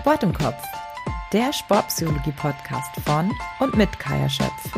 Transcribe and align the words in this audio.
Sport 0.00 0.22
im 0.22 0.32
Kopf, 0.32 0.56
der 1.30 1.52
Sportpsychologie-Podcast 1.52 2.98
von 3.04 3.30
und 3.58 3.76
mit 3.76 3.98
Kaya 3.98 4.30
Schöpf. 4.30 4.72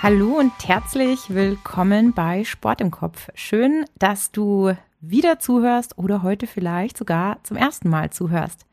Hallo 0.00 0.38
und 0.38 0.52
herzlich 0.64 1.34
willkommen 1.34 2.12
bei 2.12 2.44
Sport 2.44 2.80
im 2.80 2.92
Kopf. 2.92 3.28
Schön, 3.34 3.84
dass 3.98 4.30
du 4.30 4.72
wieder 5.00 5.40
zuhörst 5.40 5.98
oder 5.98 6.22
heute 6.22 6.46
vielleicht 6.46 6.96
sogar 6.96 7.42
zum 7.42 7.56
ersten 7.56 7.88
Mal 7.88 8.10
zuhörst. 8.10 8.66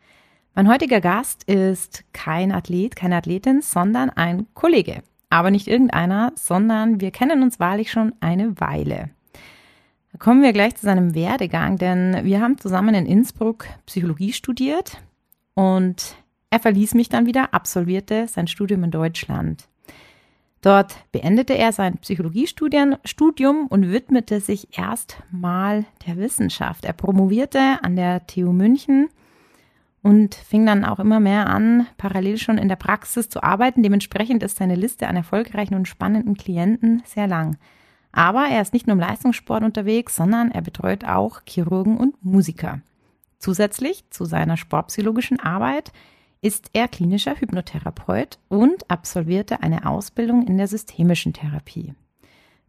Mein 0.53 0.69
heutiger 0.69 1.01
Gast 1.01 1.43
ist 1.45 2.03
kein 2.13 2.51
Athlet, 2.51 2.95
keine 2.95 3.15
Athletin, 3.15 3.63
sondern 3.63 4.11
ein 4.11 4.45
Kollege. 4.53 5.01
Aber 5.31 5.49
nicht 5.49 5.67
irgendeiner, 5.67 6.33
sondern 6.35 7.01
wir 7.01 7.09
kennen 7.09 7.41
uns 7.41 7.59
wahrlich 7.59 7.89
schon 7.89 8.13
eine 8.19 8.59
Weile. 8.59 9.09
Kommen 10.19 10.43
wir 10.43 10.53
gleich 10.53 10.75
zu 10.75 10.85
seinem 10.85 11.15
Werdegang, 11.15 11.77
denn 11.77 12.23
wir 12.23 12.39
haben 12.39 12.57
zusammen 12.57 12.93
in 12.93 13.05
Innsbruck 13.05 13.65
Psychologie 13.85 14.31
studiert 14.31 15.01
und 15.55 16.15
er 16.51 16.59
verließ 16.59 16.93
mich 16.93 17.09
dann 17.09 17.25
wieder, 17.25 17.53
absolvierte 17.53 18.27
sein 18.27 18.47
Studium 18.47 18.83
in 18.83 18.91
Deutschland. 18.91 19.67
Dort 20.61 20.95
beendete 21.11 21.57
er 21.57 21.73
sein 21.73 21.97
Psychologiestudium 21.97 23.67
und 23.67 23.91
widmete 23.91 24.39
sich 24.39 24.77
erstmal 24.77 25.85
der 26.07 26.15
Wissenschaft. 26.17 26.85
Er 26.85 26.93
promovierte 26.93 27.79
an 27.81 27.95
der 27.95 28.25
TU 28.27 28.53
München 28.53 29.09
und 30.03 30.35
fing 30.35 30.65
dann 30.65 30.85
auch 30.85 30.99
immer 30.99 31.19
mehr 31.19 31.47
an, 31.47 31.87
parallel 31.97 32.37
schon 32.37 32.57
in 32.57 32.69
der 32.69 32.75
Praxis 32.75 33.29
zu 33.29 33.41
arbeiten. 33.43 33.83
Dementsprechend 33.83 34.43
ist 34.43 34.57
seine 34.57 34.75
Liste 34.75 35.07
an 35.07 35.15
erfolgreichen 35.17 35.75
und 35.75 35.87
spannenden 35.87 36.37
Klienten 36.37 37.01
sehr 37.05 37.27
lang. 37.27 37.57
Aber 38.13 38.45
er 38.45 38.61
ist 38.61 38.73
nicht 38.73 38.87
nur 38.87 38.93
im 38.93 38.99
Leistungssport 38.99 39.63
unterwegs, 39.63 40.15
sondern 40.15 40.51
er 40.51 40.61
betreut 40.61 41.03
auch 41.03 41.41
Chirurgen 41.45 41.97
und 41.97 42.23
Musiker. 42.23 42.79
Zusätzlich 43.39 44.05
zu 44.11 44.23
seiner 44.23 44.55
sportpsychologischen 44.55 45.39
Arbeit 45.39 45.91
ist 46.41 46.69
er 46.73 46.87
klinischer 46.87 47.35
Hypnotherapeut 47.35 48.37
und 48.49 48.89
absolvierte 48.89 49.63
eine 49.63 49.87
Ausbildung 49.87 50.45
in 50.45 50.57
der 50.57 50.67
systemischen 50.67 51.33
Therapie. 51.33 51.95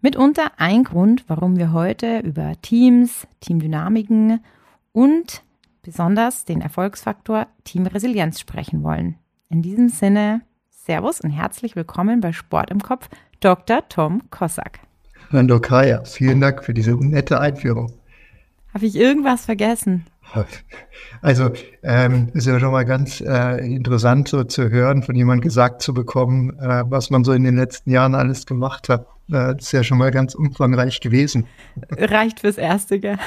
Mitunter 0.01 0.53
ein 0.57 0.85
Grund, 0.85 1.25
warum 1.29 1.57
wir 1.57 1.73
heute 1.73 2.21
über 2.21 2.53
Teams, 2.63 3.27
Teamdynamiken 3.41 4.43
und 4.93 5.43
besonders 5.83 6.45
den 6.45 6.61
Erfolgsfaktor 6.61 7.47
Teamresilienz 7.65 8.41
sprechen 8.41 8.83
wollen. 8.83 9.17
In 9.51 9.61
diesem 9.63 9.89
Sinne, 9.91 10.41
Servus 10.71 11.21
und 11.21 11.31
herzlich 11.31 11.77
willkommen 11.77 12.21
bei 12.21 12.33
Sport 12.33 12.71
im 12.71 12.81
Kopf, 12.81 13.09
Dr. 13.41 13.89
Tom 13.89 14.31
Kossack. 14.31 14.81
Hallo 15.35 15.59
Kaya, 15.59 16.05
vielen 16.05 16.41
Dank 16.41 16.63
für 16.63 16.73
diese 16.73 16.93
nette 16.93 17.41
Einführung. 17.41 17.93
Habe 18.73 18.87
ich 18.87 18.95
irgendwas 18.95 19.47
vergessen? 19.47 20.07
Also 21.23 21.51
ähm, 21.83 22.29
ist 22.35 22.47
ja 22.47 22.61
schon 22.61 22.71
mal 22.71 22.85
ganz 22.85 23.21
äh, 23.21 23.57
interessant 23.67 24.29
so 24.29 24.45
zu 24.45 24.71
hören, 24.71 25.03
von 25.03 25.17
jemandem 25.17 25.43
gesagt 25.43 25.83
zu 25.83 25.93
bekommen, 25.93 26.57
äh, 26.61 26.85
was 26.87 27.11
man 27.11 27.25
so 27.25 27.33
in 27.33 27.43
den 27.43 27.57
letzten 27.57 27.91
Jahren 27.91 28.15
alles 28.15 28.47
gemacht 28.47 28.89
hat. 28.89 29.09
Äh, 29.29 29.57
ist 29.59 29.73
ja 29.73 29.83
schon 29.83 29.99
mal 29.99 30.13
ganz 30.13 30.37
umfangreich 30.37 31.01
gewesen. 31.01 31.49
Reicht 31.91 32.39
fürs 32.39 32.57
Erste, 32.57 33.01
gell? 33.01 33.19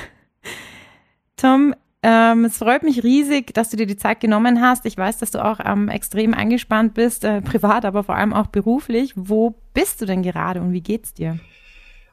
Tom, 1.35 1.75
ähm, 2.03 2.45
es 2.45 2.59
freut 2.59 2.83
mich 2.83 3.03
riesig, 3.03 3.53
dass 3.53 3.69
du 3.69 3.75
dir 3.75 3.85
die 3.85 3.97
Zeit 3.97 4.21
genommen 4.21 4.61
hast. 4.61 4.85
Ich 4.85 4.97
weiß, 4.97 5.17
dass 5.17 5.31
du 5.31 5.43
auch 5.43 5.59
ähm, 5.65 5.89
extrem 5.89 6.33
eingespannt 6.33 6.93
bist, 6.93 7.25
äh, 7.25 7.41
privat, 7.41 7.83
aber 7.83 8.05
vor 8.05 8.15
allem 8.15 8.31
auch 8.31 8.47
beruflich. 8.47 9.11
Wo 9.17 9.55
bist 9.73 10.01
du 10.01 10.05
denn 10.05 10.23
gerade 10.23 10.61
und 10.61 10.71
wie 10.71 10.81
geht's 10.81 11.13
dir? 11.13 11.37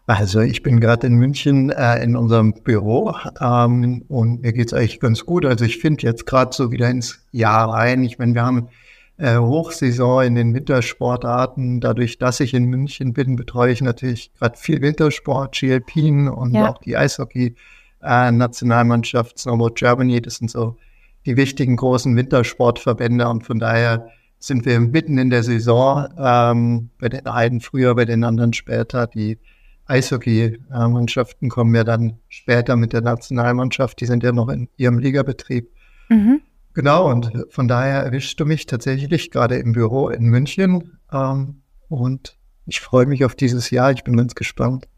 Also 0.06 0.40
ich 0.40 0.62
bin 0.62 0.80
gerade 0.80 1.06
in 1.06 1.14
München 1.14 1.70
äh, 1.70 2.02
in 2.02 2.14
unserem 2.14 2.52
Büro 2.52 3.14
ähm, 3.40 4.04
und 4.08 4.42
mir 4.42 4.52
geht's 4.52 4.74
eigentlich 4.74 5.00
ganz 5.00 5.24
gut. 5.24 5.46
Also 5.46 5.64
ich 5.64 5.78
finde 5.78 6.02
jetzt 6.02 6.26
gerade 6.26 6.54
so 6.54 6.70
wieder 6.70 6.90
ins 6.90 7.24
Jahr 7.32 7.70
rein. 7.70 8.04
Ich 8.04 8.18
meine, 8.18 8.34
wir 8.34 8.44
haben 8.44 8.68
äh, 9.16 9.38
Hochsaison 9.38 10.24
in 10.24 10.34
den 10.34 10.52
Wintersportarten. 10.52 11.80
Dadurch, 11.80 12.18
dass 12.18 12.40
ich 12.40 12.52
in 12.52 12.64
München 12.64 13.14
bin, 13.14 13.36
betreue 13.36 13.72
ich 13.72 13.80
natürlich 13.80 14.30
gerade 14.34 14.58
viel 14.58 14.82
Wintersport, 14.82 15.58
GLP 15.58 15.96
und 16.36 16.52
ja. 16.54 16.68
auch 16.68 16.76
die 16.78 16.98
Eishockey-Nationalmannschaft, 16.98 19.36
äh, 19.36 19.38
Snowboard 19.38 19.76
Germany. 19.76 20.20
Das 20.20 20.36
sind 20.36 20.50
so 20.50 20.76
die 21.24 21.38
wichtigen 21.38 21.76
großen 21.76 22.14
Wintersportverbände 22.14 23.26
und 23.26 23.46
von 23.46 23.58
daher 23.58 24.10
sind 24.38 24.66
wir 24.66 24.78
mitten 24.80 25.16
in 25.16 25.30
der 25.30 25.42
Saison. 25.42 26.08
Ähm, 26.18 26.90
bei 26.98 27.08
den 27.08 27.26
einen 27.26 27.62
früher, 27.62 27.94
bei 27.94 28.04
den 28.04 28.22
anderen 28.24 28.52
später. 28.52 29.06
Die 29.06 29.38
Eishockey-Mannschaften 29.86 31.48
kommen 31.48 31.74
ja 31.74 31.84
dann 31.84 32.18
später 32.28 32.76
mit 32.76 32.92
der 32.92 33.02
Nationalmannschaft, 33.02 34.00
die 34.00 34.06
sind 34.06 34.22
ja 34.22 34.32
noch 34.32 34.48
in 34.48 34.68
ihrem 34.76 34.98
Ligabetrieb. 34.98 35.70
Mhm. 36.08 36.40
Genau, 36.72 37.08
und 37.10 37.30
von 37.50 37.68
daher 37.68 38.02
erwischst 38.02 38.38
du 38.40 38.46
mich 38.46 38.66
tatsächlich 38.66 39.30
gerade 39.30 39.56
im 39.56 39.72
Büro 39.72 40.08
in 40.08 40.24
München. 40.24 40.98
Ähm, 41.12 41.62
und 41.88 42.36
ich 42.66 42.80
freue 42.80 43.06
mich 43.06 43.24
auf 43.24 43.34
dieses 43.34 43.70
Jahr, 43.70 43.92
ich 43.92 44.04
bin 44.04 44.16
ganz 44.16 44.34
gespannt. 44.34 44.88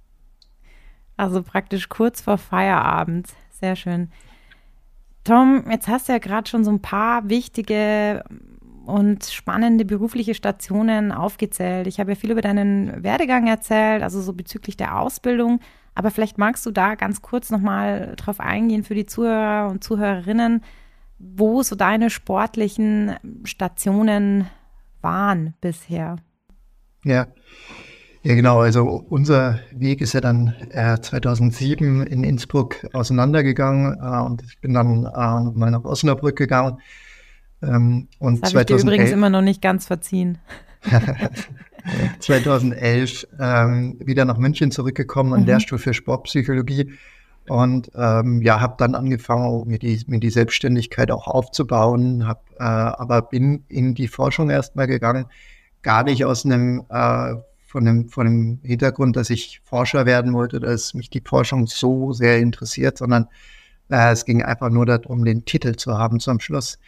Also 1.16 1.42
praktisch 1.42 1.88
kurz 1.88 2.20
vor 2.20 2.38
Feierabend. 2.38 3.28
Sehr 3.50 3.76
schön. 3.76 4.10
Tom, 5.24 5.64
jetzt 5.70 5.88
hast 5.88 6.08
du 6.08 6.12
ja 6.12 6.18
gerade 6.18 6.48
schon 6.48 6.64
so 6.64 6.70
ein 6.70 6.80
paar 6.80 7.28
wichtige 7.28 8.22
und 8.86 9.24
spannende 9.24 9.84
berufliche 9.84 10.34
Stationen 10.34 11.12
aufgezählt. 11.12 11.86
Ich 11.86 11.98
habe 11.98 12.12
ja 12.12 12.16
viel 12.16 12.30
über 12.30 12.40
deinen 12.40 13.02
Werdegang 13.02 13.46
erzählt, 13.46 14.02
also 14.02 14.20
so 14.20 14.32
bezüglich 14.32 14.76
der 14.76 14.98
Ausbildung. 14.98 15.60
Aber 15.94 16.10
vielleicht 16.10 16.38
magst 16.38 16.64
du 16.66 16.70
da 16.70 16.94
ganz 16.94 17.22
kurz 17.22 17.50
nochmal 17.50 18.14
drauf 18.16 18.38
eingehen 18.38 18.84
für 18.84 18.94
die 18.94 19.06
Zuhörer 19.06 19.68
und 19.68 19.82
Zuhörerinnen, 19.82 20.62
wo 21.18 21.62
so 21.62 21.74
deine 21.74 22.10
sportlichen 22.10 23.16
Stationen 23.44 24.46
waren 25.00 25.54
bisher. 25.60 26.16
Ja. 27.04 27.26
Ja, 28.22 28.34
genau. 28.34 28.58
Also 28.58 29.04
unser 29.08 29.60
Weg 29.70 30.00
ist 30.00 30.12
ja 30.12 30.20
dann 30.20 30.52
äh, 30.70 31.00
2007 31.00 32.02
in 32.02 32.24
Innsbruck 32.24 32.84
auseinandergegangen 32.92 33.96
äh, 34.02 34.20
und 34.20 34.42
ich 34.42 34.60
bin 34.60 34.74
dann 34.74 35.04
äh, 35.04 35.58
mal 35.58 35.70
nach 35.70 35.84
Osnabrück 35.84 36.36
gegangen 36.36 36.78
ähm, 37.66 38.08
und 38.18 38.42
das 38.42 38.50
habe 38.50 38.60
ich 38.60 38.66
dir 38.66 38.78
übrigens 38.78 39.10
immer 39.10 39.30
noch 39.30 39.42
nicht 39.42 39.62
ganz 39.62 39.86
verziehen. 39.86 40.38
2011 42.20 43.26
ähm, 43.38 43.96
wieder 44.00 44.24
nach 44.24 44.38
München 44.38 44.70
zurückgekommen 44.70 45.32
an 45.34 45.40
mhm. 45.40 45.46
Lehrstuhl 45.46 45.78
für 45.78 45.94
Sportpsychologie 45.94 46.92
und 47.48 47.90
ähm, 47.94 48.42
ja, 48.42 48.60
habe 48.60 48.74
dann 48.78 48.94
angefangen, 48.94 49.66
mir 49.68 49.78
die, 49.78 50.02
mir 50.08 50.18
die 50.18 50.30
Selbstständigkeit 50.30 51.10
auch 51.10 51.28
aufzubauen, 51.28 52.26
hab, 52.26 52.44
äh, 52.58 52.64
aber 52.64 53.22
bin 53.22 53.64
in 53.68 53.94
die 53.94 54.08
Forschung 54.08 54.50
erstmal 54.50 54.86
gegangen, 54.86 55.26
gar 55.82 56.02
nicht 56.02 56.24
aus 56.24 56.44
einem 56.44 56.84
äh, 56.88 57.34
von 57.66 57.86
einem, 57.86 58.08
von 58.08 58.26
einem 58.26 58.60
Hintergrund, 58.62 59.16
dass 59.16 59.28
ich 59.28 59.60
Forscher 59.64 60.06
werden 60.06 60.32
wollte, 60.32 60.60
dass 60.60 60.94
mich 60.94 61.10
die 61.10 61.20
Forschung 61.20 61.66
so 61.66 62.12
sehr 62.12 62.38
interessiert, 62.38 62.96
sondern 62.98 63.28
äh, 63.90 64.12
es 64.12 64.24
ging 64.24 64.42
einfach 64.42 64.70
nur 64.70 64.86
darum, 64.86 65.24
den 65.24 65.44
Titel 65.44 65.74
zu 65.76 65.98
haben 65.98 66.18
zum 66.20 66.40
Schluss. 66.40 66.78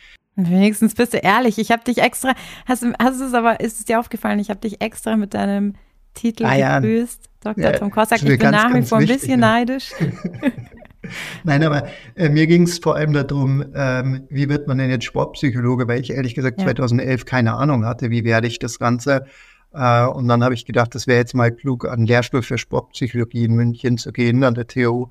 Wenigstens 0.46 0.94
bist 0.94 1.14
du 1.14 1.18
ehrlich. 1.18 1.58
Ich 1.58 1.72
habe 1.72 1.82
dich 1.82 1.98
extra, 1.98 2.32
hast, 2.64 2.86
hast 3.00 3.20
es 3.20 3.34
aber, 3.34 3.58
ist 3.58 3.80
es 3.80 3.84
dir 3.86 3.98
aufgefallen, 3.98 4.38
ich 4.38 4.50
habe 4.50 4.60
dich 4.60 4.80
extra 4.80 5.16
mit 5.16 5.34
deinem 5.34 5.74
Titel 6.14 6.44
ah, 6.46 6.54
ja. 6.54 6.78
gegrüßt, 6.78 7.28
Dr. 7.40 7.64
Ja, 7.64 7.72
Tom 7.72 7.90
Kossack. 7.90 8.18
Ich 8.18 8.28
bin 8.28 8.38
ganz, 8.38 8.56
nach 8.56 8.72
wie 8.72 8.82
vor 8.82 8.98
ein 8.98 9.06
bisschen 9.06 9.30
ja. 9.30 9.36
neidisch. 9.36 9.92
Nein, 11.44 11.64
aber 11.64 11.88
äh, 12.14 12.28
mir 12.28 12.46
ging 12.46 12.62
es 12.62 12.78
vor 12.78 12.94
allem 12.94 13.14
darum, 13.14 13.64
ähm, 13.74 14.26
wie 14.30 14.48
wird 14.48 14.68
man 14.68 14.78
denn 14.78 14.90
jetzt 14.90 15.04
Sportpsychologe, 15.04 15.88
weil 15.88 16.00
ich 16.00 16.10
ehrlich 16.10 16.36
gesagt 16.36 16.60
ja. 16.60 16.66
2011 16.66 17.24
keine 17.24 17.54
Ahnung 17.54 17.84
hatte, 17.84 18.10
wie 18.10 18.24
werde 18.24 18.46
ich 18.46 18.60
das 18.60 18.78
Ganze. 18.78 19.24
Äh, 19.72 20.06
und 20.06 20.28
dann 20.28 20.44
habe 20.44 20.54
ich 20.54 20.66
gedacht, 20.66 20.94
das 20.94 21.08
wäre 21.08 21.18
jetzt 21.18 21.34
mal 21.34 21.50
klug, 21.50 21.84
an 21.84 22.06
Lehrstuhl 22.06 22.42
für 22.42 22.58
Sportpsychologie 22.58 23.44
in 23.44 23.54
München 23.54 23.98
zu 23.98 24.12
gehen, 24.12 24.44
an 24.44 24.54
der 24.54 24.68
TU. 24.68 25.08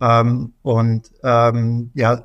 Ähm, 0.00 0.54
und 0.62 1.10
ähm, 1.22 1.90
ja, 1.94 2.24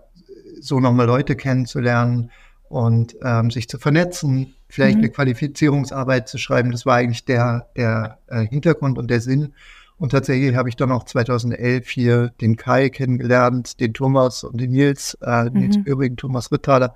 so 0.62 0.80
nochmal 0.80 1.08
Leute 1.08 1.36
kennenzulernen 1.36 2.31
und 2.69 3.16
ähm, 3.24 3.51
sich 3.51 3.68
zu 3.68 3.78
vernetzen, 3.78 4.54
vielleicht 4.68 4.98
mhm. 4.98 5.04
eine 5.04 5.12
Qualifizierungsarbeit 5.12 6.30
zu 6.30 6.38
schreiben. 6.38 6.72
Das 6.72 6.86
war 6.86 6.98
eigentlich 6.98 7.25
der, 7.25 7.68
der 7.75 8.19
äh, 8.28 8.45
Hintergrund 8.45 8.98
und 8.98 9.10
der 9.10 9.22
Sinn. 9.22 9.54
Und 9.98 10.12
tatsächlich 10.12 10.56
habe 10.56 10.69
ich 10.69 10.78
dann 10.78 10.92
auch 10.92 11.04
2011 11.04 11.89
hier 11.89 12.30
den 12.39 12.56
Kai 12.56 12.89
kennengelernt, 12.89 13.80
den 13.81 13.94
Thomas 13.94 14.44
und 14.44 14.62
den 14.62 14.72
Nils, 14.72 15.18
äh, 15.22 15.45
mhm. 15.45 15.60
Nils 15.60 15.78
übrigen 15.83 16.16
Thomas 16.16 16.51
Rittaler 16.51 16.95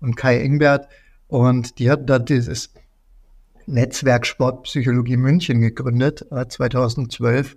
und 0.00 0.16
Kai 0.16 0.40
Engbert. 0.40 0.88
Und 1.28 1.78
die 1.78 1.90
hatten 1.90 2.06
dann 2.06 2.24
dieses 2.24 2.72
Netzwerk 3.66 4.26
Sportpsychologie 4.26 5.16
München 5.16 5.60
gegründet, 5.60 6.26
äh, 6.32 6.46
2012. 6.48 7.56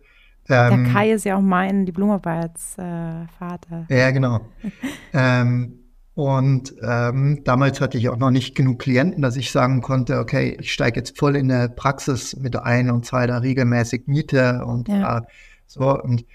Ähm, 0.50 0.84
der 0.84 0.94
Kai 0.94 1.12
ist 1.12 1.26
ja 1.26 1.38
auch 1.38 1.42
mein 1.42 1.86
Diplomarbeitsvater. 1.86 3.86
Äh, 3.90 4.00
ja, 4.00 4.12
genau. 4.12 4.42
ähm, 5.14 5.80
und 6.14 6.74
ähm, 6.82 7.42
damals 7.44 7.82
hatte 7.82 7.98
ich 7.98 8.08
auch 8.10 8.18
noch 8.18 8.32
nicht 8.32 8.56
genug 8.56 8.80
Klienten, 8.80 9.22
dass 9.22 9.36
ich 9.36 9.52
sagen 9.52 9.82
konnte, 9.82 10.20
okay, 10.20 10.56
ich 10.60 10.72
steige 10.72 11.00
jetzt 11.00 11.18
voll 11.18 11.36
in 11.36 11.50
der 11.50 11.68
Praxis 11.68 12.38
mit 12.38 12.56
ein 12.56 12.90
und 12.90 13.06
zahle 13.06 13.28
da 13.28 13.38
regelmäßig 13.40 14.08
Miete 14.08 14.64
und 14.66 14.88
ja. 14.88 15.18
äh, 15.18 15.22
so. 15.68 16.02
Und 16.02 16.26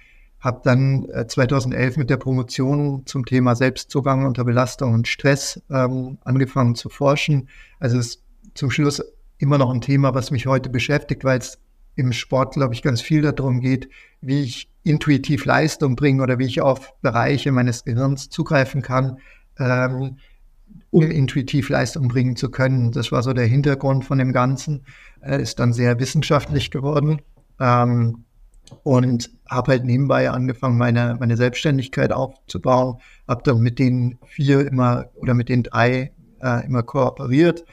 habe 0.41 0.61
dann 0.65 1.07
2011 1.29 1.99
mit 1.99 2.09
der 2.09 2.17
Promotion 2.17 3.03
zum 3.05 3.27
Thema 3.27 3.55
Selbstzugang 3.55 4.25
unter 4.25 4.45
Belastung 4.45 4.95
und 4.95 5.07
Stress 5.07 5.63
ähm, 5.71 6.17
angefangen 6.25 6.75
zu 6.75 6.89
forschen. 6.89 7.51
Also 7.79 7.99
es 7.99 8.07
ist 8.07 8.25
zum 8.55 8.71
Schluss 8.71 9.03
immer 9.37 9.59
noch 9.59 9.71
ein 9.71 9.83
Thema, 9.83 10.15
was 10.15 10.31
mich 10.31 10.47
heute 10.47 10.71
beschäftigt, 10.71 11.25
weil 11.25 11.39
es 11.39 11.59
im 11.97 12.13
Sport, 12.13 12.55
glaube 12.55 12.75
ich, 12.75 12.83
ganz 12.83 13.01
viel 13.01 13.23
darum 13.23 13.61
geht, 13.61 13.89
wie 14.21 14.43
ich 14.43 14.71
intuitiv 14.83 15.45
Leistung 15.45 15.97
bringe 15.97 16.23
oder 16.23 16.39
wie 16.39 16.47
ich 16.47 16.61
auf 16.61 16.95
Bereiche 17.01 17.53
meines 17.53 17.85
Gehirns 17.85 18.31
zugreifen 18.31 18.83
kann, 18.83 19.19
ähm, 19.59 20.17
um 20.91 21.03
intuitiv 21.03 21.69
Leistung 21.69 22.09
bringen 22.09 22.37
zu 22.37 22.51
können. 22.51 22.93
Das 22.93 23.13
war 23.13 23.23
so 23.23 23.33
der 23.33 23.47
Hintergrund 23.47 24.05
von 24.05 24.19
dem 24.19 24.33
Ganzen. 24.33 24.85
Äh, 25.21 25.43
ist 25.43 25.59
dann 25.59 25.73
sehr 25.73 25.99
wissenschaftlich 26.01 26.71
geworden. 26.71 27.21
Ähm, 27.59 28.25
und 28.85 29.31
habe 29.49 29.73
halt 29.73 29.85
nebenbei 29.85 30.31
angefangen, 30.31 30.79
meine, 30.79 31.17
meine 31.19 31.37
Selbstständigkeit 31.37 32.13
aufzubauen. 32.13 32.99
Habe 33.27 33.43
dann 33.45 33.61
mit 33.61 33.79
den 33.79 34.19
vier 34.27 34.67
immer 34.67 35.07
oder 35.17 35.35
mit 35.35 35.49
den 35.49 35.65
drei 35.65 36.13
äh, 36.41 36.67
immer 36.67 36.83
kooperiert 36.83 37.65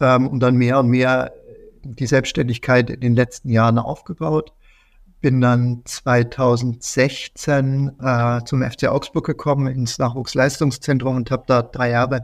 ähm, 0.00 0.28
und 0.28 0.40
dann 0.40 0.56
mehr 0.56 0.78
und 0.78 0.88
mehr 0.88 1.32
die 1.94 2.06
Selbstständigkeit 2.06 2.90
in 2.90 3.00
den 3.00 3.14
letzten 3.14 3.50
Jahren 3.50 3.78
aufgebaut. 3.78 4.52
Bin 5.20 5.40
dann 5.40 5.82
2016 5.84 7.92
äh, 8.00 8.44
zum 8.44 8.62
FC 8.62 8.88
Augsburg 8.88 9.26
gekommen, 9.26 9.66
ins 9.66 9.98
Nachwuchsleistungszentrum 9.98 11.16
und 11.16 11.30
habe 11.30 11.44
da 11.46 11.62
drei 11.62 11.90
Jahre 11.90 12.22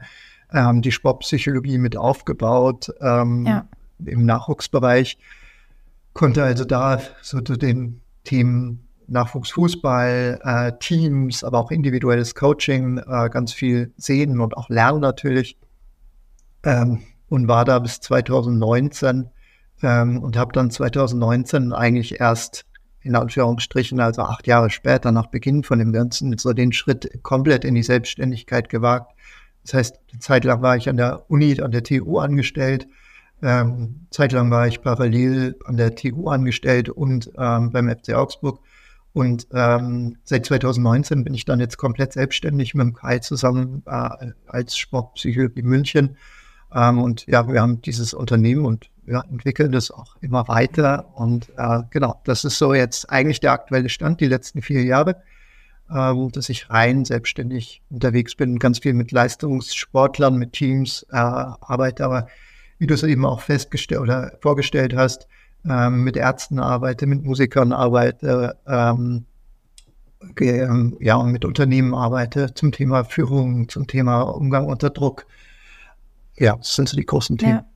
ähm, 0.52 0.82
die 0.82 0.92
Sportpsychologie 0.92 1.78
mit 1.78 1.96
aufgebaut 1.96 2.92
ähm, 3.00 3.46
ja. 3.46 3.66
im 4.04 4.26
Nachwuchsbereich. 4.26 5.18
Konnte 6.12 6.42
also 6.42 6.64
da 6.64 7.00
so 7.22 7.40
zu 7.40 7.56
den 7.56 8.02
Themen 8.24 8.86
Nachwuchsfußball, 9.08 10.40
äh, 10.42 10.72
Teams, 10.78 11.44
aber 11.44 11.58
auch 11.58 11.70
individuelles 11.70 12.34
Coaching 12.34 12.98
äh, 12.98 13.28
ganz 13.30 13.52
viel 13.52 13.92
sehen 13.96 14.40
und 14.40 14.56
auch 14.56 14.68
lernen 14.68 15.00
natürlich. 15.00 15.58
Ähm, 16.64 17.02
und 17.28 17.48
war 17.48 17.64
da 17.64 17.78
bis 17.78 18.00
2019 18.00 19.30
ähm, 19.82 20.18
und 20.22 20.36
habe 20.36 20.52
dann 20.52 20.70
2019 20.70 21.72
eigentlich 21.72 22.20
erst 22.20 22.64
in 23.02 23.16
Anführungsstrichen, 23.16 24.00
also 24.00 24.22
acht 24.22 24.46
Jahre 24.46 24.70
später 24.70 25.10
nach 25.12 25.26
Beginn 25.26 25.64
von 25.64 25.78
dem 25.78 25.92
Ganzen, 25.92 26.36
so 26.38 26.52
den 26.52 26.72
Schritt 26.72 27.22
komplett 27.22 27.64
in 27.64 27.74
die 27.74 27.82
Selbstständigkeit 27.82 28.68
gewagt. 28.68 29.12
Das 29.64 29.74
heißt, 29.74 30.00
eine 30.10 30.20
Zeit 30.20 30.44
lang 30.44 30.62
war 30.62 30.76
ich 30.76 30.88
an 30.88 30.96
der 30.96 31.30
Uni, 31.30 31.60
an 31.60 31.72
der 31.72 31.82
TU 31.82 32.18
angestellt. 32.18 32.86
Ähm, 33.42 34.06
zeitlang 34.10 34.50
war 34.50 34.68
ich 34.68 34.82
parallel 34.82 35.56
an 35.64 35.76
der 35.76 35.96
TU 35.96 36.28
angestellt 36.28 36.88
und 36.88 37.30
ähm, 37.36 37.70
beim 37.70 37.88
FC 37.88 38.14
Augsburg. 38.14 38.60
Und 39.12 39.48
ähm, 39.52 40.16
seit 40.22 40.46
2019 40.46 41.24
bin 41.24 41.34
ich 41.34 41.44
dann 41.44 41.60
jetzt 41.60 41.76
komplett 41.76 42.12
selbstständig 42.14 42.74
mit 42.74 42.86
dem 42.86 42.94
Kai 42.94 43.18
zusammen 43.18 43.82
äh, 43.86 44.32
als 44.46 44.76
Sportpsychologe 44.76 45.60
in 45.60 45.66
München. 45.66 46.16
Ähm, 46.72 46.98
und 46.98 47.26
ja, 47.26 47.46
wir 47.46 47.60
haben 47.60 47.82
dieses 47.82 48.14
Unternehmen 48.14 48.64
und 48.64 48.91
ja, 49.06 49.22
entwickeln 49.30 49.72
das 49.72 49.90
auch 49.90 50.16
immer 50.20 50.48
weiter. 50.48 51.06
Und 51.14 51.50
äh, 51.56 51.80
genau, 51.90 52.20
das 52.24 52.44
ist 52.44 52.58
so 52.58 52.74
jetzt 52.74 53.10
eigentlich 53.10 53.40
der 53.40 53.52
aktuelle 53.52 53.88
Stand, 53.88 54.20
die 54.20 54.26
letzten 54.26 54.62
vier 54.62 54.84
Jahre, 54.84 55.22
ähm, 55.90 56.30
dass 56.32 56.48
ich 56.48 56.70
rein 56.70 57.04
selbstständig 57.04 57.82
unterwegs 57.90 58.34
bin, 58.34 58.58
ganz 58.58 58.78
viel 58.78 58.94
mit 58.94 59.12
Leistungssportlern, 59.12 60.36
mit 60.36 60.52
Teams 60.52 61.06
äh, 61.10 61.16
arbeite, 61.16 62.04
aber 62.04 62.28
wie 62.78 62.86
du 62.86 62.94
es 62.94 63.02
eben 63.02 63.24
auch 63.24 63.40
festgestellt 63.40 64.00
oder 64.00 64.32
vorgestellt 64.40 64.94
hast, 64.96 65.26
ähm, 65.68 66.02
mit 66.04 66.16
Ärzten 66.16 66.58
arbeite, 66.58 67.06
mit 67.06 67.24
Musikern 67.24 67.72
arbeite, 67.72 68.56
ähm, 68.66 69.26
ja, 71.00 71.16
und 71.16 71.32
mit 71.32 71.44
Unternehmen 71.44 71.94
arbeite 71.94 72.54
zum 72.54 72.70
Thema 72.72 73.04
Führung, 73.04 73.68
zum 73.68 73.86
Thema 73.86 74.22
Umgang 74.22 74.66
unter 74.66 74.90
Druck. 74.90 75.26
Ja, 76.36 76.56
das 76.56 76.76
sind 76.76 76.88
so 76.88 76.96
die 76.96 77.06
großen 77.06 77.38
Themen. 77.38 77.56
Ja. 77.56 77.71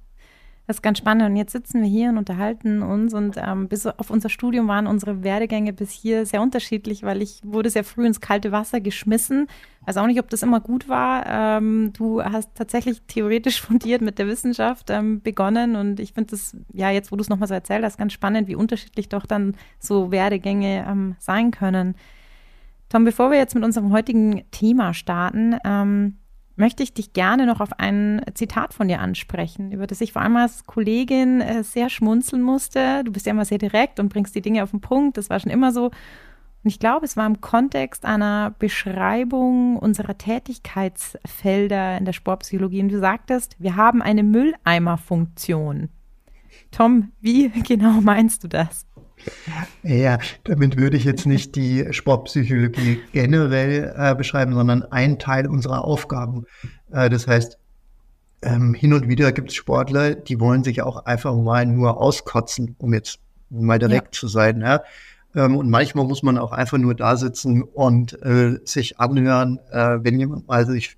Das 0.67 0.79
ist 0.79 0.83
ganz 0.83 0.99
spannend. 0.99 1.31
Und 1.31 1.37
jetzt 1.37 1.53
sitzen 1.53 1.81
wir 1.81 1.89
hier 1.89 2.09
und 2.09 2.19
unterhalten 2.19 2.83
uns. 2.83 3.15
Und 3.15 3.37
ähm, 3.37 3.69
bis 3.69 3.87
auf 3.87 4.11
unser 4.11 4.29
Studium 4.29 4.67
waren 4.67 4.89
unsere 4.89 5.23
Werdegänge 5.23 5.73
bis 5.73 5.91
hier 5.93 6.27
sehr 6.27 6.43
unterschiedlich, 6.43 7.05
weil 7.05 7.23
ich 7.23 7.41
wurde 7.45 7.71
sehr 7.71 7.85
früh 7.85 8.05
ins 8.05 8.21
kalte 8.21 8.51
Wasser 8.51 8.81
geschmissen. 8.81 9.47
Weiß 9.87 9.97
auch 9.97 10.07
nicht, 10.09 10.19
ob 10.19 10.29
das 10.29 10.43
immer 10.43 10.61
gut 10.61 10.89
war. 10.89 11.25
Ähm, 11.27 11.93
du 11.93 12.21
hast 12.23 12.51
tatsächlich 12.57 13.03
theoretisch 13.07 13.61
fundiert 13.63 14.03
mit 14.03 14.19
der 14.19 14.27
Wissenschaft 14.27 14.91
ähm, 14.91 15.23
begonnen. 15.23 15.77
Und 15.77 16.01
ich 16.01 16.15
finde 16.15 16.33
das, 16.33 16.57
ja, 16.73 16.91
jetzt, 16.91 17.13
wo 17.13 17.17
du 17.17 17.23
es 17.23 17.29
nochmal 17.29 17.49
so 17.49 17.55
erzählt 17.55 17.85
hast, 17.85 17.97
ganz 17.97 18.13
spannend, 18.13 18.49
wie 18.49 18.57
unterschiedlich 18.57 19.09
doch 19.09 19.25
dann 19.25 19.55
so 19.79 20.11
Werdegänge 20.11 20.85
ähm, 20.89 21.15
sein 21.21 21.53
können. 21.53 21.95
Tom, 22.89 23.05
bevor 23.05 23.31
wir 23.31 23.39
jetzt 23.39 23.55
mit 23.55 23.65
unserem 23.65 23.93
heutigen 23.93 24.43
Thema 24.51 24.95
starten, 24.95 25.57
ähm, 25.65 26.19
möchte 26.57 26.83
ich 26.83 26.95
dich 26.95 27.13
gerne 27.13 27.47
noch 27.47 27.61
auf 27.61 27.79
ein 27.79 28.23
Zitat 28.35 28.75
von 28.75 28.89
dir 28.89 29.01
ansprechen, 29.01 29.73
über 29.73 29.87
das 29.87 30.01
ich 30.01 30.13
vor 30.13 30.23
allem 30.23 30.37
als 30.37 30.65
Kollegin 30.65 31.41
äh, 31.41 31.63
sehr 31.63 31.91
schmunzeln 31.91 32.43
musste. 32.43 33.05
Du 33.05 33.13
bist 33.13 33.27
ja 33.27 33.33
immer 33.33 33.45
sehr 33.45 33.59
direkt 33.59 34.01
und 34.01 34.09
bringst 34.09 34.35
die 34.35 34.41
Dinge 34.43 34.63
auf 34.63 34.71
den 34.71 34.81
Punkt. 34.81 35.19
Das 35.19 35.31
war 35.31 35.39
schon 35.39 35.53
immer 35.53 35.73
so. 35.73 35.87
Und 35.87 36.71
ich 36.71 36.81
glaube, 36.81 37.05
es 37.05 37.17
war 37.17 37.27
im 37.27 37.41
Kontext 37.41 38.05
einer 38.05 38.55
Beschreibung 38.59 39.77
unserer 39.77 40.19
Tätigkeitsfelder 40.19 41.99
in 41.99 42.05
der 42.05 42.13
Sportpsychologie. 42.13 42.81
Und 42.81 42.89
du 42.89 42.99
sagtest, 42.99 43.55
wir 43.61 43.77
haben 43.77 44.03
eine 44.03 44.25
Mülleimerfunktion. 44.25 45.91
Tom, 46.73 47.13
wie 47.21 47.49
genau 47.63 48.01
meinst 48.01 48.43
du 48.43 48.49
das? 48.49 48.87
Ja, 49.83 50.19
damit 50.45 50.77
würde 50.77 50.97
ich 50.97 51.05
jetzt 51.05 51.27
nicht 51.27 51.57
die 51.57 51.87
Sportpsychologie 51.91 53.01
generell 53.13 53.95
äh, 53.97 54.15
beschreiben, 54.15 54.55
sondern 54.55 54.83
ein 54.85 55.19
Teil 55.19 55.47
unserer 55.47 55.85
Aufgaben. 55.85 56.45
Äh, 56.93 57.09
das 57.11 57.27
heißt, 57.27 57.59
ähm, 58.43 58.75
hin 58.75 58.93
und 58.93 59.09
wieder 59.09 59.33
gibt 59.33 59.51
es 59.51 59.57
Sportler, 59.57 60.15
die 60.15 60.39
wollen 60.41 60.63
sich 60.63 60.83
auch 60.83 61.07
einfach 61.07 61.35
mal 61.35 61.67
nur 61.67 62.01
auskotzen, 62.01 62.77
um 62.79 62.93
jetzt 62.93 63.19
mal 63.51 63.79
direkt 63.79 64.15
ja. 64.15 64.21
zu 64.21 64.29
sein. 64.29 64.61
Ja? 64.61 64.83
Ähm, 65.35 65.57
und 65.57 65.71
manchmal 65.71 66.07
muss 66.07 66.23
man 66.23 66.39
auch 66.39 66.53
einfach 66.53 66.79
nur 66.79 66.95
da 66.95 67.17
sitzen 67.17 67.63
und 67.63 68.21
äh, 68.23 68.59
sich 68.65 68.99
anhören, 68.99 69.59
äh, 69.71 69.99
wenn 70.03 70.19
jemand 70.19 70.49
mal 70.49 70.67
sich 70.67 70.97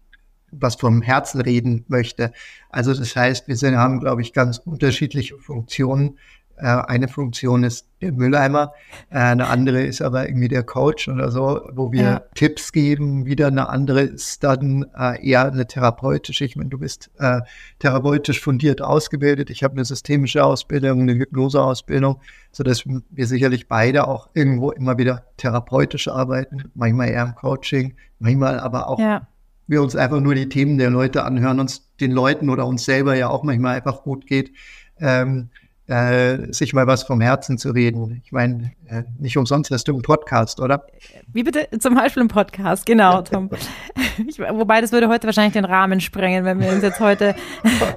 was 0.50 0.76
vom 0.76 1.03
Herzen 1.03 1.41
reden 1.41 1.85
möchte. 1.88 2.32
Also 2.71 2.94
das 2.94 3.14
heißt, 3.14 3.49
wir 3.49 3.56
sind, 3.56 3.76
haben, 3.76 4.00
glaube 4.00 4.23
ich, 4.23 4.32
ganz 4.32 4.59
unterschiedliche 4.59 5.37
Funktionen 5.37 6.19
eine 6.67 7.09
Funktion 7.09 7.65
ist 7.65 7.89
der 8.01 8.13
Mülleimer, 8.13 8.73
äh, 9.11 9.19
eine 9.19 9.49
andere 9.49 9.83
ist 9.83 10.03
aber 10.03 10.29
irgendwie 10.29 10.49
der 10.49 10.63
Coach 10.63 11.09
oder 11.09 11.31
so, 11.31 11.69
wo 11.73 11.93
wir 11.93 12.03
ja. 12.03 12.23
Tipps 12.35 12.73
geben. 12.73 13.27
Wieder 13.27 13.49
eine 13.49 13.69
andere 13.69 14.03
ist 14.03 14.45
dann 14.45 14.87
äh, 14.97 15.27
eher 15.27 15.47
eine 15.47 15.67
therapeutische. 15.67 16.45
Ich 16.45 16.57
meine, 16.57 16.69
du 16.69 16.79
bist 16.79 17.11
äh, 17.19 17.41
therapeutisch 17.81 18.41
fundiert 18.41 18.83
ausgebildet. 18.83 19.50
Ich 19.50 19.65
habe 19.65 19.75
eine 19.75 19.85
systemische 19.85 20.45
Ausbildung, 20.45 21.03
eine 21.03 21.15
Hypnoseausbildung, 21.15 22.21
sodass 22.53 22.85
wir 22.87 23.27
sicherlich 23.27 23.69
beide 23.69 24.07
auch 24.07 24.29
irgendwo 24.35 24.71
immer 24.71 24.99
wieder 24.99 25.25
therapeutisch 25.37 26.09
arbeiten, 26.09 26.71
manchmal 26.75 27.09
eher 27.09 27.25
im 27.25 27.35
Coaching, 27.35 27.95
manchmal 28.19 28.61
aber 28.61 28.88
auch 28.88 28.99
ja. 28.99 29.27
wir 29.67 29.83
uns 29.83 29.97
einfach 29.97 30.21
nur 30.21 30.35
die 30.35 30.49
Themen 30.49 30.79
der 30.79 30.91
Leute 30.91 31.25
anhören, 31.25 31.59
uns 31.61 31.95
den 31.97 32.12
Leuten 32.12 32.49
oder 32.49 32.67
uns 32.67 32.85
selber 32.85 33.17
ja 33.17 33.29
auch 33.29 33.43
manchmal 33.43 33.77
einfach 33.77 34.03
gut 34.03 34.27
geht. 34.27 34.53
Ähm, 35.00 35.50
äh, 35.88 36.52
sich 36.52 36.75
mal 36.75 36.87
was 36.87 37.02
vom 37.02 37.21
Herzen 37.21 37.57
zu 37.57 37.71
reden. 37.71 38.21
Ich 38.23 38.30
meine, 38.30 38.73
äh, 38.87 39.04
nicht 39.18 39.37
umsonst 39.38 39.71
hast 39.71 39.88
du 39.88 39.92
einen 39.92 40.02
Podcast, 40.02 40.61
oder? 40.61 40.87
Wie 41.33 41.42
bitte? 41.42 41.66
Zum 41.78 41.95
Beispiel 41.95 42.21
einen 42.21 42.28
Podcast, 42.28 42.85
genau, 42.85 43.23
Tom. 43.23 43.49
ich, 44.28 44.38
wobei 44.38 44.83
das 44.83 44.92
würde 44.92 45.09
heute 45.09 45.26
wahrscheinlich 45.26 45.54
den 45.54 45.64
Rahmen 45.64 46.00
sprengen, 46.00 46.45
wenn 46.45 46.61
wir 46.61 46.71
uns 46.71 46.83
jetzt 46.83 47.00
heute. 47.00 47.35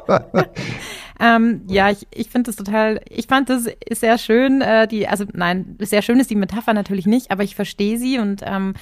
ähm, 1.19 1.63
ja, 1.67 1.89
ich, 1.89 2.07
ich 2.13 2.29
finde 2.29 2.50
das 2.50 2.55
total, 2.55 3.01
ich 3.10 3.27
fand 3.27 3.50
das 3.50 3.67
sehr 3.91 4.17
schön, 4.17 4.62
äh, 4.62 4.88
die, 4.88 5.07
also 5.07 5.25
nein, 5.33 5.75
sehr 5.79 6.01
schön 6.01 6.19
ist 6.19 6.29
die 6.29 6.36
Metapher 6.36 6.74
natürlich 6.74 7.07
nicht, 7.07 7.29
aber 7.29 7.43
ich 7.43 7.55
verstehe 7.55 7.98
sie 7.98 8.19
und 8.19 8.41
ähm, 8.45 8.74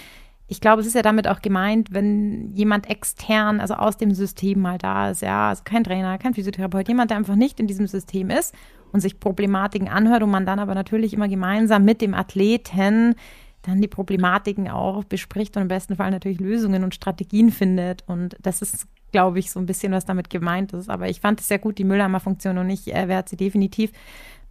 ich 0.51 0.61
glaube, 0.61 0.81
es 0.81 0.87
ist 0.87 0.95
ja 0.95 1.03
damit 1.03 1.27
auch 1.27 1.41
gemeint, 1.41 1.93
wenn 1.93 2.55
jemand 2.55 2.89
extern, 2.89 3.59
also 3.59 3.75
aus 3.75 3.97
dem 3.97 4.13
System 4.15 4.59
mal 4.59 4.79
da 4.79 5.11
ist, 5.11 5.21
ja, 5.21 5.49
also 5.49 5.61
kein 5.63 5.83
Trainer, 5.83 6.17
kein 6.17 6.33
Physiotherapeut, 6.33 6.87
jemand, 6.87 7.11
der 7.11 7.17
einfach 7.17 7.35
nicht 7.35 7.59
in 7.59 7.67
diesem 7.67 7.85
System 7.85 8.31
ist 8.31 8.55
und 8.91 9.01
sich 9.01 9.19
Problematiken 9.19 9.87
anhört 9.87 10.23
und 10.23 10.31
man 10.31 10.45
dann 10.45 10.59
aber 10.59 10.75
natürlich 10.75 11.13
immer 11.13 11.27
gemeinsam 11.27 11.85
mit 11.85 12.01
dem 12.01 12.13
Athleten 12.13 13.15
dann 13.63 13.81
die 13.81 13.87
Problematiken 13.87 14.69
auch 14.69 15.03
bespricht 15.03 15.55
und 15.57 15.63
im 15.63 15.67
besten 15.67 15.95
Fall 15.95 16.11
natürlich 16.11 16.39
Lösungen 16.39 16.83
und 16.83 16.95
Strategien 16.95 17.51
findet. 17.51 18.03
Und 18.07 18.35
das 18.41 18.61
ist, 18.61 18.87
glaube 19.11 19.39
ich, 19.39 19.51
so 19.51 19.59
ein 19.59 19.65
bisschen, 19.65 19.91
was 19.91 20.05
damit 20.05 20.29
gemeint 20.29 20.73
ist. 20.73 20.89
Aber 20.89 21.09
ich 21.09 21.19
fand 21.19 21.41
es 21.41 21.47
sehr 21.47 21.59
gut, 21.59 21.77
die 21.77 21.83
Mülleimer-Funktion 21.83 22.57
und 22.57 22.69
ich 22.69 22.93
äh, 22.93 23.07
werde 23.07 23.29
sie 23.29 23.37
definitiv 23.37 23.91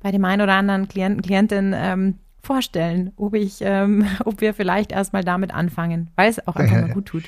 bei 0.01 0.11
dem 0.13 0.25
einen 0.25 0.43
oder 0.43 0.55
anderen 0.55 0.89
Klienten, 0.89 1.23
Klientin 1.23 1.75
ähm, 1.75 2.19
vorstellen, 2.43 3.13
ob 3.17 3.35
ich, 3.35 3.59
ähm, 3.61 4.07
ob 4.25 4.41
wir 4.41 4.55
vielleicht 4.55 4.93
erstmal 4.93 5.25
damit 5.25 5.55
anfangen, 5.55 6.11
weil 6.17 6.31
es 6.31 6.47
auch 6.47 6.57
einfach 6.57 6.81
mal 6.81 6.91
gut 6.91 7.07
tut. 7.07 7.25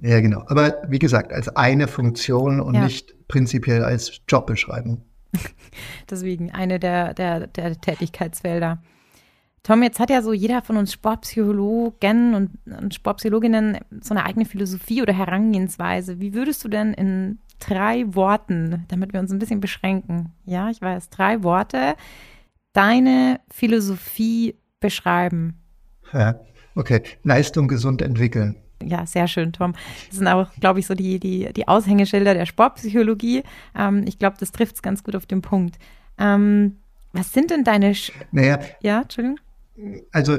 Ja, 0.00 0.20
genau. 0.20 0.44
Aber 0.46 0.76
wie 0.88 1.00
gesagt, 1.00 1.32
als 1.32 1.48
eine 1.48 1.88
Funktion 1.88 2.60
und 2.60 2.74
ja. 2.74 2.84
nicht 2.84 3.14
prinzipiell 3.26 3.82
als 3.82 4.20
Jobbeschreibung. 4.28 5.02
Deswegen 6.10 6.50
eine 6.52 6.78
der, 6.78 7.14
der, 7.14 7.46
der 7.46 7.80
Tätigkeitsfelder. 7.80 8.82
Tom, 9.62 9.82
jetzt 9.82 10.00
hat 10.00 10.08
ja 10.08 10.22
so 10.22 10.32
jeder 10.32 10.62
von 10.62 10.76
uns 10.76 10.92
Sportpsychologen 10.92 12.34
und, 12.34 12.58
und 12.64 12.94
Sportpsychologinnen 12.94 13.78
so 14.00 14.14
eine 14.14 14.24
eigene 14.24 14.46
Philosophie 14.46 15.02
oder 15.02 15.12
Herangehensweise. 15.12 16.20
Wie 16.20 16.32
würdest 16.32 16.64
du 16.64 16.68
denn 16.68 16.94
in 16.94 17.38
drei 17.58 18.04
Worten, 18.14 18.84
damit 18.88 19.12
wir 19.12 19.20
uns 19.20 19.32
ein 19.32 19.38
bisschen 19.38 19.60
beschränken, 19.60 20.32
ja, 20.44 20.70
ich 20.70 20.80
weiß, 20.80 21.10
drei 21.10 21.42
Worte, 21.42 21.96
deine 22.72 23.40
Philosophie 23.50 24.54
beschreiben? 24.80 25.60
Ja, 26.12 26.40
okay. 26.74 27.02
Leistung 27.22 27.68
gesund 27.68 28.00
entwickeln. 28.00 28.56
Ja, 28.82 29.06
sehr 29.06 29.28
schön, 29.28 29.52
Tom. 29.52 29.74
Das 30.08 30.18
sind 30.18 30.28
auch, 30.28 30.50
glaube 30.60 30.80
ich, 30.80 30.86
so 30.86 30.94
die, 30.94 31.18
die, 31.18 31.52
die 31.52 31.66
Aushängeschilder 31.66 32.34
der 32.34 32.46
Sportpsychologie. 32.46 33.42
Ähm, 33.76 34.04
ich 34.06 34.18
glaube, 34.18 34.36
das 34.38 34.52
trifft 34.52 34.76
es 34.76 34.82
ganz 34.82 35.02
gut 35.02 35.16
auf 35.16 35.26
den 35.26 35.42
Punkt. 35.42 35.78
Ähm, 36.18 36.76
was 37.12 37.32
sind 37.32 37.50
denn 37.50 37.64
deine. 37.64 37.94
Sch 37.94 38.12
naja. 38.32 38.60
Ja, 38.80 39.02
Entschuldigung. 39.02 39.40
Also 40.12 40.38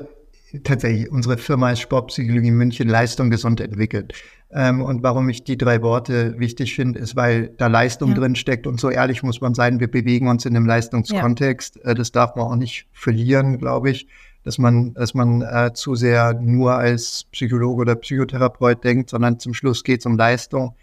tatsächlich, 0.63 1.11
unsere 1.11 1.37
Firma 1.37 1.71
ist 1.71 1.81
Sportpsychologie 1.81 2.51
München 2.51 2.87
Leistung 2.87 3.29
gesund 3.29 3.59
entwickelt. 3.59 4.13
Ähm, 4.51 4.81
und 4.81 5.03
warum 5.03 5.29
ich 5.29 5.43
die 5.43 5.57
drei 5.57 5.81
Worte 5.83 6.39
wichtig 6.39 6.75
finde, 6.75 6.99
ist, 6.99 7.15
weil 7.15 7.49
da 7.57 7.67
Leistung 7.67 8.09
ja. 8.09 8.15
drin 8.15 8.35
steckt 8.35 8.65
und 8.65 8.79
so 8.79 8.89
ehrlich 8.89 9.21
muss 9.21 9.41
man 9.41 9.53
sein, 9.53 9.79
wir 9.79 9.89
bewegen 9.89 10.27
uns 10.27 10.45
in 10.45 10.55
einem 10.55 10.65
Leistungskontext. 10.65 11.79
Ja. 11.83 11.91
Äh, 11.91 11.95
das 11.95 12.11
darf 12.11 12.35
man 12.35 12.45
auch 12.45 12.55
nicht 12.55 12.87
verlieren, 12.91 13.59
glaube 13.59 13.91
ich, 13.91 14.07
dass 14.43 14.57
man, 14.57 14.93
dass 14.93 15.13
man 15.13 15.41
äh, 15.41 15.71
zu 15.73 15.95
sehr 15.95 16.33
nur 16.33 16.75
als 16.75 17.25
Psychologe 17.31 17.81
oder 17.81 17.95
Psychotherapeut 17.95 18.83
denkt, 18.83 19.09
sondern 19.09 19.39
zum 19.39 19.53
Schluss 19.53 19.83
geht 19.83 19.99
es 19.99 20.05
um 20.05 20.17
Leistung. 20.17 20.75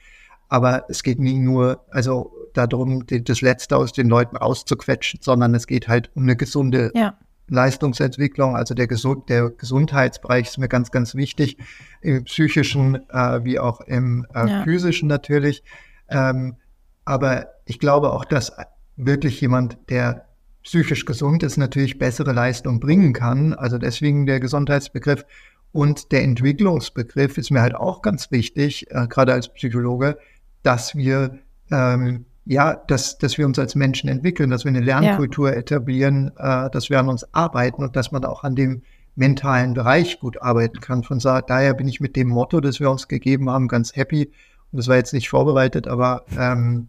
Aber 0.49 0.85
es 0.89 1.03
geht 1.03 1.19
nie 1.19 1.39
nur, 1.39 1.85
also 1.91 2.33
darum, 2.55 3.05
das 3.07 3.41
Letzte 3.41 3.77
aus 3.77 3.93
den 3.93 4.09
Leuten 4.09 4.37
rauszuquetschen, 4.37 5.21
sondern 5.23 5.55
es 5.55 5.67
geht 5.67 5.89
halt 5.89 6.11
um 6.15 6.23
eine 6.23 6.37
gesunde 6.37 6.93
ja. 6.95 7.19
Leistungsentwicklung, 7.49 8.57
also 8.57 8.75
der, 8.75 8.87
Gesund 8.87 9.29
der 9.29 9.51
Gesundheitsbereich 9.51 10.49
ist 10.49 10.59
mir 10.59 10.69
ganz, 10.69 10.91
ganz 10.91 11.15
wichtig, 11.15 11.59
im 12.01 12.25
psychischen 12.25 13.09
äh, 13.11 13.45
wie 13.45 13.59
auch 13.59 13.81
im 13.83 14.27
äh, 14.35 14.49
ja. 14.49 14.63
physischen 14.65 15.09
natürlich. 15.09 15.63
Ähm, 16.09 16.57
aber 17.05 17.49
ich 17.65 17.79
glaube 17.79 18.13
auch, 18.13 18.25
dass 18.25 18.53
wirklich 18.97 19.41
jemand, 19.41 19.79
der 19.89 20.27
psychisch 20.67 21.05
gesund 21.05 21.45
ist, 21.45 21.57
natürlich 21.57 21.97
bessere 21.97 22.33
Leistung 22.33 22.81
bringen 22.81 23.13
kann. 23.13 23.55
Also 23.55 23.79
deswegen 23.79 24.27
der 24.27 24.41
Gesundheitsbegriff 24.41 25.25
und 25.71 26.11
der 26.11 26.25
Entwicklungsbegriff 26.25 27.39
ist 27.39 27.53
mir 27.53 27.63
halt 27.63 27.77
auch 27.77 28.03
ganz 28.03 28.33
wichtig, 28.33 28.91
äh, 28.91 29.07
gerade 29.07 29.33
als 29.33 29.53
Psychologe, 29.53 30.19
dass 30.65 30.97
wir 30.97 31.39
ähm, 31.71 32.27
ja, 32.49 32.75
dass, 32.75 33.19
dass 33.19 33.39
wir 33.39 33.47
uns 33.47 33.59
als 33.59 33.75
Menschen 33.75 34.09
entwickeln, 34.09 34.51
dass 34.51 34.65
wir 34.65 34.69
eine 34.71 34.81
Lernkultur 34.81 35.51
ja. 35.51 35.57
etablieren, 35.57 36.33
äh, 36.37 36.71
dass 36.71 36.91
wir 36.91 36.99
an 36.99 37.09
uns 37.09 37.33
arbeiten 37.35 37.83
und 37.83 37.97
dass 37.97 38.13
man 38.13 38.25
auch 38.25 38.45
an 38.45 38.55
dem 38.55 38.83
mentalen 39.17 39.75
Bereich 39.75 40.21
gut 40.21 40.41
arbeiten 40.43 40.81
kann. 40.81 41.03
Von 41.03 41.19
daher 41.19 41.75
bin 41.75 41.89
ich 41.89 42.01
mit 42.01 42.15
dem 42.17 42.29
Motto, 42.29 42.61
das 42.61 42.79
wir 42.81 42.91
uns 42.91 43.09
gegeben 43.09 43.51
haben, 43.51 43.67
ganz 43.67 43.97
happy. 43.97 44.31
Und 44.73 44.79
das 44.79 44.89
war 44.89 44.97
jetzt 44.97 45.13
nicht 45.13 45.29
vorbereitet, 45.29 45.89
aber 45.89 46.25
ähm, 46.39 46.89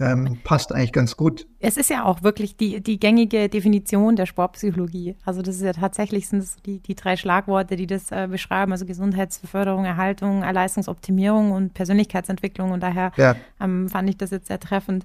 ähm, 0.00 0.38
passt 0.44 0.72
eigentlich 0.72 0.92
ganz 0.92 1.16
gut. 1.16 1.46
Es 1.60 1.76
ist 1.76 1.90
ja 1.90 2.04
auch 2.04 2.22
wirklich 2.22 2.56
die, 2.56 2.82
die 2.82 2.98
gängige 2.98 3.48
Definition 3.48 4.16
der 4.16 4.26
Sportpsychologie. 4.26 5.16
Also 5.24 5.42
das 5.42 5.56
ist 5.56 5.62
ja 5.62 5.72
tatsächlich 5.72 6.28
sind 6.28 6.40
es 6.40 6.56
die, 6.62 6.80
die 6.80 6.94
drei 6.94 7.16
Schlagworte, 7.16 7.76
die 7.76 7.86
das 7.86 8.10
äh, 8.10 8.26
beschreiben, 8.30 8.72
also 8.72 8.86
Gesundheitsförderung, 8.86 9.84
Erhaltung, 9.84 10.40
Leistungsoptimierung 10.40 11.52
und 11.52 11.74
Persönlichkeitsentwicklung. 11.74 12.72
Und 12.72 12.82
daher 12.82 13.12
ja. 13.16 13.36
ähm, 13.60 13.88
fand 13.88 14.08
ich 14.08 14.16
das 14.16 14.30
jetzt 14.30 14.48
sehr 14.48 14.60
treffend. 14.60 15.04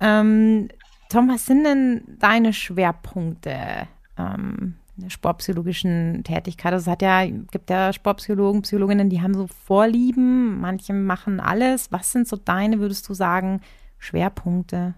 Ähm, 0.00 0.68
Tom, 1.08 1.28
was 1.28 1.44
sind 1.44 1.64
denn 1.64 2.02
deine 2.20 2.52
Schwerpunkte 2.52 3.88
ähm, 4.16 4.76
der 4.96 5.10
sportpsychologischen 5.10 6.22
Tätigkeit? 6.22 6.72
Also 6.72 6.84
es 6.84 6.92
hat 6.92 7.02
ja, 7.02 7.24
gibt 7.26 7.68
ja 7.68 7.92
Sportpsychologen, 7.92 8.62
Psychologinnen, 8.62 9.10
die 9.10 9.20
haben 9.20 9.34
so 9.34 9.48
Vorlieben, 9.48 10.60
manche 10.60 10.92
machen 10.92 11.40
alles. 11.40 11.90
Was 11.90 12.12
sind 12.12 12.28
so 12.28 12.36
deine, 12.36 12.78
würdest 12.78 13.08
du 13.08 13.14
sagen, 13.14 13.60
Schwerpunkte? 14.00 14.94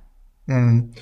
Mhm. 0.46 0.92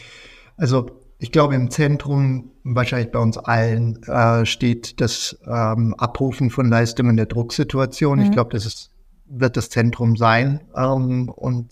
Also 0.56 0.90
ich 1.18 1.30
glaube, 1.30 1.54
im 1.54 1.70
Zentrum, 1.70 2.50
wahrscheinlich 2.64 3.12
bei 3.12 3.18
uns 3.18 3.38
allen, 3.38 4.02
äh, 4.04 4.44
steht 4.46 5.00
das 5.00 5.38
ähm, 5.46 5.94
Abrufen 5.96 6.50
von 6.50 6.68
Leistungen 6.68 7.16
der 7.16 7.26
Drucksituation. 7.26 8.18
Mhm. 8.18 8.24
Ich 8.24 8.30
glaube, 8.32 8.50
das 8.50 8.66
ist, 8.66 8.90
wird 9.26 9.56
das 9.56 9.70
Zentrum 9.70 10.16
sein 10.16 10.60
ähm, 10.74 11.28
und 11.28 11.70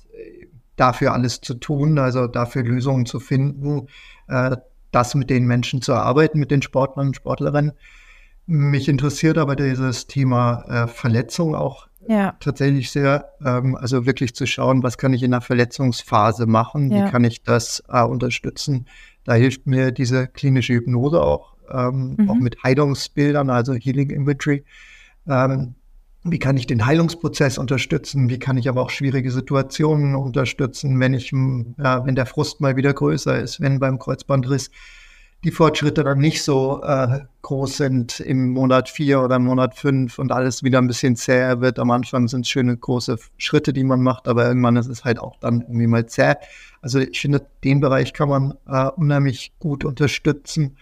dafür 0.78 1.12
alles 1.12 1.40
zu 1.40 1.54
tun, 1.54 1.98
also 1.98 2.26
dafür 2.26 2.62
Lösungen 2.62 3.06
zu 3.06 3.20
finden, 3.20 3.88
äh, 4.28 4.56
das 4.90 5.14
mit 5.14 5.28
den 5.28 5.46
Menschen 5.46 5.82
zu 5.82 5.94
arbeiten, 5.94 6.38
mit 6.38 6.50
den 6.50 6.62
Sportlern 6.62 7.08
und 7.08 7.16
Sportlerinnen. 7.16 7.72
Mich 8.46 8.88
interessiert 8.88 9.36
aber 9.36 9.56
dieses 9.56 10.06
Thema 10.06 10.64
äh, 10.68 10.88
Verletzung 10.88 11.54
auch 11.54 11.88
ja. 12.08 12.34
tatsächlich 12.40 12.90
sehr. 12.90 13.32
Ähm, 13.44 13.76
also 13.76 14.06
wirklich 14.06 14.34
zu 14.34 14.46
schauen, 14.46 14.82
was 14.82 14.98
kann 14.98 15.12
ich 15.12 15.22
in 15.22 15.30
der 15.30 15.40
Verletzungsphase 15.40 16.46
machen, 16.46 16.90
ja. 16.90 17.06
wie 17.06 17.10
kann 17.10 17.24
ich 17.24 17.42
das 17.42 17.82
äh, 17.88 18.02
unterstützen. 18.02 18.86
Da 19.24 19.34
hilft 19.34 19.66
mir 19.66 19.92
diese 19.92 20.26
klinische 20.26 20.74
Hypnose 20.74 21.22
auch, 21.22 21.54
ähm, 21.70 22.16
mhm. 22.18 22.30
auch 22.30 22.36
mit 22.36 22.62
Heilungsbildern, 22.62 23.50
also 23.50 23.74
Healing 23.74 24.10
Imagery. 24.10 24.64
Ähm, 25.28 25.74
wie 26.24 26.38
kann 26.38 26.56
ich 26.56 26.66
den 26.66 26.84
Heilungsprozess 26.84 27.58
unterstützen? 27.58 28.28
Wie 28.28 28.38
kann 28.38 28.58
ich 28.58 28.68
aber 28.68 28.82
auch 28.82 28.90
schwierige 28.90 29.30
Situationen 29.30 30.14
unterstützen, 30.14 30.98
wenn 30.98 31.14
ich, 31.14 31.32
ja, 31.32 32.04
wenn 32.04 32.16
der 32.16 32.26
Frust 32.26 32.60
mal 32.60 32.76
wieder 32.76 32.92
größer 32.92 33.38
ist, 33.38 33.60
wenn 33.60 33.78
beim 33.78 33.98
Kreuzbandriss 33.98 34.70
die 35.44 35.52
Fortschritte 35.52 36.02
dann 36.02 36.18
nicht 36.18 36.42
so 36.42 36.82
äh, 36.82 37.20
groß 37.42 37.76
sind 37.76 38.20
im 38.20 38.50
Monat 38.50 38.88
vier 38.88 39.22
oder 39.22 39.36
im 39.36 39.44
Monat 39.44 39.76
fünf 39.76 40.18
und 40.18 40.32
alles 40.32 40.64
wieder 40.64 40.78
ein 40.78 40.88
bisschen 40.88 41.14
zäher 41.14 41.60
wird. 41.60 41.78
Am 41.78 41.92
Anfang 41.92 42.26
sind 42.26 42.40
es 42.40 42.48
schöne 42.48 42.76
große 42.76 43.18
Schritte, 43.36 43.72
die 43.72 43.84
man 43.84 44.02
macht, 44.02 44.26
aber 44.26 44.46
irgendwann 44.46 44.76
ist 44.76 44.88
es 44.88 45.04
halt 45.04 45.20
auch 45.20 45.38
dann 45.38 45.60
irgendwie 45.60 45.86
mal 45.86 46.06
zäh. 46.06 46.34
Also 46.82 46.98
ich 46.98 47.20
finde, 47.20 47.46
den 47.62 47.80
Bereich 47.80 48.12
kann 48.12 48.28
man 48.28 48.54
äh, 48.66 48.88
unheimlich 48.96 49.52
gut 49.60 49.84
unterstützen. 49.84 50.76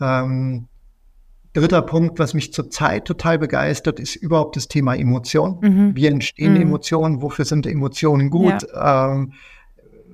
Ähm, 0.00 0.68
dritter 1.52 1.82
Punkt, 1.82 2.20
was 2.20 2.32
mich 2.32 2.52
zurzeit 2.52 3.06
total 3.06 3.38
begeistert, 3.38 3.98
ist 3.98 4.14
überhaupt 4.14 4.54
das 4.54 4.68
Thema 4.68 4.94
Emotion. 4.94 5.58
Mhm. 5.60 5.96
Wie 5.96 6.06
entstehen 6.06 6.54
mhm. 6.54 6.62
Emotionen? 6.62 7.22
Wofür 7.22 7.44
sind 7.44 7.66
Emotionen 7.66 8.30
gut? 8.30 8.66
Ja. 8.72 9.12
Ähm, 9.14 9.32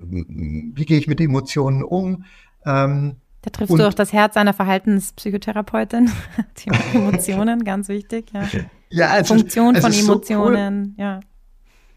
wie 0.05 0.85
gehe 0.87 0.99
ich 0.99 1.07
mit 1.07 1.21
Emotionen 1.21 1.85
um? 1.85 2.25
Ähm, 2.65 3.17
da 3.43 3.51
triffst 3.51 3.73
und, 3.73 3.79
du 3.79 3.89
auch 3.89 3.95
das 3.95 4.13
Herz 4.13 4.37
einer 4.37 4.55
Verhaltenspsychotherapeutin. 4.55 6.11
Thema 6.55 6.79
Emotionen, 6.95 7.65
ganz 7.65 7.89
wichtig. 7.89 8.27
Ja, 8.33 8.49
ja 8.89 9.07
also, 9.09 9.35
Funktion 9.35 9.75
von 9.77 9.93
Emotionen, 9.93 10.95
so 10.97 11.03
cool, 11.03 11.05
ja. 11.05 11.21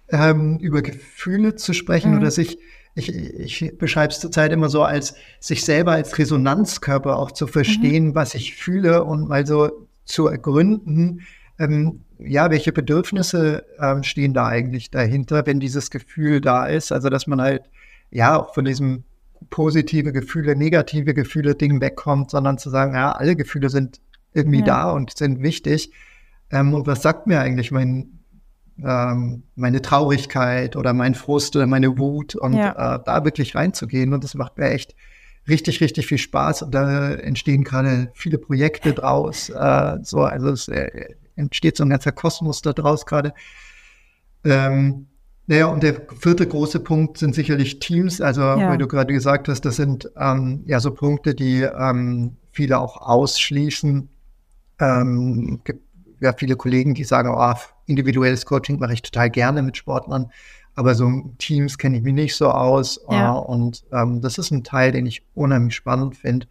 Ähm, 0.09 0.57
über 0.57 0.81
Gefühle 0.81 1.55
zu 1.55 1.73
sprechen 1.73 2.11
mhm. 2.11 2.19
oder 2.19 2.31
sich, 2.31 2.57
ich, 2.95 3.13
ich 3.13 3.77
beschreibe 3.77 4.11
es 4.11 4.19
zurzeit 4.19 4.51
immer 4.51 4.69
so, 4.69 4.83
als 4.83 5.15
sich 5.39 5.63
selber 5.63 5.93
als 5.93 6.17
Resonanzkörper 6.17 7.17
auch 7.17 7.31
zu 7.31 7.47
verstehen, 7.47 8.07
mhm. 8.07 8.15
was 8.15 8.33
ich 8.33 8.55
fühle 8.55 9.03
und 9.03 9.27
mal 9.27 9.45
so 9.45 9.87
zu 10.03 10.27
ergründen, 10.27 11.21
ähm, 11.59 12.01
ja, 12.17 12.49
welche 12.49 12.71
Bedürfnisse 12.71 13.65
ähm, 13.79 14.03
stehen 14.03 14.33
da 14.33 14.47
eigentlich 14.47 14.89
dahinter, 14.89 15.45
wenn 15.45 15.59
dieses 15.59 15.91
Gefühl 15.91 16.41
da 16.41 16.65
ist. 16.65 16.91
Also, 16.91 17.09
dass 17.09 17.27
man 17.27 17.41
halt, 17.41 17.63
ja, 18.09 18.39
auch 18.39 18.53
von 18.53 18.65
diesem 18.65 19.03
positive 19.49 20.11
Gefühle, 20.11 20.55
negative 20.55 21.13
Gefühle 21.13 21.55
Ding 21.55 21.81
wegkommt, 21.81 22.31
sondern 22.31 22.57
zu 22.57 22.69
sagen, 22.69 22.93
ja, 22.93 23.11
alle 23.11 23.35
Gefühle 23.35 23.69
sind 23.69 24.01
irgendwie 24.33 24.59
ja. 24.59 24.65
da 24.65 24.91
und 24.91 25.17
sind 25.17 25.41
wichtig. 25.41 25.91
Ähm, 26.51 26.73
und 26.73 26.87
was 26.87 27.01
sagt 27.01 27.27
mir 27.27 27.39
eigentlich 27.39 27.71
mein, 27.71 28.19
ähm, 28.83 29.43
meine 29.55 29.81
Traurigkeit 29.81 30.75
oder 30.75 30.93
mein 30.93 31.15
Frust 31.15 31.55
oder 31.55 31.67
meine 31.67 31.97
Wut 31.97 32.35
und 32.35 32.53
ja. 32.53 32.95
äh, 32.95 32.99
da 33.03 33.23
wirklich 33.23 33.55
reinzugehen. 33.55 34.13
Und 34.13 34.23
das 34.23 34.35
macht 34.35 34.57
mir 34.57 34.69
echt 34.69 34.95
richtig, 35.47 35.81
richtig 35.81 36.07
viel 36.07 36.17
Spaß. 36.17 36.63
Und 36.63 36.75
da 36.75 37.11
entstehen 37.13 37.63
gerade 37.63 38.11
viele 38.13 38.37
Projekte 38.37 38.93
draus. 38.93 39.49
Äh, 39.49 39.97
so, 40.03 40.21
also 40.21 40.49
es 40.49 40.67
äh, 40.67 41.15
entsteht 41.35 41.77
so 41.77 41.83
ein 41.83 41.89
ganzer 41.89 42.11
Kosmos 42.11 42.61
da 42.61 42.73
draus 42.73 43.05
gerade. 43.05 43.33
Ähm, 44.43 45.07
naja, 45.47 45.67
und 45.67 45.83
der 45.83 46.01
vierte 46.19 46.47
große 46.47 46.79
Punkt 46.79 47.17
sind 47.17 47.35
sicherlich 47.35 47.79
Teams. 47.79 48.19
Also, 48.19 48.41
ja. 48.41 48.69
weil 48.69 48.77
du 48.77 48.87
gerade 48.87 49.13
gesagt 49.13 49.47
hast, 49.47 49.61
das 49.61 49.75
sind 49.75 50.09
ähm, 50.17 50.63
ja 50.65 50.79
so 50.79 50.91
Punkte, 50.91 51.35
die 51.35 51.61
ähm, 51.61 52.35
viele 52.51 52.79
auch 52.79 52.97
ausschließen. 52.97 54.09
Ähm, 54.79 55.61
gibt 55.63 55.83
ja 56.19 56.33
viele 56.33 56.55
Kollegen, 56.55 56.95
die 56.95 57.03
sagen, 57.03 57.29
oh, 57.35 57.53
individuelles 57.85 58.45
Coaching 58.45 58.79
mache 58.79 58.93
ich 58.93 59.01
total 59.01 59.29
gerne 59.29 59.61
mit 59.61 59.77
Sportlern, 59.77 60.31
aber 60.73 60.95
so 60.95 61.09
Teams 61.37 61.77
kenne 61.77 61.97
ich 61.97 62.03
mich 62.03 62.13
nicht 62.13 62.35
so 62.35 62.49
aus. 62.49 62.99
Ja. 63.09 63.37
Uh, 63.37 63.41
und 63.41 63.83
ähm, 63.91 64.21
das 64.21 64.37
ist 64.37 64.51
ein 64.51 64.63
Teil, 64.63 64.91
den 64.91 65.05
ich 65.05 65.23
unheimlich 65.35 65.75
spannend 65.75 66.17
finde. 66.17 66.47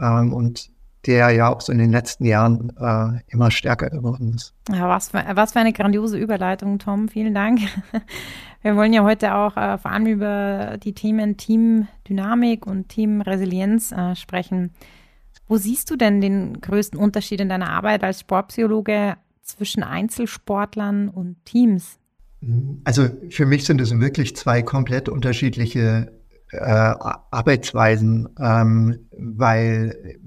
Ähm, 0.00 0.32
und 0.32 0.70
der 1.08 1.30
ja 1.30 1.48
auch 1.48 1.62
so 1.62 1.72
in 1.72 1.78
den 1.78 1.90
letzten 1.90 2.26
Jahren 2.26 2.70
äh, 2.78 3.20
immer 3.28 3.50
stärker 3.50 3.88
geworden 3.88 4.34
ist. 4.34 4.54
Ja, 4.70 4.88
was 4.88 5.08
für, 5.08 5.24
was 5.34 5.52
für 5.52 5.58
eine 5.58 5.72
grandiose 5.72 6.18
Überleitung, 6.18 6.78
Tom. 6.78 7.08
Vielen 7.08 7.34
Dank. 7.34 7.60
Wir 8.62 8.76
wollen 8.76 8.92
ja 8.92 9.02
heute 9.02 9.34
auch 9.34 9.56
äh, 9.56 9.78
vor 9.78 9.90
allem 9.90 10.06
über 10.06 10.76
die 10.82 10.92
Themen 10.92 11.38
Teamdynamik 11.38 12.66
und 12.66 12.90
Teamresilienz 12.90 13.90
äh, 13.90 14.14
sprechen. 14.16 14.72
Wo 15.46 15.56
siehst 15.56 15.90
du 15.90 15.96
denn 15.96 16.20
den 16.20 16.60
größten 16.60 16.98
Unterschied 16.98 17.40
in 17.40 17.48
deiner 17.48 17.70
Arbeit 17.70 18.04
als 18.04 18.20
Sportpsychologe 18.20 19.16
zwischen 19.42 19.82
Einzelsportlern 19.82 21.08
und 21.08 21.42
Teams? 21.46 21.98
Also 22.84 23.08
für 23.30 23.46
mich 23.46 23.64
sind 23.64 23.80
es 23.80 23.98
wirklich 23.98 24.36
zwei 24.36 24.60
komplett 24.62 25.08
unterschiedliche 25.08 26.12
äh, 26.50 26.58
Arbeitsweisen, 26.58 28.28
ähm, 28.38 29.08
weil 29.16 30.18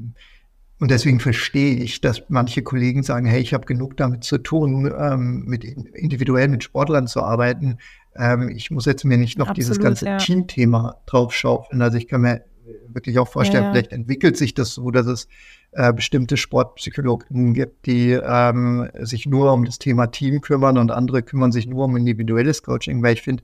und 0.81 0.89
deswegen 0.89 1.19
verstehe 1.19 1.75
ich, 1.75 2.01
dass 2.01 2.23
manche 2.29 2.63
Kollegen 2.63 3.03
sagen, 3.03 3.27
hey, 3.27 3.39
ich 3.39 3.53
habe 3.53 3.67
genug 3.67 3.97
damit 3.97 4.23
zu 4.23 4.39
tun, 4.39 4.91
ähm, 4.97 5.43
mit 5.45 5.63
individuell 5.63 6.47
mit 6.47 6.63
Sportlern 6.63 7.05
zu 7.05 7.21
arbeiten. 7.21 7.77
Ähm, 8.15 8.49
ich 8.49 8.71
muss 8.71 8.87
jetzt 8.87 9.05
mir 9.05 9.19
nicht 9.19 9.37
noch 9.37 9.49
Absolut, 9.49 9.57
dieses 9.59 9.79
ganze 9.79 10.07
ja. 10.07 10.17
Teamthema 10.17 10.97
draufschaufeln. 11.05 11.83
Also 11.83 11.99
ich 11.99 12.07
kann 12.07 12.21
mir 12.21 12.41
wirklich 12.87 13.19
auch 13.19 13.27
vorstellen, 13.27 13.61
ja, 13.61 13.69
ja. 13.69 13.73
vielleicht 13.73 13.91
entwickelt 13.91 14.37
sich 14.37 14.55
das 14.55 14.73
so, 14.73 14.89
dass 14.89 15.05
es 15.05 15.27
äh, 15.73 15.93
bestimmte 15.93 16.35
Sportpsychologen 16.35 17.53
gibt, 17.53 17.85
die 17.85 18.13
ähm, 18.13 18.89
sich 19.01 19.27
nur 19.27 19.53
um 19.53 19.65
das 19.65 19.77
Thema 19.77 20.07
Team 20.07 20.41
kümmern 20.41 20.79
und 20.79 20.89
andere 20.89 21.21
kümmern 21.21 21.51
sich 21.51 21.67
nur 21.67 21.85
um 21.85 21.95
individuelles 21.95 22.63
Coaching, 22.63 23.03
weil 23.03 23.13
ich 23.13 23.21
finde, 23.21 23.43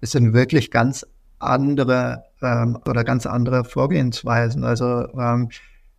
es 0.00 0.12
sind 0.12 0.32
wirklich 0.32 0.70
ganz 0.70 1.04
andere 1.40 2.22
ähm, 2.40 2.78
oder 2.86 3.02
ganz 3.02 3.26
andere 3.26 3.64
Vorgehensweisen. 3.64 4.62
Also 4.62 5.08
ähm, 5.18 5.48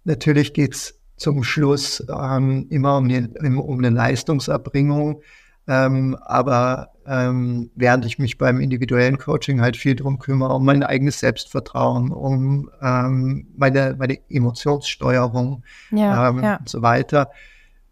natürlich 0.04 0.54
geht 0.54 0.76
es 0.76 1.00
zum 1.18 1.44
Schluss 1.44 2.04
ähm, 2.10 2.68
immer 2.70 2.98
um, 2.98 3.10
die, 3.10 3.28
um 3.42 3.78
eine 3.78 3.90
Leistungserbringung. 3.90 5.22
Ähm, 5.68 6.18
aber 6.24 6.94
ähm, 7.06 7.70
während 7.76 8.04
ich 8.06 8.18
mich 8.18 8.40
beim 8.40 8.60
individuellen 8.60 9.20
Coaching 9.20 9.62
halt 9.62 9.78
viel 9.78 9.96
drum 9.96 10.18
kümmere, 10.18 10.56
um 10.56 10.66
mein 10.66 10.82
eigenes 10.82 11.20
Selbstvertrauen, 11.20 12.12
um 12.12 12.72
ähm, 12.82 13.48
meine, 13.56 13.96
meine 14.00 14.18
Emotionssteuerung 14.30 15.64
ja, 15.92 16.30
ähm, 16.30 16.44
ja. 16.44 16.56
und 16.56 16.68
so 16.68 16.82
weiter, 16.82 17.30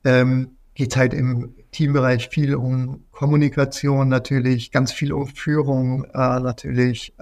ähm, 0.03 0.51
geht 0.73 0.91
es 0.91 0.97
halt 0.97 1.13
im 1.13 1.53
Teambereich 1.71 2.29
viel 2.29 2.55
um 2.55 3.03
Kommunikation 3.11 4.07
natürlich, 4.07 4.71
ganz 4.71 4.91
viel 4.91 5.13
um 5.13 5.27
Führung 5.27 6.05
äh, 6.05 6.39
natürlich, 6.39 7.13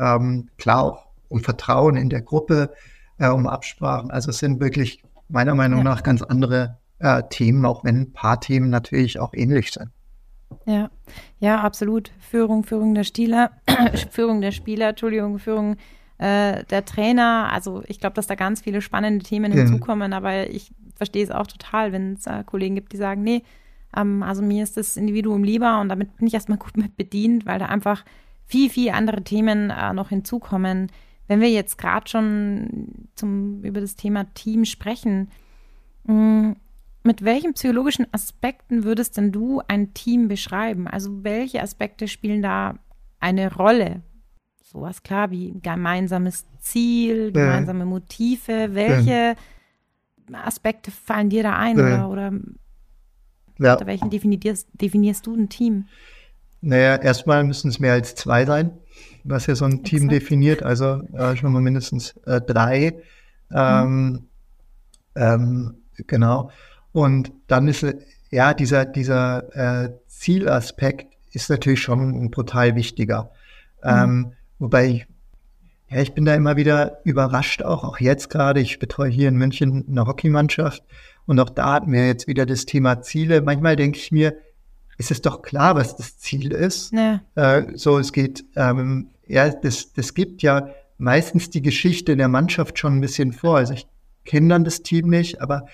klar 0.57 0.83
auch 0.83 1.07
um 1.27 1.41
Vertrauen 1.41 1.97
in 1.97 2.09
der 2.09 2.21
Gruppe, 2.21 2.71
äh, 3.17 3.29
um 3.29 3.47
Absprachen. 3.47 4.11
Also 4.11 4.29
es 4.29 4.39
sind 4.39 4.59
wirklich 4.59 5.03
meiner 5.27 5.55
Meinung 5.55 5.79
ja. 5.79 5.83
nach 5.83 6.03
ganz 6.03 6.21
andere 6.21 6.77
äh, 6.99 7.23
Themen, 7.29 7.65
auch 7.65 7.83
wenn 7.83 8.01
ein 8.01 8.13
paar 8.13 8.39
Themen 8.39 8.69
natürlich 8.69 9.19
auch 9.19 9.33
ähnlich 9.33 9.71
sind. 9.71 9.89
Ja, 10.65 10.89
ja, 11.39 11.61
absolut. 11.61 12.11
Führung, 12.19 12.63
Führung 12.63 12.93
der 12.93 13.03
Spieler, 13.03 13.51
Führung 14.11 14.41
der 14.41 14.51
Spieler, 14.51 14.89
Entschuldigung, 14.89 15.39
Führung 15.39 15.77
äh, 16.17 16.63
der 16.65 16.85
Trainer. 16.85 17.49
Also 17.51 17.83
ich 17.87 17.99
glaube, 17.99 18.13
dass 18.15 18.27
da 18.27 18.35
ganz 18.35 18.61
viele 18.61 18.81
spannende 18.81 19.25
Themen 19.25 19.51
ja. 19.51 19.59
hinzukommen, 19.59 20.13
aber 20.13 20.49
ich 20.49 20.71
verstehe 20.95 21.23
es 21.23 21.31
auch 21.31 21.47
total, 21.47 21.91
wenn 21.91 22.13
es 22.13 22.25
äh, 22.25 22.43
Kollegen 22.45 22.75
gibt, 22.75 22.93
die 22.93 22.97
sagen, 22.97 23.23
nee, 23.23 23.43
ähm, 23.95 24.23
also 24.23 24.41
mir 24.41 24.63
ist 24.63 24.77
das 24.77 24.97
Individuum 24.97 25.43
lieber 25.43 25.79
und 25.81 25.89
damit 25.89 26.15
bin 26.17 26.27
ich 26.27 26.33
erstmal 26.33 26.57
gut 26.59 26.77
mit 26.77 26.95
bedient, 26.95 27.45
weil 27.45 27.59
da 27.59 27.65
einfach 27.65 28.05
viel, 28.45 28.69
viel 28.69 28.91
andere 28.91 29.23
Themen 29.23 29.71
äh, 29.71 29.93
noch 29.93 30.09
hinzukommen. 30.09 30.91
Wenn 31.27 31.41
wir 31.41 31.49
jetzt 31.49 31.77
gerade 31.77 32.07
schon 32.07 33.07
zum, 33.15 33.63
über 33.63 33.81
das 33.81 33.95
Thema 33.95 34.25
Team 34.33 34.65
sprechen, 34.65 35.31
mh, 36.03 36.13
mm, 36.13 36.55
mit 37.03 37.23
welchen 37.23 37.53
psychologischen 37.53 38.07
Aspekten 38.11 38.83
würdest 38.83 39.17
denn 39.17 39.31
du 39.31 39.61
ein 39.67 39.93
Team 39.93 40.27
beschreiben? 40.27 40.87
Also 40.87 41.23
welche 41.23 41.61
Aspekte 41.61 42.07
spielen 42.07 42.41
da 42.41 42.79
eine 43.19 43.53
Rolle? 43.53 44.01
Sowas 44.63 45.03
klar 45.03 45.29
wie 45.29 45.53
gemeinsames 45.61 46.45
Ziel, 46.59 47.31
gemeinsame 47.31 47.85
Motive. 47.85 48.73
Welche 48.73 49.35
Aspekte 50.33 50.89
fallen 50.89 51.29
dir 51.29 51.43
da 51.43 51.55
ein? 51.55 51.79
Oder, 51.79 52.09
oder 52.09 52.33
ja. 53.59 53.73
unter 53.73 53.85
welchen 53.85 54.09
definierst, 54.09 54.67
definierst 54.73 55.27
du 55.27 55.35
ein 55.35 55.49
Team? 55.49 55.85
Naja, 56.61 56.95
erstmal 56.95 57.43
müssen 57.43 57.69
es 57.69 57.79
mehr 57.79 57.93
als 57.93 58.15
zwei 58.15 58.45
sein, 58.45 58.71
was 59.25 59.47
ja 59.47 59.55
so 59.55 59.65
ein 59.65 59.83
Team 59.83 60.07
definiert. 60.07 60.63
Also 60.63 61.01
äh, 61.13 61.35
schon 61.35 61.51
mal 61.51 61.61
mindestens 61.61 62.15
äh, 62.25 62.39
drei. 62.39 63.01
Ähm, 63.53 64.11
mhm. 64.11 64.19
ähm, 65.15 65.75
genau. 66.07 66.51
Und 66.91 67.31
dann 67.47 67.67
ist, 67.67 67.85
ja, 68.31 68.53
dieser, 68.53 68.85
dieser 68.85 69.83
äh, 69.83 69.89
Zielaspekt 70.07 71.13
ist 71.31 71.49
natürlich 71.49 71.81
schon 71.81 72.23
ein 72.23 72.31
brutal 72.31 72.75
wichtiger. 72.75 73.31
Mhm. 73.83 73.89
Ähm, 73.89 74.31
wobei 74.59 74.87
ich, 74.87 75.07
ja, 75.89 76.01
ich 76.01 76.13
bin 76.13 76.25
da 76.25 76.33
immer 76.33 76.55
wieder 76.55 77.01
überrascht, 77.03 77.61
auch, 77.61 77.83
auch 77.83 77.99
jetzt 77.99 78.29
gerade. 78.29 78.59
Ich 78.59 78.79
betreue 78.79 79.09
hier 79.09 79.27
in 79.27 79.35
München 79.35 79.85
eine 79.87 80.05
Hockeymannschaft 80.05 80.83
und 81.25 81.39
auch 81.39 81.49
da 81.49 81.73
hatten 81.73 81.91
wir 81.91 82.07
jetzt 82.07 82.27
wieder 82.27 82.45
das 82.45 82.65
Thema 82.65 83.01
Ziele. 83.01 83.41
Manchmal 83.41 83.75
denke 83.75 83.97
ich 83.97 84.11
mir, 84.11 84.35
ist 84.97 85.11
es 85.11 85.21
doch 85.21 85.41
klar, 85.41 85.75
was 85.75 85.95
das 85.97 86.17
Ziel 86.17 86.51
ist. 86.51 86.93
Ja. 86.93 87.21
Äh, 87.35 87.77
so, 87.77 87.99
es 87.99 88.13
geht, 88.13 88.45
ähm, 88.55 89.09
ja, 89.27 89.49
das, 89.49 89.93
das 89.93 90.13
gibt 90.13 90.41
ja 90.41 90.69
meistens 90.97 91.49
die 91.49 91.61
Geschichte 91.61 92.15
der 92.15 92.27
Mannschaft 92.27 92.79
schon 92.79 92.97
ein 92.97 93.01
bisschen 93.01 93.33
vor. 93.33 93.57
Also 93.57 93.73
ich 93.73 93.87
kenne 94.23 94.49
dann 94.49 94.63
das 94.63 94.81
Team 94.81 95.09
nicht, 95.09 95.41
aber 95.41 95.65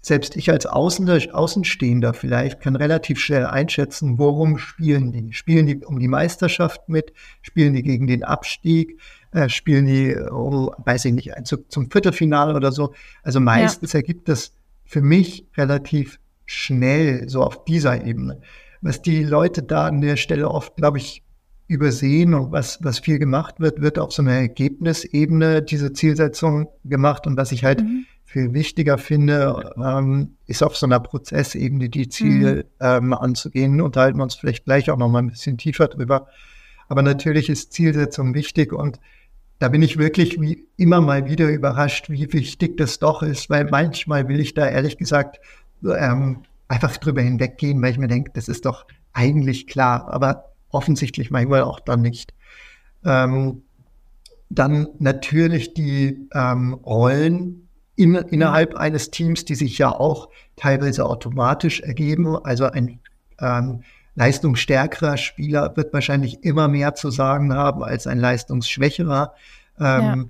selbst 0.00 0.36
ich 0.36 0.50
als 0.50 0.66
Außenstehender 0.66 2.12
vielleicht 2.12 2.60
kann 2.60 2.76
relativ 2.76 3.18
schnell 3.18 3.46
einschätzen, 3.46 4.18
worum 4.18 4.58
spielen 4.58 5.12
die? 5.12 5.32
Spielen 5.32 5.66
die 5.66 5.82
um 5.82 5.98
die 5.98 6.08
Meisterschaft 6.08 6.88
mit? 6.88 7.12
Spielen 7.40 7.72
die 7.72 7.82
gegen 7.82 8.06
den 8.06 8.22
Abstieg? 8.22 9.00
Äh, 9.32 9.48
spielen 9.48 9.86
die, 9.86 10.14
oh, 10.14 10.70
weiß 10.76 11.06
ich 11.06 11.12
nicht, 11.14 11.32
zu, 11.44 11.56
zum 11.68 11.90
Viertelfinale 11.90 12.54
oder 12.54 12.70
so? 12.70 12.92
Also 13.22 13.40
meistens 13.40 13.94
ja. 13.94 14.00
ergibt 14.00 14.28
das 14.28 14.52
für 14.84 15.00
mich 15.00 15.46
relativ 15.56 16.20
schnell 16.44 17.28
so 17.28 17.42
auf 17.42 17.64
dieser 17.64 18.04
Ebene. 18.04 18.40
Was 18.82 19.00
die 19.00 19.24
Leute 19.24 19.62
da 19.62 19.86
an 19.86 20.02
der 20.02 20.16
Stelle 20.16 20.50
oft, 20.50 20.76
glaube 20.76 20.98
ich, 20.98 21.23
übersehen 21.66 22.34
und 22.34 22.52
was, 22.52 22.78
was 22.82 22.98
viel 22.98 23.18
gemacht 23.18 23.58
wird, 23.58 23.80
wird 23.80 23.98
auf 23.98 24.12
so 24.12 24.22
einer 24.22 24.32
Ergebnisebene 24.32 25.62
diese 25.62 25.92
Zielsetzung 25.92 26.68
gemacht 26.84 27.26
und 27.26 27.36
was 27.36 27.52
ich 27.52 27.64
halt 27.64 27.82
mhm 27.82 28.06
viel 28.34 28.52
wichtiger 28.52 28.98
finde, 28.98 29.70
ähm, 29.76 30.36
ist 30.48 30.64
auf 30.64 30.76
so 30.76 30.86
einer 30.86 30.98
Prozessebene 30.98 31.88
die 31.88 32.08
Ziele 32.08 32.54
mhm. 32.54 32.62
ähm, 32.80 33.12
anzugehen. 33.12 33.80
Unterhalten 33.80 34.18
wir 34.18 34.24
uns 34.24 34.34
vielleicht 34.34 34.64
gleich 34.64 34.90
auch 34.90 34.96
noch 34.96 35.08
mal 35.08 35.20
ein 35.20 35.30
bisschen 35.30 35.56
tiefer 35.56 35.86
drüber. 35.86 36.26
Aber 36.88 37.02
natürlich 37.02 37.48
ist 37.48 37.72
Zielsetzung 37.72 38.34
wichtig 38.34 38.72
und 38.72 38.98
da 39.60 39.68
bin 39.68 39.82
ich 39.82 39.98
wirklich 39.98 40.40
wie 40.40 40.66
immer 40.76 41.00
mal 41.00 41.26
wieder 41.26 41.48
überrascht, 41.48 42.10
wie 42.10 42.32
wichtig 42.32 42.76
das 42.76 42.98
doch 42.98 43.22
ist, 43.22 43.48
weil 43.50 43.66
manchmal 43.66 44.26
will 44.26 44.40
ich 44.40 44.52
da 44.52 44.68
ehrlich 44.68 44.98
gesagt 44.98 45.38
ähm, 45.84 46.42
einfach 46.66 46.96
drüber 46.96 47.22
hinweggehen, 47.22 47.80
weil 47.80 47.92
ich 47.92 47.98
mir 47.98 48.08
denke, 48.08 48.32
das 48.34 48.48
ist 48.48 48.66
doch 48.66 48.84
eigentlich 49.12 49.68
klar, 49.68 50.12
aber 50.12 50.53
offensichtlich 50.74 51.30
manchmal 51.30 51.62
auch 51.62 51.80
dann 51.80 52.02
nicht. 52.02 52.34
Ähm, 53.04 53.62
dann 54.50 54.88
natürlich 54.98 55.74
die 55.74 56.28
ähm, 56.32 56.74
Rollen, 56.74 57.68
in, 57.96 58.14
innerhalb 58.14 58.74
eines 58.74 59.10
Teams, 59.10 59.44
die 59.44 59.54
sich 59.54 59.78
ja 59.78 59.90
auch 59.90 60.28
teilweise 60.56 61.06
automatisch 61.06 61.80
ergeben. 61.80 62.36
Also 62.44 62.64
ein 62.66 62.98
ähm, 63.38 63.82
leistungsstärkerer 64.16 65.16
Spieler 65.16 65.76
wird 65.76 65.92
wahrscheinlich 65.92 66.42
immer 66.44 66.68
mehr 66.68 66.94
zu 66.94 67.10
sagen 67.10 67.52
haben 67.54 67.82
als 67.82 68.06
ein 68.06 68.18
leistungsschwächerer. 68.18 69.34
Ähm, 69.78 70.02
ja. 70.02 70.24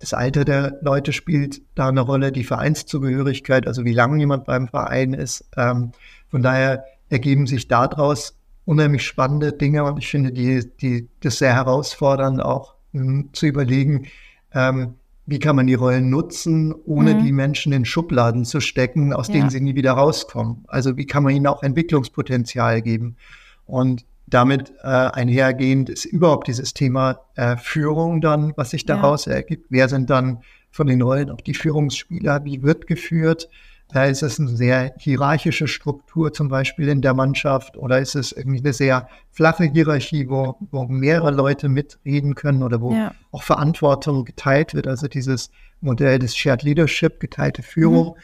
Das 0.00 0.12
Alter 0.12 0.44
der 0.44 0.78
Leute 0.82 1.12
spielt 1.12 1.62
da 1.74 1.88
eine 1.88 2.00
Rolle, 2.00 2.32
die 2.32 2.44
Vereinszugehörigkeit, 2.44 3.66
also 3.66 3.84
wie 3.84 3.94
lange 3.94 4.18
jemand 4.18 4.44
beim 4.44 4.68
Verein 4.68 5.14
ist. 5.14 5.44
Ähm, 5.56 5.92
von 6.28 6.42
daher 6.42 6.84
ergeben 7.10 7.46
sich 7.46 7.68
daraus 7.68 8.36
unheimlich 8.64 9.02
spannende 9.02 9.52
Dinge 9.52 9.84
und 9.84 9.98
ich 9.98 10.08
finde 10.08 10.32
die, 10.32 10.64
die, 10.80 11.08
das 11.20 11.38
sehr 11.38 11.54
herausfordernd 11.54 12.40
auch 12.40 12.74
um, 12.92 13.30
zu 13.32 13.46
überlegen, 13.46 14.06
ähm, 14.52 14.94
wie 15.26 15.38
kann 15.38 15.56
man 15.56 15.66
die 15.66 15.74
Rollen 15.74 16.10
nutzen, 16.10 16.74
ohne 16.84 17.14
mhm. 17.14 17.24
die 17.24 17.32
Menschen 17.32 17.72
in 17.72 17.84
Schubladen 17.84 18.44
zu 18.44 18.60
stecken, 18.60 19.12
aus 19.12 19.28
ja. 19.28 19.34
denen 19.34 19.50
sie 19.50 19.60
nie 19.60 19.74
wieder 19.74 19.92
rauskommen. 19.92 20.64
Also 20.68 20.96
wie 20.96 21.06
kann 21.06 21.22
man 21.22 21.34
ihnen 21.34 21.46
auch 21.46 21.62
Entwicklungspotenzial 21.62 22.82
geben? 22.82 23.16
Und 23.64 24.04
damit 24.26 24.72
äh, 24.82 24.86
einhergehend 24.86 25.88
ist 25.88 26.04
überhaupt 26.04 26.48
dieses 26.48 26.74
Thema 26.74 27.20
äh, 27.36 27.56
Führung 27.56 28.20
dann, 28.20 28.52
was 28.56 28.70
sich 28.70 28.84
daraus 28.84 29.26
ja. 29.26 29.34
ergibt. 29.34 29.66
Wer 29.70 29.88
sind 29.88 30.10
dann 30.10 30.42
von 30.70 30.86
den 30.86 31.00
Rollen 31.00 31.30
auch 31.30 31.40
die 31.40 31.54
Führungsspieler? 31.54 32.44
Wie 32.44 32.62
wird 32.62 32.86
geführt? 32.86 33.48
Da 33.94 34.06
ist 34.06 34.24
es 34.24 34.40
eine 34.40 34.48
sehr 34.48 34.92
hierarchische 34.98 35.68
Struktur 35.68 36.32
zum 36.32 36.48
Beispiel 36.48 36.88
in 36.88 37.00
der 37.00 37.14
Mannschaft 37.14 37.76
oder 37.76 38.00
ist 38.00 38.16
es 38.16 38.32
irgendwie 38.32 38.58
eine 38.58 38.72
sehr 38.72 39.08
flache 39.30 39.66
Hierarchie, 39.66 40.28
wo, 40.28 40.56
wo 40.72 40.86
mehrere 40.86 41.30
Leute 41.30 41.68
mitreden 41.68 42.34
können 42.34 42.64
oder 42.64 42.80
wo 42.80 42.92
ja. 42.92 43.14
auch 43.30 43.44
Verantwortung 43.44 44.24
geteilt 44.24 44.74
wird. 44.74 44.88
Also 44.88 45.06
dieses 45.06 45.52
Modell 45.80 46.18
des 46.18 46.36
Shared 46.36 46.64
Leadership, 46.64 47.20
geteilte 47.20 47.62
Führung, 47.62 48.16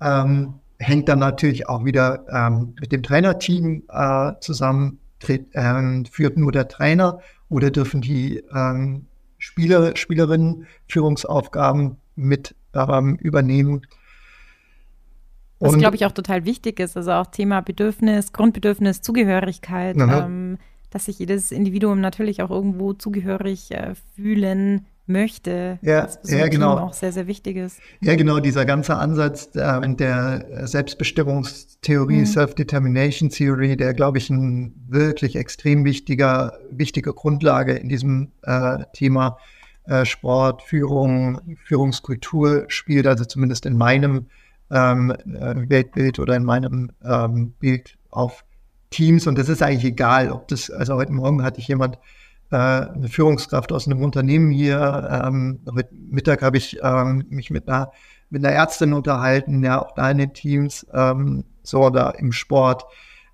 mhm. 0.00 0.06
ähm, 0.06 0.54
hängt 0.80 1.08
dann 1.08 1.20
natürlich 1.20 1.68
auch 1.68 1.84
wieder 1.84 2.24
ähm, 2.28 2.74
mit 2.80 2.90
dem 2.90 3.04
Trainerteam 3.04 3.84
äh, 3.90 4.32
zusammen. 4.40 4.98
Ähm, 5.54 6.04
führt 6.10 6.36
nur 6.36 6.50
der 6.50 6.66
Trainer 6.66 7.20
oder 7.48 7.70
dürfen 7.70 8.00
die 8.00 8.42
ähm, 8.52 9.06
Spieler, 9.38 9.94
Spielerinnen 9.94 10.66
Führungsaufgaben 10.88 11.98
mit 12.16 12.56
ähm, 12.74 13.14
übernehmen? 13.20 13.82
Was, 15.62 15.78
glaube 15.78 15.96
ich, 15.96 16.06
auch 16.06 16.12
total 16.12 16.44
wichtig 16.44 16.80
ist. 16.80 16.96
Also 16.96 17.12
auch 17.12 17.26
Thema 17.26 17.60
Bedürfnis, 17.60 18.32
Grundbedürfnis, 18.32 19.00
Zugehörigkeit, 19.02 19.96
ähm, 19.96 20.58
dass 20.90 21.06
sich 21.06 21.18
jedes 21.18 21.52
Individuum 21.52 22.00
natürlich 22.00 22.42
auch 22.42 22.50
irgendwo 22.50 22.92
zugehörig 22.92 23.70
äh, 23.70 23.94
fühlen 24.14 24.86
möchte. 25.06 25.78
Ja, 25.82 26.08
ja 26.24 26.48
genau. 26.48 26.78
auch 26.78 26.92
sehr, 26.92 27.12
sehr 27.12 27.26
wichtig 27.26 27.56
ist. 27.56 27.80
Ja, 28.00 28.14
genau, 28.14 28.38
dieser 28.40 28.64
ganze 28.64 28.96
Ansatz 28.96 29.50
ähm, 29.54 29.96
der 29.96 30.66
Selbstbestimmungstheorie, 30.66 32.20
mhm. 32.20 32.26
Self-Determination 32.26 33.30
Theory, 33.30 33.76
der, 33.76 33.94
glaube 33.94 34.18
ich, 34.18 34.30
ein 34.30 34.74
wirklich 34.88 35.36
extrem 35.36 35.84
wichtiger, 35.84 36.58
wichtige 36.70 37.12
Grundlage 37.12 37.72
in 37.72 37.88
diesem 37.88 38.32
äh, 38.42 38.78
Thema 38.92 39.38
äh, 39.84 40.04
Sport, 40.04 40.62
Führung, 40.62 41.56
Führungskultur 41.64 42.66
spielt, 42.68 43.06
also 43.06 43.24
zumindest 43.24 43.66
in 43.66 43.76
meinem 43.76 44.26
ähm, 44.72 45.10
äh, 45.10 45.68
Weltbild 45.68 46.18
oder 46.18 46.34
in 46.34 46.44
meinem 46.44 46.90
ähm, 47.04 47.52
Bild 47.58 47.98
auf 48.10 48.44
Teams. 48.90 49.26
Und 49.26 49.38
das 49.38 49.48
ist 49.48 49.62
eigentlich 49.62 49.84
egal, 49.84 50.32
ob 50.32 50.48
das, 50.48 50.70
also 50.70 50.94
heute 50.96 51.12
Morgen 51.12 51.42
hatte 51.42 51.60
ich 51.60 51.68
jemand, 51.68 51.98
äh, 52.50 52.56
eine 52.56 53.08
Führungskraft 53.08 53.72
aus 53.72 53.86
einem 53.86 54.02
Unternehmen 54.02 54.50
hier. 54.50 55.22
Ähm, 55.24 55.60
mit, 55.72 55.88
Mittag 55.92 56.42
habe 56.42 56.56
ich 56.56 56.78
ähm, 56.82 57.24
mich 57.30 57.50
mit 57.50 57.68
einer, 57.68 57.90
mit 58.30 58.44
einer 58.44 58.54
Ärztin 58.54 58.92
unterhalten, 58.92 59.62
ja, 59.62 59.80
auch 59.80 59.92
da 59.94 60.10
in 60.10 60.18
den 60.18 60.32
Teams, 60.32 60.86
ähm, 60.92 61.44
so 61.62 61.84
oder 61.84 62.18
im 62.18 62.32
Sport. 62.32 62.84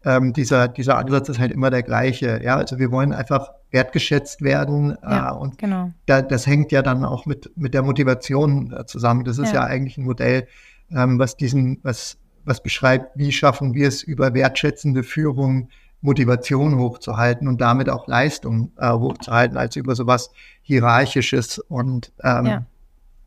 Ähm, 0.04 0.32
dieser, 0.32 0.68
dieser 0.68 0.96
Ansatz 0.96 1.28
ist 1.28 1.40
halt 1.40 1.50
immer 1.50 1.70
der 1.70 1.82
gleiche. 1.82 2.40
Ja, 2.42 2.56
also 2.56 2.78
wir 2.78 2.92
wollen 2.92 3.12
einfach 3.12 3.50
wertgeschätzt 3.72 4.42
werden. 4.42 4.96
Ja, 5.02 5.32
äh, 5.32 5.36
und 5.36 5.58
genau. 5.58 5.90
da, 6.06 6.22
das 6.22 6.46
hängt 6.46 6.70
ja 6.70 6.82
dann 6.82 7.04
auch 7.04 7.26
mit, 7.26 7.50
mit 7.56 7.74
der 7.74 7.82
Motivation 7.82 8.72
äh, 8.72 8.86
zusammen. 8.86 9.24
Das 9.24 9.38
ist 9.38 9.52
ja, 9.52 9.62
ja 9.62 9.64
eigentlich 9.64 9.98
ein 9.98 10.04
Modell, 10.04 10.46
ähm, 10.90 11.18
was 11.18 11.36
diesen, 11.36 11.78
was, 11.82 12.18
was 12.44 12.62
beschreibt, 12.62 13.16
wie 13.16 13.32
schaffen 13.32 13.74
wir 13.74 13.88
es 13.88 14.02
über 14.02 14.34
wertschätzende 14.34 15.02
Führung 15.02 15.68
Motivation 16.00 16.78
hochzuhalten 16.78 17.48
und 17.48 17.60
damit 17.60 17.88
auch 17.88 18.06
Leistung 18.06 18.72
äh, 18.78 18.90
hochzuhalten, 18.90 19.56
als 19.56 19.76
über 19.76 19.94
sowas 19.94 20.30
Hierarchisches 20.62 21.58
und 21.58 22.12
ähm, 22.22 22.46
ja. 22.46 22.66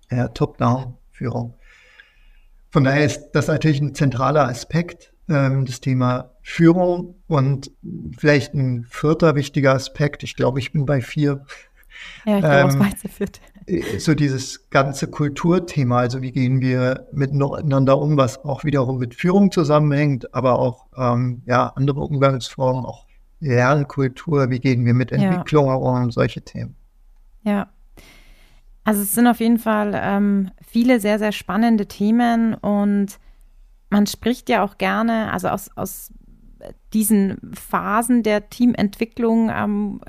ja, 0.10 0.28
Top-Down-Führung. 0.30 1.56
Von 2.70 2.86
daher 2.86 3.06
ist 3.06 3.32
das 3.34 3.48
natürlich 3.48 3.82
ein 3.82 3.94
zentraler 3.94 4.48
Aspekt, 4.48 5.14
ähm, 5.28 5.66
das 5.66 5.82
Thema 5.82 6.32
Führung 6.42 7.16
und 7.28 7.72
vielleicht 8.18 8.54
ein 8.54 8.86
vierter 8.90 9.36
wichtiger 9.36 9.74
Aspekt. 9.74 10.24
Ich 10.24 10.36
glaube, 10.36 10.60
ich 10.60 10.72
bin 10.72 10.86
bei 10.86 11.02
vier. 11.02 11.46
Ja, 12.26 12.36
ich 12.36 12.42
glaube, 12.42 12.74
ähm, 12.74 12.80
was 12.80 13.12
führt. 13.12 13.38
Äh, 13.38 13.51
so 14.00 14.14
dieses 14.16 14.70
ganze 14.70 15.08
Kulturthema, 15.08 16.00
also 16.00 16.22
wie 16.22 16.32
gehen 16.32 16.62
wir 16.62 17.08
miteinander 17.12 17.98
um, 18.00 18.18
was 18.18 18.44
auch 18.44 18.64
wiederum 18.64 18.98
mit 18.98 19.16
Führung 19.16 19.52
zusammenhängt, 19.52 20.34
aber 20.34 20.60
auch 20.60 20.88
ähm, 20.98 21.44
ja, 21.46 21.68
andere 21.76 22.02
Umgangsformen, 22.02 22.86
auch 22.86 23.06
Lernkultur, 23.40 24.50
wie 24.50 24.60
gehen 24.60 24.86
wir 24.86 24.94
mit 24.94 25.12
Entwicklung 25.12 25.68
ja. 25.68 25.76
um, 25.76 26.12
solche 26.12 26.42
Themen. 26.42 26.76
Ja. 27.44 27.70
Also 28.84 29.02
es 29.02 29.14
sind 29.14 29.28
auf 29.28 29.40
jeden 29.40 29.60
Fall 29.60 29.94
ähm, 29.96 30.52
viele 30.68 31.00
sehr, 31.00 31.20
sehr 31.20 31.32
spannende 31.32 31.88
Themen 31.88 32.56
und 32.56 33.20
man 33.90 34.08
spricht 34.08 34.50
ja 34.50 34.64
auch 34.64 34.78
gerne, 34.78 35.32
also 35.32 35.50
aus, 35.50 35.70
aus 35.76 36.12
diesen 36.94 37.38
Phasen 37.54 38.24
der 38.24 38.50
Teamentwicklung 38.50 39.52
ähm, 39.54 40.02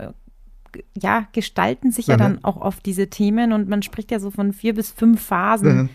ja, 1.01 1.27
gestalten 1.33 1.91
sich 1.91 2.07
ja, 2.07 2.15
ja 2.15 2.19
dann 2.19 2.45
auch 2.45 2.57
oft 2.57 2.85
diese 2.87 3.09
Themen 3.09 3.53
und 3.53 3.69
man 3.69 3.83
spricht 3.83 4.11
ja 4.11 4.19
so 4.19 4.31
von 4.31 4.53
vier 4.53 4.75
bis 4.75 4.91
fünf 4.91 5.21
Phasen. 5.23 5.77
Ja. 5.77 5.89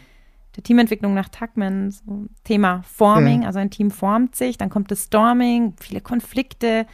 Der 0.55 0.63
Teamentwicklung 0.63 1.13
nach 1.13 1.29
Tuckman, 1.29 1.91
so 1.91 2.25
Thema 2.43 2.81
Forming, 2.83 3.45
also 3.45 3.59
ein 3.59 3.69
Team 3.69 3.91
formt 3.91 4.35
sich, 4.35 4.57
dann 4.57 4.69
kommt 4.69 4.89
das 4.89 5.03
Storming, 5.03 5.73
viele 5.79 6.01
Konflikte, 6.01 6.87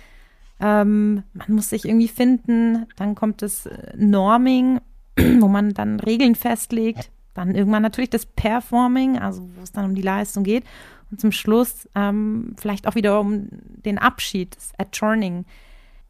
ähm, 0.59 1.23
man 1.33 1.47
muss 1.49 1.69
sich 1.69 1.85
irgendwie 1.85 2.07
finden, 2.07 2.85
dann 2.97 3.15
kommt 3.15 3.41
das 3.41 3.65
äh, 3.65 3.93
Norming, 3.95 4.81
wo 5.39 5.47
man 5.47 5.73
dann 5.73 5.99
Regeln 5.99 6.35
festlegt, 6.35 7.09
dann 7.33 7.55
irgendwann 7.55 7.81
natürlich 7.81 8.09
das 8.09 8.25
Performing, 8.25 9.17
also 9.17 9.49
wo 9.55 9.63
es 9.63 9.71
dann 9.71 9.85
um 9.85 9.95
die 9.95 10.01
Leistung 10.01 10.43
geht 10.43 10.63
und 11.09 11.19
zum 11.19 11.31
Schluss 11.31 11.87
ähm, 11.95 12.55
vielleicht 12.57 12.87
auch 12.87 12.95
wieder 12.95 13.19
um 13.19 13.47
den 13.49 13.97
Abschied, 13.97 14.55
das 14.55 14.71
Adjourning. 14.77 15.45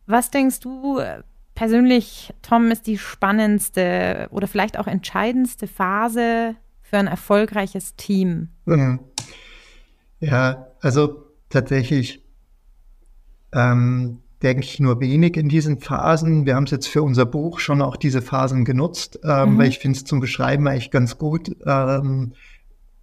Was 0.05 0.31
denkst 0.31 0.59
du, 0.59 0.99
persönlich, 1.55 2.33
Tom, 2.41 2.71
ist 2.71 2.87
die 2.87 2.97
spannendste 2.97 4.27
oder 4.31 4.47
vielleicht 4.47 4.77
auch 4.77 4.87
entscheidendste 4.87 5.67
Phase 5.67 6.55
für 6.81 6.97
ein 6.97 7.07
erfolgreiches 7.07 7.95
Team? 7.95 8.49
Mhm. 8.65 8.99
Ja, 10.19 10.67
also 10.81 11.25
tatsächlich 11.49 12.23
ähm, 13.53 14.19
denke 14.41 14.63
ich 14.63 14.79
nur 14.79 14.99
wenig 14.99 15.37
in 15.37 15.49
diesen 15.49 15.79
Phasen. 15.79 16.45
Wir 16.45 16.55
haben 16.55 16.65
es 16.65 16.71
jetzt 16.71 16.87
für 16.87 17.01
unser 17.01 17.25
Buch 17.25 17.59
schon 17.59 17.81
auch 17.81 17.95
diese 17.95 18.21
Phasen 18.21 18.65
genutzt, 18.65 19.19
ähm, 19.23 19.53
mhm. 19.53 19.57
weil 19.57 19.67
ich 19.67 19.79
finde 19.79 19.97
es 19.97 20.05
zum 20.05 20.19
Beschreiben 20.19 20.67
eigentlich 20.67 20.91
ganz 20.91 21.17
gut. 21.17 21.55
Ähm, 21.65 22.33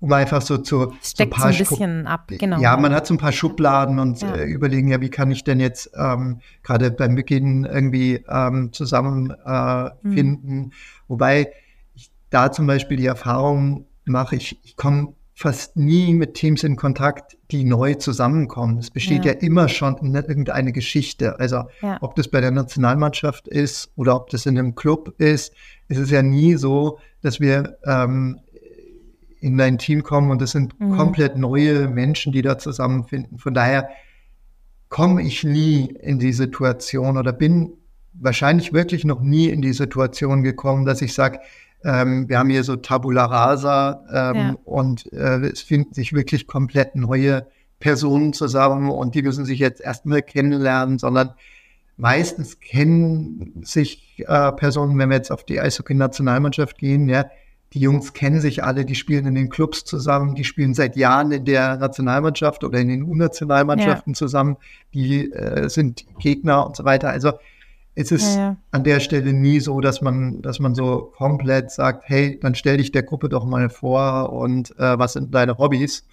um 0.00 0.12
einfach 0.12 0.42
so 0.42 0.58
zu 0.58 0.94
Steckt 1.02 1.36
so 1.36 1.44
ein, 1.44 1.52
so 1.52 1.58
ein 1.58 1.68
bisschen 1.68 2.06
ab, 2.06 2.28
genau. 2.28 2.58
Ja, 2.58 2.76
man 2.76 2.94
hat 2.94 3.06
so 3.06 3.14
ein 3.14 3.18
paar 3.18 3.32
Schubladen 3.32 3.98
und 3.98 4.22
ja. 4.22 4.34
äh, 4.34 4.44
überlegen, 4.44 4.88
ja, 4.88 5.00
wie 5.00 5.10
kann 5.10 5.30
ich 5.30 5.44
denn 5.44 5.60
jetzt 5.60 5.90
ähm, 5.94 6.40
gerade 6.62 6.90
beim 6.90 7.14
Beginn 7.14 7.64
irgendwie 7.64 8.24
ähm, 8.28 8.72
zusammenfinden. 8.72 9.38
Äh, 9.46 10.64
mhm. 10.64 10.72
Wobei 11.06 11.52
ich 11.94 12.10
da 12.30 12.50
zum 12.50 12.66
Beispiel 12.66 12.96
die 12.96 13.06
Erfahrung 13.06 13.86
mache, 14.04 14.36
ich, 14.36 14.58
ich 14.64 14.76
komme 14.76 15.14
fast 15.34 15.76
nie 15.76 16.12
mit 16.12 16.34
Teams 16.34 16.64
in 16.64 16.76
Kontakt, 16.76 17.38
die 17.50 17.64
neu 17.64 17.94
zusammenkommen. 17.94 18.78
Es 18.78 18.90
besteht 18.90 19.24
ja, 19.24 19.32
ja 19.32 19.38
immer 19.38 19.68
schon 19.68 20.14
irgendeine 20.14 20.72
Geschichte. 20.72 21.38
Also 21.38 21.64
ja. 21.80 21.96
ob 22.02 22.14
das 22.14 22.28
bei 22.28 22.42
der 22.42 22.50
Nationalmannschaft 22.50 23.48
ist 23.48 23.90
oder 23.96 24.16
ob 24.16 24.28
das 24.28 24.44
in 24.44 24.58
einem 24.58 24.74
Club 24.74 25.14
ist, 25.18 25.54
ist 25.88 25.98
es 25.98 26.10
ja 26.10 26.22
nie 26.22 26.56
so, 26.56 26.98
dass 27.22 27.40
wir 27.40 27.78
ähm, 27.84 28.40
in 29.40 29.56
dein 29.56 29.78
Team 29.78 30.02
kommen 30.02 30.30
und 30.30 30.40
das 30.40 30.52
sind 30.52 30.78
mhm. 30.78 30.96
komplett 30.96 31.36
neue 31.36 31.88
Menschen, 31.88 32.32
die 32.32 32.42
da 32.42 32.58
zusammenfinden. 32.58 33.38
Von 33.38 33.54
daher 33.54 33.88
komme 34.88 35.22
ich 35.22 35.44
nie 35.44 35.86
in 36.00 36.18
die 36.18 36.32
Situation 36.32 37.16
oder 37.16 37.32
bin 37.32 37.72
wahrscheinlich 38.12 38.72
wirklich 38.72 39.04
noch 39.04 39.20
nie 39.20 39.48
in 39.48 39.62
die 39.62 39.72
Situation 39.72 40.42
gekommen, 40.42 40.84
dass 40.84 41.00
ich 41.00 41.14
sage, 41.14 41.40
ähm, 41.84 42.28
wir 42.28 42.38
haben 42.38 42.50
hier 42.50 42.64
so 42.64 42.76
Tabula 42.76 43.24
Rasa 43.24 44.04
ähm, 44.12 44.36
ja. 44.36 44.56
und 44.64 45.10
äh, 45.12 45.46
es 45.46 45.62
finden 45.62 45.94
sich 45.94 46.12
wirklich 46.12 46.46
komplett 46.46 46.96
neue 46.96 47.46
Personen 47.78 48.34
zusammen 48.34 48.90
und 48.90 49.14
die 49.14 49.22
müssen 49.22 49.46
sich 49.46 49.58
jetzt 49.58 49.80
erstmal 49.80 50.20
kennenlernen, 50.20 50.98
sondern 50.98 51.30
meistens 51.96 52.60
kennen 52.60 53.62
sich 53.62 54.22
äh, 54.26 54.52
Personen, 54.52 54.98
wenn 54.98 55.08
wir 55.08 55.16
jetzt 55.16 55.30
auf 55.30 55.44
die 55.44 55.60
Eishockey-Nationalmannschaft 55.60 56.76
gehen, 56.76 57.08
ja, 57.08 57.26
die 57.72 57.80
Jungs 57.80 58.12
kennen 58.12 58.40
sich 58.40 58.64
alle, 58.64 58.84
die 58.84 58.96
spielen 58.96 59.26
in 59.26 59.34
den 59.34 59.48
Clubs 59.48 59.84
zusammen, 59.84 60.34
die 60.34 60.44
spielen 60.44 60.74
seit 60.74 60.96
Jahren 60.96 61.30
in 61.30 61.44
der 61.44 61.76
Nationalmannschaft 61.76 62.64
oder 62.64 62.78
in 62.78 62.88
den 62.88 63.02
U-Nationalmannschaften 63.04 64.12
ja. 64.12 64.16
zusammen, 64.16 64.56
die 64.92 65.30
äh, 65.32 65.68
sind 65.68 66.04
Gegner 66.18 66.66
und 66.66 66.76
so 66.76 66.84
weiter. 66.84 67.10
Also 67.10 67.32
es 67.94 68.12
ist 68.12 68.36
ja, 68.36 68.40
ja. 68.40 68.56
an 68.70 68.84
der 68.84 69.00
Stelle 69.00 69.32
nie 69.32 69.60
so, 69.60 69.80
dass 69.80 70.00
man, 70.00 70.42
dass 70.42 70.58
man 70.58 70.74
so 70.74 71.12
komplett 71.16 71.70
sagt, 71.70 72.04
hey, 72.06 72.38
dann 72.40 72.54
stell 72.54 72.78
dich 72.78 72.92
der 72.92 73.02
Gruppe 73.02 73.28
doch 73.28 73.44
mal 73.44 73.68
vor 73.68 74.32
und 74.32 74.70
äh, 74.78 74.98
was 74.98 75.14
sind 75.14 75.34
deine 75.34 75.58
Hobbys? 75.58 76.06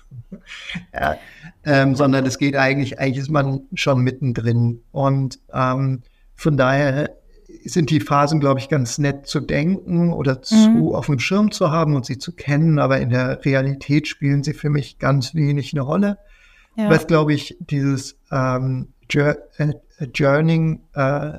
ja, 0.94 1.18
ähm, 1.64 1.96
sondern 1.96 2.26
es 2.26 2.38
geht 2.38 2.56
eigentlich, 2.56 3.00
eigentlich 3.00 3.18
ist 3.18 3.30
man 3.30 3.62
schon 3.74 4.02
mittendrin. 4.02 4.82
Und 4.92 5.40
ähm, 5.54 6.02
von 6.36 6.58
daher 6.58 7.16
sind 7.68 7.90
die 7.90 8.00
Phasen, 8.00 8.40
glaube 8.40 8.60
ich, 8.60 8.70
ganz 8.70 8.98
nett 8.98 9.28
zu 9.28 9.40
denken 9.40 10.14
oder 10.14 10.36
mhm. 10.36 10.44
zu 10.44 10.96
auf 10.96 11.08
dem 11.08 11.20
Schirm 11.20 11.52
zu 11.52 11.72
haben 11.72 11.96
und 11.96 12.06
sie 12.06 12.18
zu 12.18 12.34
kennen, 12.34 12.80
aber 12.80 13.00
in 13.00 13.10
der 13.10 13.44
Realität 13.46 14.08
spielen 14.08 14.44
sie 14.44 14.54
für 14.54 14.70
mich 14.70 15.00
ganz 15.00 15.36
wenig 15.36 15.74
eine 15.74 15.82
Rolle. 15.82 16.18
Ja. 16.76 16.90
Was, 16.90 17.08
glaube 17.08 17.34
ich, 17.34 17.58
dieses 17.60 18.20
ähm, 18.32 18.90
äh, 19.14 19.36
Journeying, 20.14 20.82
äh, 20.94 21.34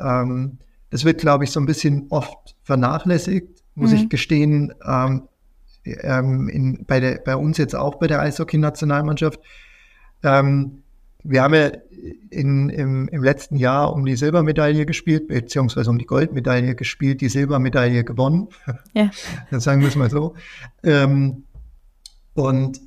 ähm, 0.00 0.58
das 0.90 1.04
wird, 1.04 1.20
glaube 1.20 1.44
ich, 1.44 1.50
so 1.50 1.60
ein 1.60 1.66
bisschen 1.66 2.06
oft 2.10 2.56
vernachlässigt, 2.62 3.62
muss 3.74 3.90
mhm. 3.90 3.96
ich 3.96 4.08
gestehen, 4.08 4.74
ähm, 4.86 5.28
ähm, 5.84 6.48
in, 6.48 6.84
bei, 6.86 7.00
der, 7.00 7.20
bei 7.24 7.36
uns 7.36 7.58
jetzt 7.58 7.74
auch 7.74 7.96
bei 7.96 8.06
der 8.06 8.20
Eishockey-Nationalmannschaft. 8.20 9.40
Ähm, 10.22 10.82
wir 11.24 11.42
haben 11.42 11.54
ja 11.54 11.70
in, 12.30 12.68
im, 12.70 13.08
im 13.08 13.22
letzten 13.22 13.56
Jahr 13.56 13.92
um 13.92 14.04
die 14.04 14.16
Silbermedaille 14.16 14.86
gespielt, 14.86 15.28
beziehungsweise 15.28 15.90
um 15.90 15.98
die 15.98 16.06
Goldmedaille 16.06 16.74
gespielt, 16.74 17.20
die 17.20 17.28
Silbermedaille 17.28 18.04
gewonnen. 18.04 18.48
Ja. 18.94 19.10
Dann 19.50 19.60
sagen 19.60 19.80
wir 19.80 19.88
es 19.88 19.96
mal 19.96 20.10
so. 20.10 20.34
Ähm, 20.82 21.44
und 22.34 22.80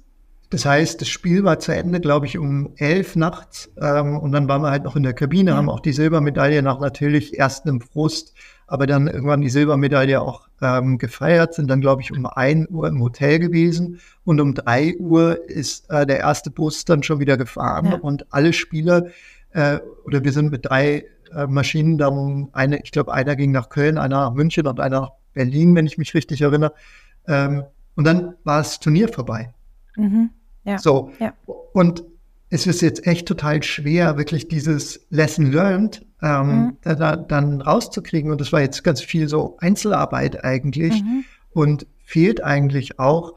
das 0.49 0.65
heißt, 0.65 0.99
das 0.99 1.07
Spiel 1.07 1.43
war 1.43 1.59
zu 1.59 1.73
Ende, 1.73 2.01
glaube 2.01 2.25
ich, 2.25 2.37
um 2.37 2.73
elf 2.75 3.15
nachts. 3.15 3.71
Ähm, 3.81 4.17
und 4.17 4.33
dann 4.33 4.49
waren 4.49 4.61
wir 4.61 4.69
halt 4.69 4.83
noch 4.83 4.97
in 4.97 5.03
der 5.03 5.13
Kabine, 5.13 5.51
ja. 5.51 5.57
haben 5.57 5.69
auch 5.69 5.79
die 5.79 5.93
Silbermedaille 5.93 6.61
nach 6.61 6.79
natürlich 6.81 7.37
erst 7.37 7.65
einem 7.65 7.79
Frust 7.79 8.33
aber 8.71 8.88
dann 8.88 9.07
irgendwann 9.07 9.41
die 9.41 9.49
Silbermedaille 9.49 10.21
auch 10.21 10.47
ähm, 10.62 10.97
gefeiert, 10.97 11.53
sind 11.55 11.69
dann, 11.69 11.81
glaube 11.81 12.01
ich, 12.01 12.13
um 12.13 12.25
1 12.25 12.69
Uhr 12.69 12.88
im 12.88 13.01
Hotel 13.01 13.38
gewesen 13.38 13.99
und 14.23 14.39
um 14.39 14.53
3 14.53 14.95
Uhr 14.95 15.49
ist 15.49 15.89
äh, 15.89 16.05
der 16.05 16.19
erste 16.19 16.51
Bus 16.51 16.86
dann 16.86 17.03
schon 17.03 17.19
wieder 17.19 17.36
gefahren 17.36 17.88
ja. 17.88 17.95
und 17.97 18.31
alle 18.31 18.53
Spieler, 18.53 19.07
äh, 19.49 19.79
oder 20.05 20.23
wir 20.23 20.31
sind 20.31 20.51
mit 20.51 20.65
drei 20.65 21.03
äh, 21.36 21.47
Maschinen 21.47 21.97
dann, 21.97 22.47
eine, 22.53 22.81
ich 22.81 22.93
glaube, 22.93 23.12
einer 23.13 23.36
ging 23.36 23.51
nach 23.51 23.67
Köln, 23.67 23.97
einer 23.97 24.29
nach 24.29 24.34
München 24.34 24.65
und 24.65 24.79
einer 24.79 25.01
nach 25.01 25.12
Berlin, 25.34 25.75
wenn 25.75 25.86
ich 25.86 25.97
mich 25.97 26.13
richtig 26.13 26.41
erinnere. 26.41 26.73
Ähm, 27.27 27.65
und 27.97 28.05
dann 28.05 28.36
war 28.45 28.60
das 28.60 28.79
Turnier 28.79 29.10
vorbei. 29.10 29.53
Mhm. 29.97 30.29
Ja. 30.63 30.77
So. 30.77 31.12
Ja. 31.19 31.34
Und 31.73 32.05
es 32.49 32.67
ist 32.67 32.81
jetzt 32.81 33.05
echt 33.05 33.27
total 33.27 33.63
schwer, 33.63 34.17
wirklich 34.17 34.47
dieses 34.47 35.05
Lesson 35.10 35.51
learned 35.51 36.05
ähm, 36.21 36.47
mhm. 36.47 36.77
da, 36.81 36.95
da, 36.95 37.15
dann 37.15 37.62
rauszukriegen. 37.62 38.31
Und 38.31 38.41
das 38.41 38.51
war 38.51 38.62
jetzt 38.62 38.84
ganz 38.84 39.01
viel 39.01 39.27
so 39.27 39.57
Einzelarbeit 39.60 40.43
eigentlich 40.43 41.01
mhm. 41.01 41.25
und 41.51 41.88
fehlt 42.03 42.43
eigentlich 42.43 42.99
auch. 42.99 43.34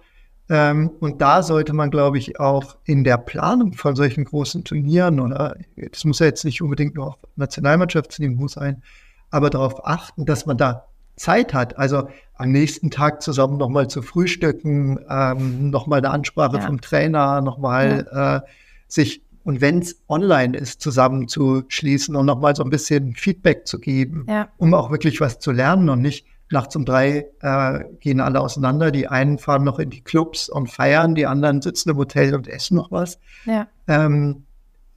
Ähm, 0.51 0.91
und 1.01 1.23
da 1.23 1.43
sollte 1.43 1.73
man, 1.73 1.91
glaube 1.91 2.19
ich, 2.19 2.39
auch 2.39 2.77
in 2.85 3.03
der 3.03 3.17
Planung 3.17 3.73
von 3.73 3.97
solchen 3.97 4.25
großen 4.25 4.65
Turnieren 4.65 5.21
oder 5.21 5.57
das 5.77 6.05
muss 6.05 6.19
ja 6.19 6.27
jetzt 6.27 6.45
nicht 6.45 6.61
unbedingt 6.61 6.97
nur 6.97 7.09
auf 7.09 7.19
Nationalmannschaftsniveau 7.37 8.49
sein, 8.49 8.83
aber 9.31 9.49
darauf 9.49 9.87
achten, 9.87 10.27
dass 10.27 10.45
man 10.45 10.59
da 10.59 10.87
Zeit 11.17 11.55
hat. 11.55 11.79
Also 11.79 12.09
am 12.35 12.51
nächsten 12.51 12.91
Tag 12.91 13.23
zusammen 13.23 13.57
nochmal 13.57 13.89
zu 13.89 14.03
frühstücken, 14.03 14.99
ähm, 15.09 15.71
nochmal 15.71 16.01
eine 16.01 16.11
Ansprache 16.11 16.57
ja. 16.57 16.67
vom 16.67 16.81
Trainer, 16.81 17.41
nochmal 17.41 18.07
ja. 18.13 18.37
äh, 18.37 18.41
sich 18.87 19.24
und 19.45 19.61
wenn 19.61 19.81
es 19.81 20.03
online 20.09 20.57
ist, 20.57 20.81
zusammenzuschließen 20.81 22.17
und 22.17 22.27
nochmal 22.27 22.57
so 22.57 22.65
ein 22.65 22.71
bisschen 22.71 23.15
Feedback 23.15 23.67
zu 23.67 23.79
geben, 23.79 24.27
ja. 24.29 24.49
um 24.57 24.73
auch 24.75 24.91
wirklich 24.91 25.21
was 25.21 25.39
zu 25.39 25.53
lernen 25.53 25.91
und 25.91 26.01
nicht 26.01 26.27
nachts 26.51 26.75
um 26.77 26.85
drei 26.85 27.27
äh, 27.41 27.85
gehen 28.01 28.21
alle 28.21 28.41
auseinander. 28.41 28.91
Die 28.91 29.07
einen 29.07 29.39
fahren 29.39 29.65
noch 29.65 29.79
in 29.79 29.91
die 29.91 30.01
Clubs 30.01 30.49
und 30.49 30.71
feiern, 30.71 31.15
die 31.15 31.27
anderen 31.27 31.61
sitzen 31.61 31.91
im 31.91 31.97
Hotel 31.97 32.35
und 32.35 32.49
essen 32.49 32.77
noch 32.77 32.91
was. 32.91 33.19
Ja. 33.45 33.69
Ähm, 33.87 34.45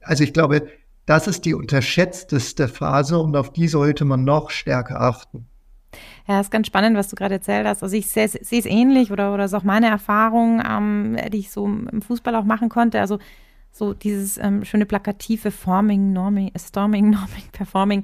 also 0.02 0.24
ich 0.24 0.32
glaube, 0.32 0.68
das 1.04 1.26
ist 1.26 1.44
die 1.44 1.54
unterschätzteste 1.54 2.68
Phase 2.68 3.18
und 3.18 3.36
auf 3.36 3.52
die 3.52 3.68
sollte 3.68 4.04
man 4.04 4.24
noch 4.24 4.50
stärker 4.50 5.00
achten. 5.00 5.46
Ja, 6.26 6.40
ist 6.40 6.50
ganz 6.50 6.66
spannend, 6.66 6.96
was 6.96 7.08
du 7.08 7.16
gerade 7.16 7.34
erzählt 7.34 7.66
hast. 7.66 7.82
Also 7.82 7.96
ich 7.96 8.08
sehe 8.08 8.24
es 8.24 8.66
ähnlich 8.66 9.10
oder, 9.10 9.32
oder 9.32 9.44
ist 9.46 9.54
auch 9.54 9.62
meine 9.62 9.88
Erfahrung, 9.88 10.62
ähm, 10.66 11.16
die 11.32 11.38
ich 11.38 11.50
so 11.50 11.66
im 11.66 12.02
Fußball 12.02 12.34
auch 12.34 12.44
machen 12.44 12.68
konnte. 12.68 13.00
Also 13.00 13.18
so 13.78 13.94
dieses 13.94 14.36
ähm, 14.38 14.64
schöne 14.64 14.86
plakative 14.86 15.50
Forming, 15.50 16.12
Norming, 16.12 16.50
Storming, 16.56 17.10
Norming, 17.10 17.44
Performing. 17.52 18.02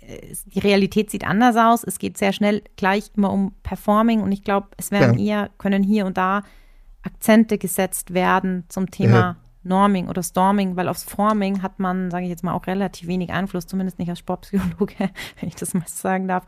Äh, 0.00 0.34
die 0.46 0.58
Realität 0.58 1.10
sieht 1.10 1.26
anders 1.26 1.56
aus. 1.56 1.84
Es 1.84 1.98
geht 1.98 2.18
sehr 2.18 2.32
schnell 2.32 2.62
gleich 2.76 3.10
immer 3.16 3.30
um 3.30 3.54
Performing 3.62 4.20
und 4.22 4.32
ich 4.32 4.42
glaube, 4.42 4.68
es 4.76 4.90
werden 4.90 5.18
ja. 5.18 5.42
eher, 5.42 5.50
können 5.58 5.82
hier 5.82 6.06
und 6.06 6.16
da 6.16 6.42
Akzente 7.02 7.58
gesetzt 7.58 8.12
werden 8.12 8.64
zum 8.68 8.90
Thema 8.90 9.18
ja. 9.18 9.36
Norming 9.62 10.08
oder 10.08 10.22
Storming, 10.22 10.76
weil 10.76 10.88
aufs 10.88 11.04
Forming 11.04 11.62
hat 11.62 11.78
man, 11.78 12.10
sage 12.10 12.24
ich 12.24 12.30
jetzt 12.30 12.44
mal, 12.44 12.52
auch 12.52 12.66
relativ 12.66 13.08
wenig 13.08 13.30
Einfluss, 13.30 13.66
zumindest 13.66 13.98
nicht 13.98 14.08
als 14.08 14.18
Sportpsychologe, 14.18 14.94
wenn 15.40 15.48
ich 15.48 15.54
das 15.54 15.74
mal 15.74 15.86
sagen 15.86 16.28
darf. 16.28 16.44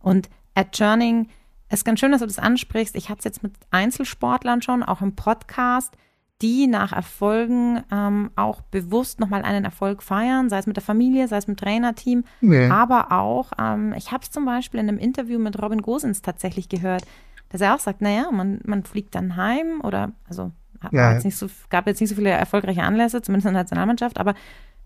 Und 0.00 0.28
Adjourning, 0.54 1.28
es 1.68 1.80
ist 1.80 1.84
ganz 1.84 2.00
schön, 2.00 2.12
dass 2.12 2.20
du 2.20 2.26
das 2.26 2.38
ansprichst. 2.38 2.96
Ich 2.96 3.08
hatte 3.08 3.20
es 3.20 3.24
jetzt 3.24 3.42
mit 3.42 3.54
Einzelsportlern 3.70 4.62
schon, 4.62 4.82
auch 4.82 5.00
im 5.00 5.14
Podcast 5.16 5.96
die 6.42 6.66
nach 6.66 6.92
Erfolgen 6.92 7.82
ähm, 7.92 8.30
auch 8.36 8.60
bewusst 8.62 9.20
nochmal 9.20 9.42
einen 9.42 9.64
Erfolg 9.64 10.02
feiern, 10.02 10.50
sei 10.50 10.58
es 10.58 10.66
mit 10.66 10.76
der 10.76 10.82
Familie, 10.82 11.28
sei 11.28 11.36
es 11.36 11.46
mit 11.46 11.60
Trainerteam, 11.60 12.24
nee. 12.40 12.68
aber 12.68 13.12
auch, 13.12 13.52
ähm, 13.58 13.94
ich 13.96 14.10
habe 14.10 14.22
es 14.22 14.30
zum 14.30 14.44
Beispiel 14.44 14.80
in 14.80 14.88
einem 14.88 14.98
Interview 14.98 15.38
mit 15.38 15.60
Robin 15.62 15.80
Gosens 15.80 16.22
tatsächlich 16.22 16.68
gehört, 16.68 17.04
dass 17.50 17.60
er 17.60 17.74
auch 17.74 17.78
sagt, 17.78 18.00
naja, 18.00 18.28
man, 18.32 18.60
man 18.64 18.82
fliegt 18.82 19.14
dann 19.14 19.36
heim 19.36 19.80
oder, 19.82 20.12
also 20.28 20.50
ja. 20.90 21.12
jetzt 21.12 21.24
nicht 21.24 21.36
so, 21.36 21.46
gab 21.70 21.86
jetzt 21.86 22.00
nicht 22.00 22.10
so 22.10 22.16
viele 22.16 22.30
erfolgreiche 22.30 22.82
Anlässe, 22.82 23.22
zumindest 23.22 23.46
in 23.46 23.54
der 23.54 23.62
Nationalmannschaft, 23.62 24.18
aber 24.18 24.34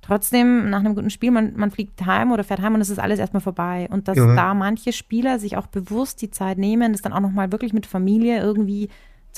trotzdem 0.03 0.71
nach 0.71 0.81
einem 0.81 0.95
guten 0.95 1.11
Spiel, 1.11 1.31
man, 1.31 1.55
man 1.57 1.71
fliegt 1.71 2.05
heim 2.07 2.31
oder 2.31 2.45
fährt 2.45 2.61
heim 2.61 2.75
und 2.75 2.81
es 2.81 2.91
ist 2.91 2.99
alles 2.99 3.19
erstmal 3.19 3.41
vorbei. 3.41 3.89
Und 3.91 4.09
dass 4.09 4.17
ja. 4.17 4.35
da 4.35 4.55
manche 4.55 4.93
Spieler 4.93 5.39
sich 5.39 5.57
auch 5.57 5.67
bewusst 5.67 6.23
die 6.23 6.31
Zeit 6.31 6.59
nehmen, 6.59 6.93
das 6.93 7.03
dann 7.03 7.13
auch 7.13 7.21
nochmal 7.21 7.53
wirklich 7.53 7.73
mit 7.73 7.87
Familie 7.87 8.41
irgendwie 8.41 8.89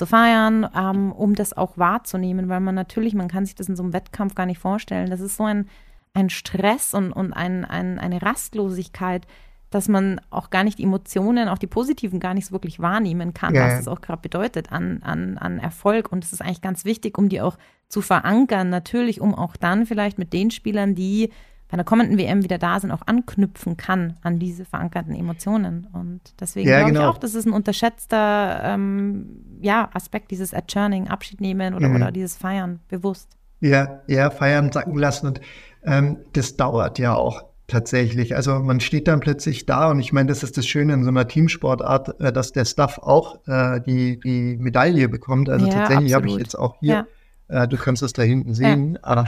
zu 0.01 0.07
feiern, 0.07 0.67
ähm, 0.75 1.11
um 1.11 1.35
das 1.35 1.55
auch 1.55 1.77
wahrzunehmen, 1.77 2.49
weil 2.49 2.59
man 2.59 2.73
natürlich, 2.73 3.13
man 3.13 3.27
kann 3.27 3.45
sich 3.45 3.53
das 3.53 3.69
in 3.69 3.75
so 3.75 3.83
einem 3.83 3.93
Wettkampf 3.93 4.33
gar 4.33 4.47
nicht 4.47 4.57
vorstellen. 4.57 5.11
Das 5.11 5.19
ist 5.19 5.37
so 5.37 5.43
ein, 5.43 5.69
ein 6.15 6.31
Stress 6.31 6.95
und, 6.95 7.11
und 7.11 7.33
ein, 7.33 7.65
ein, 7.65 7.99
eine 7.99 8.19
Rastlosigkeit, 8.19 9.27
dass 9.69 9.87
man 9.87 10.19
auch 10.31 10.49
gar 10.49 10.63
nicht 10.63 10.79
die 10.79 10.85
Emotionen, 10.85 11.47
auch 11.47 11.59
die 11.59 11.67
positiven, 11.67 12.19
gar 12.19 12.33
nicht 12.33 12.47
so 12.47 12.51
wirklich 12.51 12.79
wahrnehmen 12.79 13.35
kann, 13.35 13.53
ja. 13.53 13.67
was 13.67 13.81
es 13.81 13.87
auch 13.87 14.01
gerade 14.01 14.23
bedeutet 14.23 14.71
an, 14.71 15.03
an, 15.03 15.37
an 15.37 15.59
Erfolg. 15.59 16.11
Und 16.11 16.23
es 16.23 16.33
ist 16.33 16.41
eigentlich 16.41 16.63
ganz 16.63 16.83
wichtig, 16.83 17.19
um 17.19 17.29
die 17.29 17.39
auch 17.39 17.59
zu 17.87 18.01
verankern, 18.01 18.71
natürlich, 18.71 19.21
um 19.21 19.35
auch 19.35 19.55
dann 19.55 19.85
vielleicht 19.85 20.17
mit 20.17 20.33
den 20.33 20.49
Spielern, 20.49 20.95
die 20.95 21.29
bei 21.71 21.75
einer 21.75 21.85
kommenden 21.85 22.17
WM 22.17 22.43
wieder 22.43 22.57
da 22.57 22.81
sind, 22.81 22.91
auch 22.91 23.03
anknüpfen 23.05 23.77
kann 23.77 24.17
an 24.23 24.39
diese 24.39 24.65
verankerten 24.65 25.15
Emotionen. 25.15 25.87
Und 25.93 26.19
deswegen 26.37 26.67
ja, 26.67 26.79
glaube 26.79 26.91
genau. 26.91 27.01
ich 27.03 27.15
auch, 27.15 27.17
das 27.17 27.33
ist 27.33 27.45
ein 27.45 27.53
unterschätzter 27.53 28.59
ähm, 28.61 29.37
ja, 29.61 29.89
Aspekt, 29.93 30.31
dieses 30.31 30.53
Adjourning, 30.53 31.07
Abschied 31.07 31.39
nehmen 31.39 31.73
oder, 31.73 31.87
mhm. 31.87 31.95
oder 31.95 32.11
dieses 32.11 32.35
Feiern, 32.35 32.81
bewusst. 32.89 33.37
Ja, 33.61 34.01
ja, 34.07 34.29
feiern, 34.31 34.73
sacken 34.73 34.97
lassen. 34.97 35.27
Und 35.27 35.41
ähm, 35.85 36.17
das 36.33 36.57
dauert 36.57 36.99
ja 36.99 37.15
auch 37.15 37.45
tatsächlich. 37.67 38.35
Also 38.35 38.59
man 38.59 38.81
steht 38.81 39.07
dann 39.07 39.21
plötzlich 39.21 39.65
da 39.65 39.91
und 39.91 40.01
ich 40.01 40.11
meine, 40.11 40.27
das 40.27 40.43
ist 40.43 40.57
das 40.57 40.67
Schöne 40.67 40.93
in 40.93 41.03
so 41.05 41.09
einer 41.09 41.25
Teamsportart, 41.25 42.19
äh, 42.19 42.33
dass 42.33 42.51
der 42.51 42.65
Staff 42.65 42.97
auch 42.97 43.47
äh, 43.47 43.79
die, 43.79 44.19
die 44.19 44.57
Medaille 44.57 45.07
bekommt. 45.07 45.49
Also 45.49 45.67
ja, 45.67 45.71
tatsächlich 45.71 46.13
habe 46.15 46.27
ich 46.27 46.35
jetzt 46.35 46.59
auch 46.59 46.75
hier 46.81 46.93
ja. 46.93 47.07
Äh, 47.51 47.67
du 47.67 47.77
kannst 47.77 48.01
es 48.01 48.13
da 48.13 48.23
hinten 48.23 48.53
sehen. 48.53 48.97
Ja. 49.03 49.27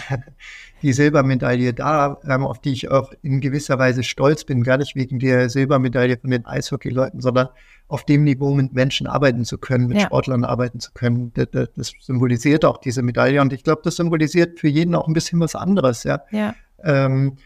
Die 0.83 0.93
Silbermedaille 0.93 1.73
da, 1.73 2.19
ähm, 2.27 2.45
auf 2.45 2.59
die 2.59 2.73
ich 2.73 2.91
auch 2.91 3.11
in 3.21 3.41
gewisser 3.41 3.79
Weise 3.79 4.03
stolz 4.03 4.43
bin, 4.43 4.63
gar 4.63 4.77
nicht 4.77 4.95
wegen 4.95 5.17
der 5.17 5.49
Silbermedaille 5.49 6.17
von 6.17 6.29
den 6.29 6.45
Eishockeyleuten, 6.45 7.21
sondern 7.21 7.47
auf 7.87 8.05
dem 8.05 8.23
Niveau 8.23 8.53
mit 8.53 8.73
Menschen 8.73 9.07
arbeiten 9.07 9.45
zu 9.45 9.57
können, 9.57 9.87
mit 9.87 9.97
ja. 9.97 10.05
Sportlern 10.05 10.43
arbeiten 10.43 10.79
zu 10.79 10.91
können. 10.93 11.31
Das, 11.33 11.47
das, 11.75 11.93
symbolisiert 11.99 12.65
auch 12.65 12.77
diese 12.77 13.01
Medaille. 13.01 13.41
Und 13.41 13.53
ich 13.53 13.63
glaube, 13.63 13.81
das 13.83 13.95
symbolisiert 13.95 14.59
für 14.59 14.67
jeden 14.67 14.93
auch 14.93 15.07
ein 15.07 15.13
bisschen 15.13 15.39
was 15.39 15.55
anderes. 15.55 16.03
Ja. 16.03 16.21
ja. 16.31 16.53
Ähm, 16.83 17.37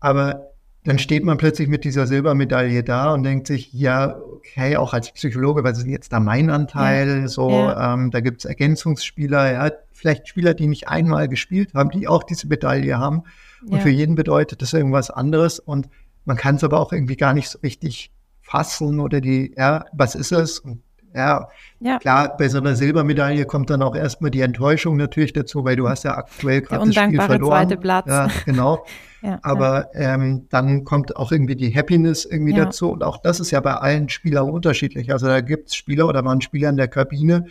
aber 0.00 0.51
dann 0.84 0.98
steht 0.98 1.24
man 1.24 1.38
plötzlich 1.38 1.68
mit 1.68 1.84
dieser 1.84 2.08
Silbermedaille 2.08 2.82
da 2.82 3.14
und 3.14 3.22
denkt 3.22 3.46
sich, 3.46 3.72
ja, 3.72 4.16
okay, 4.16 4.76
auch 4.76 4.92
als 4.92 5.12
Psychologe, 5.12 5.62
was 5.62 5.78
ist 5.78 5.86
jetzt 5.86 6.12
da 6.12 6.18
mein 6.18 6.50
Anteil? 6.50 7.20
Ja. 7.20 7.28
So, 7.28 7.50
ja. 7.50 7.94
Ähm, 7.94 8.10
da 8.10 8.20
gibt 8.20 8.40
es 8.40 8.44
Ergänzungsspieler, 8.46 9.52
ja, 9.52 9.70
vielleicht 9.92 10.26
Spieler, 10.26 10.54
die 10.54 10.66
nicht 10.66 10.88
einmal 10.88 11.28
gespielt 11.28 11.74
haben, 11.74 11.90
die 11.90 12.08
auch 12.08 12.24
diese 12.24 12.48
Medaille 12.48 12.98
haben. 12.98 13.22
Und 13.64 13.76
ja. 13.76 13.78
für 13.78 13.90
jeden 13.90 14.16
bedeutet 14.16 14.60
das 14.60 14.72
irgendwas 14.72 15.10
anderes. 15.10 15.60
Und 15.60 15.88
man 16.24 16.36
kann 16.36 16.56
es 16.56 16.64
aber 16.64 16.80
auch 16.80 16.92
irgendwie 16.92 17.16
gar 17.16 17.32
nicht 17.32 17.48
so 17.48 17.60
richtig 17.60 18.10
fassen 18.40 18.98
oder 18.98 19.20
die, 19.20 19.54
ja, 19.56 19.84
was 19.92 20.16
ist 20.16 20.32
es? 20.32 20.58
Und 20.58 20.82
ja, 21.14 21.48
ja, 21.80 21.98
klar, 21.98 22.36
bei 22.36 22.48
so 22.48 22.58
einer 22.58 22.74
Silbermedaille 22.74 23.44
kommt 23.44 23.70
dann 23.70 23.82
auch 23.82 23.94
erstmal 23.94 24.30
die 24.30 24.40
Enttäuschung 24.40 24.96
natürlich 24.96 25.32
dazu, 25.32 25.64
weil 25.64 25.76
du 25.76 25.88
hast 25.88 26.04
ja 26.04 26.16
aktuell 26.16 26.62
gerade 26.62 26.86
das 26.86 26.94
Spiel 26.94 27.20
verloren. 27.20 27.68
zweite 27.68 27.76
Platz. 27.76 28.06
Ja, 28.06 28.28
genau. 28.46 28.84
ja, 29.22 29.38
Aber 29.42 29.88
ja. 29.94 30.14
Ähm, 30.14 30.46
dann 30.48 30.84
kommt 30.84 31.16
auch 31.16 31.32
irgendwie 31.32 31.56
die 31.56 31.74
Happiness 31.74 32.24
irgendwie 32.24 32.54
dazu. 32.54 32.90
Und 32.92 33.02
auch 33.02 33.18
das 33.18 33.40
ist 33.40 33.50
ja 33.50 33.60
bei 33.60 33.74
allen 33.74 34.08
Spielern 34.08 34.48
unterschiedlich. 34.48 35.12
Also 35.12 35.26
da 35.26 35.40
gibt 35.40 35.68
es 35.68 35.74
Spieler 35.74 36.06
oder 36.06 36.24
waren 36.24 36.40
Spieler 36.40 36.70
in 36.70 36.76
der 36.76 36.88
Kabine, 36.88 37.46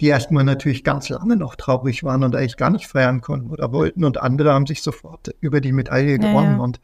die 0.00 0.06
erstmal 0.06 0.44
natürlich 0.44 0.82
ganz 0.82 1.08
lange 1.08 1.36
noch 1.36 1.56
traurig 1.56 2.04
waren 2.04 2.24
und 2.24 2.34
eigentlich 2.34 2.56
gar 2.56 2.70
nicht 2.70 2.86
feiern 2.86 3.20
konnten 3.20 3.50
oder 3.50 3.72
wollten. 3.72 4.04
Und 4.04 4.20
andere 4.20 4.52
haben 4.52 4.66
sich 4.66 4.82
sofort 4.82 5.34
über 5.40 5.60
die 5.60 5.72
Medaille 5.72 6.18
gewonnen. 6.18 6.58
Und 6.60 6.80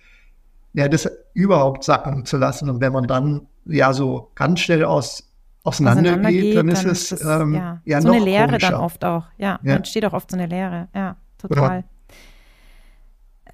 ja, 0.74 0.88
das 0.88 1.10
überhaupt 1.34 1.84
sacken 1.84 2.26
zu 2.26 2.36
lassen. 2.36 2.68
Und 2.68 2.80
wenn 2.80 2.92
man 2.92 3.06
dann 3.06 3.46
ja 3.64 3.92
so 3.92 4.30
ganz 4.34 4.60
schnell 4.60 4.84
aus 4.84 5.29
auseinandergeht, 5.70 6.56
dann 6.56 6.68
ist 6.68 6.84
es 6.84 7.08
das, 7.08 7.24
ähm, 7.24 7.54
ja. 7.54 7.80
ja. 7.84 8.00
so 8.00 8.08
noch 8.08 8.16
eine 8.16 8.24
Leere 8.24 8.46
komischer. 8.48 8.70
dann 8.70 8.80
oft 8.80 9.04
auch. 9.04 9.26
Ja, 9.38 9.58
ja, 9.62 9.76
entsteht 9.76 10.04
auch 10.04 10.12
oft 10.12 10.30
so 10.30 10.36
eine 10.36 10.46
Leere. 10.46 10.88
Ja, 10.94 11.16
total. 11.38 11.78
Ja. 11.78 12.14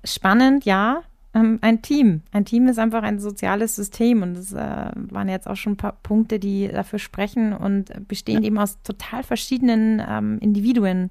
Spannend, 0.05 0.65
ja. 0.65 1.03
Ähm, 1.35 1.59
ein 1.61 1.83
Team. 1.83 2.23
Ein 2.33 2.45
Team 2.45 2.67
ist 2.67 2.79
einfach 2.79 3.03
ein 3.03 3.19
soziales 3.19 3.77
System 3.77 4.23
und 4.23 4.37
es 4.39 4.53
äh, 4.53 4.91
waren 4.95 5.29
jetzt 5.29 5.47
auch 5.47 5.57
schon 5.57 5.75
ein 5.75 5.77
paar 5.77 5.99
Punkte, 6.03 6.39
die 6.39 6.69
dafür 6.69 6.99
sprechen 6.99 7.53
und 7.53 8.09
bestehen 8.09 8.43
eben 8.43 8.59
aus 8.59 8.81
total 8.83 9.23
verschiedenen 9.23 10.03
ähm, 10.09 10.39
Individuen. 10.41 11.11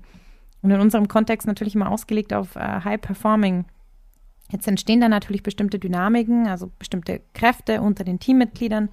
Und 0.62 0.72
in 0.72 0.80
unserem 0.80 1.08
Kontext 1.08 1.46
natürlich 1.46 1.76
immer 1.76 1.92
ausgelegt 1.92 2.34
auf 2.34 2.56
äh, 2.56 2.60
High 2.60 3.00
Performing. 3.00 3.66
Jetzt 4.52 4.68
entstehen 4.68 5.02
da 5.02 5.10
natürlich 5.10 5.44
bestimmte 5.44 5.78
Dynamiken, 5.78 6.48
also 6.48 6.72
bestimmte 6.80 7.22
Kräfte 7.34 7.82
unter 7.82 8.04
den 8.04 8.20
Teammitgliedern 8.20 8.90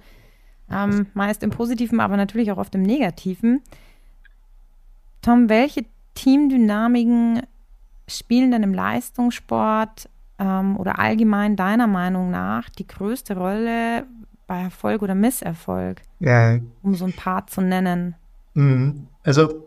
ähm, 0.73 1.07
meist 1.13 1.43
im 1.43 1.49
Positiven, 1.49 1.99
aber 1.99 2.17
natürlich 2.17 2.51
auch 2.51 2.57
oft 2.57 2.73
im 2.75 2.81
Negativen. 2.81 3.61
Tom, 5.21 5.49
welche 5.49 5.85
Teamdynamiken 6.15 7.41
spielen 8.07 8.51
denn 8.51 8.63
im 8.63 8.73
Leistungssport 8.73 10.09
ähm, 10.39 10.77
oder 10.77 10.99
allgemein 10.99 11.55
deiner 11.55 11.87
Meinung 11.87 12.31
nach 12.31 12.69
die 12.69 12.87
größte 12.87 13.37
Rolle, 13.37 14.05
bei 14.47 14.61
Erfolg 14.61 15.01
oder 15.01 15.15
Misserfolg? 15.15 16.01
Ja. 16.19 16.59
Um 16.81 16.95
so 16.95 17.05
ein 17.05 17.13
paar 17.13 17.47
zu 17.47 17.61
nennen. 17.61 18.15
Mhm. 18.53 19.07
Also, 19.23 19.65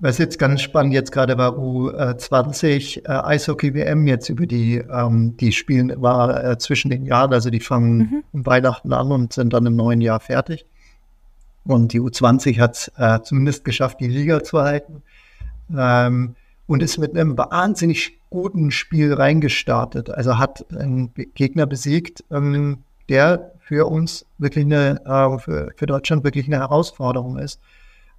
was 0.00 0.18
jetzt 0.18 0.38
ganz 0.38 0.60
spannend 0.60 0.92
jetzt 0.92 1.12
gerade 1.12 1.38
war 1.38 1.52
U20 1.52 3.06
äh, 3.06 3.08
Eishockey-WM 3.08 4.06
jetzt 4.06 4.28
über 4.28 4.46
die, 4.46 4.76
ähm, 4.76 5.36
die 5.36 5.52
spielen 5.52 5.92
war 6.00 6.44
äh, 6.44 6.58
zwischen 6.58 6.90
den 6.90 7.06
Jahren, 7.06 7.32
also 7.32 7.50
die 7.50 7.60
fangen 7.60 7.98
mhm. 7.98 8.24
um 8.32 8.46
Weihnachten 8.46 8.92
an 8.92 9.12
und 9.12 9.32
sind 9.32 9.52
dann 9.52 9.66
im 9.66 9.76
neuen 9.76 10.00
Jahr 10.00 10.20
fertig. 10.20 10.66
Und 11.64 11.92
die 11.92 12.00
U20 12.00 12.58
hat 12.58 12.74
es 12.74 12.92
äh, 12.98 13.22
zumindest 13.22 13.64
geschafft, 13.64 14.00
die 14.00 14.08
Liga 14.08 14.42
zu 14.42 14.60
halten. 14.60 15.02
Ähm, 15.74 16.36
und 16.66 16.82
ist 16.82 16.98
mit 16.98 17.16
einem 17.16 17.36
wahnsinnig 17.36 18.18
guten 18.30 18.70
Spiel 18.70 19.12
reingestartet. 19.12 20.10
Also 20.10 20.38
hat 20.38 20.64
einen 20.72 21.12
Gegner 21.34 21.66
besiegt, 21.66 22.24
ähm, 22.30 22.78
der 23.08 23.52
für 23.60 23.86
uns 23.86 24.26
wirklich 24.38 24.64
eine, 24.64 25.00
äh, 25.04 25.38
für, 25.38 25.72
für 25.76 25.86
Deutschland 25.86 26.24
wirklich 26.24 26.46
eine 26.46 26.58
Herausforderung 26.58 27.38
ist. 27.38 27.60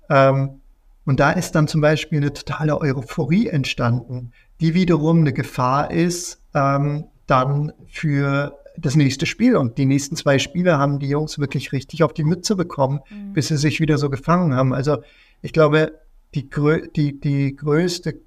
Ähm, 0.10 0.62
und 1.06 1.20
da 1.20 1.32
ist 1.32 1.54
dann 1.54 1.68
zum 1.68 1.82
Beispiel 1.82 2.18
eine 2.18 2.34
totale 2.34 2.80
Euphorie 2.80 3.48
entstanden, 3.48 4.32
die 4.60 4.74
wiederum 4.74 5.20
eine 5.20 5.34
Gefahr 5.34 5.92
ist, 5.92 6.42
ähm, 6.54 7.06
dann 7.28 7.74
für 7.88 8.58
das 8.78 8.96
nächste 8.96 9.26
Spiel. 9.26 9.56
Und 9.56 9.78
die 9.78 9.86
nächsten 9.86 10.16
zwei 10.16 10.40
Spiele 10.40 10.78
haben 10.78 11.00
die 11.00 11.10
Jungs 11.10 11.40
wirklich 11.40 11.72
richtig 11.72 12.04
auf 12.04 12.14
die 12.14 12.24
Mütze 12.24 12.56
bekommen, 12.56 13.00
mhm. 13.10 13.34
bis 13.34 13.48
sie 13.48 13.58
sich 13.58 13.80
wieder 13.80 13.98
so 13.98 14.10
gefangen 14.10 14.54
haben. 14.54 14.74
Also 14.74 14.98
ich 15.42 15.54
glaube, 15.54 16.00
die, 16.34 16.50
die, 16.96 17.20
die 17.20 17.56
größte 17.56 18.20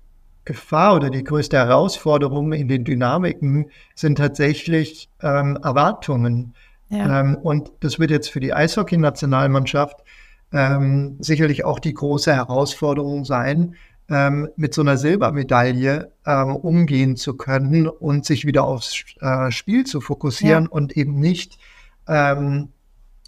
Gefahr 0.44 0.96
oder 0.96 1.10
die 1.10 1.24
größte 1.24 1.58
Herausforderung 1.58 2.52
in 2.52 2.68
den 2.68 2.84
Dynamiken 2.84 3.70
sind 3.94 4.16
tatsächlich 4.16 5.10
ähm, 5.22 5.58
Erwartungen. 5.62 6.54
Ja. 6.88 7.20
Ähm, 7.20 7.34
und 7.34 7.70
das 7.80 7.98
wird 7.98 8.10
jetzt 8.10 8.30
für 8.30 8.40
die 8.40 8.54
Eishockey-Nationalmannschaft 8.54 10.02
ähm, 10.52 11.16
sicherlich 11.20 11.64
auch 11.64 11.78
die 11.78 11.94
große 11.94 12.34
Herausforderung 12.34 13.24
sein, 13.24 13.74
ähm, 14.10 14.48
mit 14.56 14.74
so 14.74 14.80
einer 14.80 14.96
Silbermedaille 14.96 16.12
ähm, 16.26 16.56
umgehen 16.56 17.16
zu 17.16 17.36
können 17.36 17.88
und 17.88 18.24
sich 18.24 18.46
wieder 18.46 18.64
aufs 18.64 19.04
äh, 19.20 19.50
Spiel 19.50 19.84
zu 19.84 20.00
fokussieren 20.00 20.64
ja. 20.64 20.70
und 20.70 20.96
eben 20.96 21.18
nicht 21.20 21.58
ähm, 22.06 22.70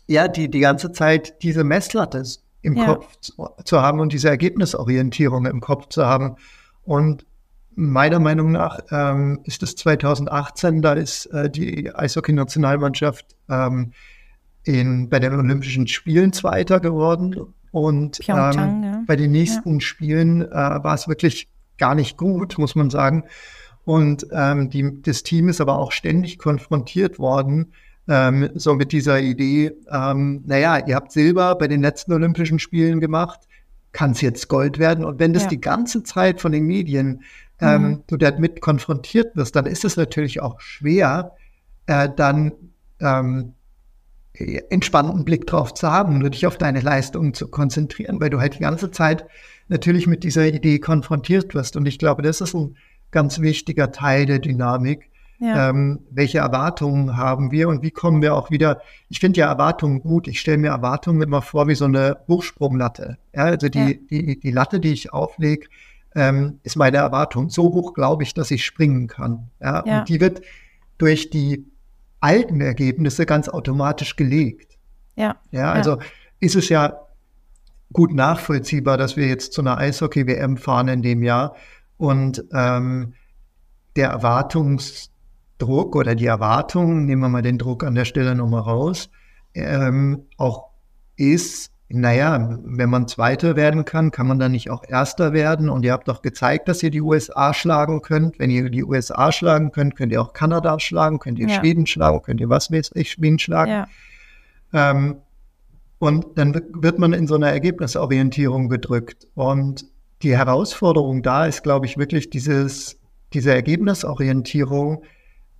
ja 0.06 0.26
die 0.26 0.50
die 0.50 0.60
ganze 0.60 0.92
Zeit 0.92 1.42
diese 1.42 1.64
Messlatte 1.64 2.24
im 2.62 2.76
ja. 2.76 2.86
Kopf 2.86 3.16
zu, 3.20 3.48
zu, 3.64 3.82
haben 3.82 4.00
und 4.00 4.12
diese 4.12 4.28
Ergebnisorientierung 4.28 5.46
im 5.46 5.60
Kopf 5.60 5.88
zu 5.88 6.06
haben. 6.06 6.36
Und 6.82 7.24
meiner 7.74 8.18
Meinung 8.18 8.52
nach 8.52 8.80
ähm, 8.90 9.40
ist 9.44 9.62
es 9.62 9.76
2018, 9.76 10.82
da 10.82 10.92
ist 10.94 11.26
äh, 11.26 11.48
die 11.48 11.94
Eishockey-Nationalmannschaft 11.94 13.36
ähm, 13.48 13.92
in, 14.64 15.08
bei 15.08 15.18
den 15.18 15.34
Olympischen 15.34 15.86
Spielen 15.86 16.32
Zweiter 16.32 16.80
geworden. 16.80 17.36
Und 17.72 18.20
ähm, 18.28 18.36
ja. 18.36 19.02
bei 19.06 19.16
den 19.16 19.32
nächsten 19.32 19.74
ja. 19.74 19.80
Spielen 19.80 20.42
äh, 20.42 20.54
war 20.54 20.94
es 20.94 21.08
wirklich 21.08 21.48
gar 21.78 21.94
nicht 21.94 22.16
gut, 22.16 22.58
muss 22.58 22.74
man 22.74 22.90
sagen. 22.90 23.24
Und 23.84 24.26
ähm, 24.32 24.70
die, 24.70 25.02
das 25.02 25.22
Team 25.22 25.48
ist 25.48 25.60
aber 25.60 25.78
auch 25.78 25.92
ständig 25.92 26.38
konfrontiert 26.38 27.18
worden, 27.18 27.72
ähm, 28.08 28.50
so 28.54 28.74
mit 28.74 28.92
dieser 28.92 29.20
Idee, 29.20 29.72
ähm, 29.90 30.42
naja, 30.46 30.84
ihr 30.86 30.96
habt 30.96 31.12
Silber 31.12 31.54
bei 31.54 31.68
den 31.68 31.80
letzten 31.80 32.12
Olympischen 32.12 32.58
Spielen 32.58 33.00
gemacht, 33.00 33.40
kann 33.92 34.12
es 34.12 34.20
jetzt 34.20 34.48
Gold 34.48 34.78
werden? 34.78 35.04
Und 35.04 35.18
wenn 35.18 35.32
das 35.32 35.44
ja. 35.44 35.50
die 35.50 35.60
ganze 35.60 36.02
Zeit 36.02 36.40
von 36.40 36.52
den 36.52 36.66
Medien 36.66 37.22
ähm, 37.60 37.82
mhm. 37.82 38.02
du 38.06 38.16
damit 38.16 38.60
konfrontiert 38.60 39.36
wirst, 39.36 39.54
dann 39.56 39.66
ist 39.66 39.84
es 39.84 39.96
natürlich 39.96 40.40
auch 40.40 40.60
schwer, 40.60 41.32
äh, 41.86 42.08
dann 42.14 42.52
ähm, 43.00 43.54
entspannten 44.70 45.24
Blick 45.24 45.46
drauf 45.46 45.74
zu 45.74 45.90
haben 45.90 46.22
und 46.22 46.34
dich 46.34 46.46
auf 46.46 46.58
deine 46.58 46.80
Leistungen 46.80 47.34
zu 47.34 47.48
konzentrieren, 47.48 48.20
weil 48.20 48.30
du 48.30 48.40
halt 48.40 48.54
die 48.54 48.60
ganze 48.60 48.90
Zeit 48.90 49.26
natürlich 49.68 50.06
mit 50.06 50.24
dieser 50.24 50.46
Idee 50.46 50.78
konfrontiert 50.78 51.54
wirst. 51.54 51.76
Und 51.76 51.86
ich 51.86 51.98
glaube, 51.98 52.22
das 52.22 52.40
ist 52.40 52.54
ein 52.54 52.76
ganz 53.10 53.40
wichtiger 53.40 53.92
Teil 53.92 54.26
der 54.26 54.38
Dynamik. 54.38 55.10
Ja. 55.38 55.70
Ähm, 55.70 56.00
welche 56.10 56.38
Erwartungen 56.38 57.16
haben 57.16 57.50
wir 57.50 57.68
und 57.70 57.82
wie 57.82 57.90
kommen 57.90 58.20
wir 58.20 58.34
auch 58.34 58.50
wieder? 58.50 58.82
Ich 59.08 59.20
finde 59.20 59.40
ja 59.40 59.48
Erwartungen 59.48 60.02
gut. 60.02 60.28
Ich 60.28 60.38
stelle 60.38 60.58
mir 60.58 60.68
Erwartungen 60.68 61.22
immer 61.22 61.40
vor 61.40 61.66
wie 61.66 61.74
so 61.74 61.86
eine 61.86 62.18
Hochsprunglatte. 62.28 63.16
Ja, 63.34 63.44
also 63.44 63.70
die, 63.70 63.78
ja. 63.78 63.94
die, 64.10 64.38
die 64.38 64.50
Latte, 64.50 64.80
die 64.80 64.92
ich 64.92 65.14
auflege, 65.14 65.68
ähm, 66.14 66.60
ist 66.62 66.76
meine 66.76 66.98
Erwartung. 66.98 67.48
So 67.48 67.72
hoch 67.72 67.94
glaube 67.94 68.22
ich, 68.22 68.34
dass 68.34 68.50
ich 68.50 68.66
springen 68.66 69.06
kann. 69.06 69.48
Ja, 69.60 69.82
ja. 69.86 70.00
Und 70.00 70.10
die 70.10 70.20
wird 70.20 70.42
durch 70.98 71.30
die 71.30 71.64
alten 72.20 72.60
Ergebnisse 72.60 73.26
ganz 73.26 73.48
automatisch 73.48 74.16
gelegt. 74.16 74.78
Ja. 75.16 75.36
Ja, 75.50 75.72
also 75.72 75.96
ja. 75.96 76.04
ist 76.40 76.56
es 76.56 76.68
ja 76.68 77.00
gut 77.92 78.14
nachvollziehbar, 78.14 78.96
dass 78.96 79.16
wir 79.16 79.26
jetzt 79.26 79.52
zu 79.52 79.60
einer 79.60 79.78
Eishockey-WM 79.78 80.56
fahren 80.56 80.88
in 80.88 81.02
dem 81.02 81.22
Jahr 81.22 81.56
und 81.96 82.44
ähm, 82.52 83.14
der 83.96 84.10
Erwartungsdruck 84.10 85.96
oder 85.96 86.14
die 86.14 86.26
Erwartungen, 86.26 87.04
nehmen 87.04 87.22
wir 87.22 87.28
mal 87.28 87.42
den 87.42 87.58
Druck 87.58 87.84
an 87.84 87.94
der 87.94 88.04
Stelle 88.04 88.34
nochmal 88.34 88.62
raus, 88.62 89.10
ähm, 89.54 90.26
auch 90.36 90.70
ist, 91.16 91.69
naja, 91.92 92.58
wenn 92.62 92.88
man 92.88 93.08
Zweiter 93.08 93.56
werden 93.56 93.84
kann, 93.84 94.12
kann 94.12 94.28
man 94.28 94.38
dann 94.38 94.52
nicht 94.52 94.70
auch 94.70 94.84
Erster 94.86 95.32
werden? 95.32 95.68
Und 95.68 95.84
ihr 95.84 95.92
habt 95.92 96.06
doch 96.06 96.22
gezeigt, 96.22 96.68
dass 96.68 96.82
ihr 96.84 96.90
die 96.90 97.00
USA 97.00 97.52
schlagen 97.52 98.00
könnt. 98.00 98.38
Wenn 98.38 98.48
ihr 98.48 98.70
die 98.70 98.84
USA 98.84 99.32
schlagen 99.32 99.72
könnt, 99.72 99.96
könnt 99.96 100.12
ihr 100.12 100.22
auch 100.22 100.32
Kanada 100.32 100.78
schlagen, 100.78 101.18
könnt 101.18 101.40
ihr 101.40 101.48
ja. 101.48 101.58
Schweden 101.58 101.86
schlagen, 101.86 102.22
könnt 102.22 102.40
ihr 102.40 102.48
was 102.48 102.70
weiß 102.70 102.92
ich, 102.94 103.10
Schweden 103.10 103.40
schlagen. 103.40 103.70
Ja. 103.70 103.88
Ähm, 104.72 105.16
und 105.98 106.26
dann 106.36 106.54
wird 106.74 106.98
man 107.00 107.12
in 107.12 107.26
so 107.26 107.34
einer 107.34 107.50
Ergebnisorientierung 107.50 108.68
gedrückt. 108.68 109.26
Und 109.34 109.84
die 110.22 110.36
Herausforderung 110.36 111.22
da 111.22 111.46
ist, 111.46 111.64
glaube 111.64 111.86
ich, 111.86 111.98
wirklich 111.98 112.30
dieses, 112.30 113.00
diese 113.32 113.52
Ergebnisorientierung 113.52 115.02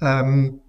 ähm, 0.00 0.60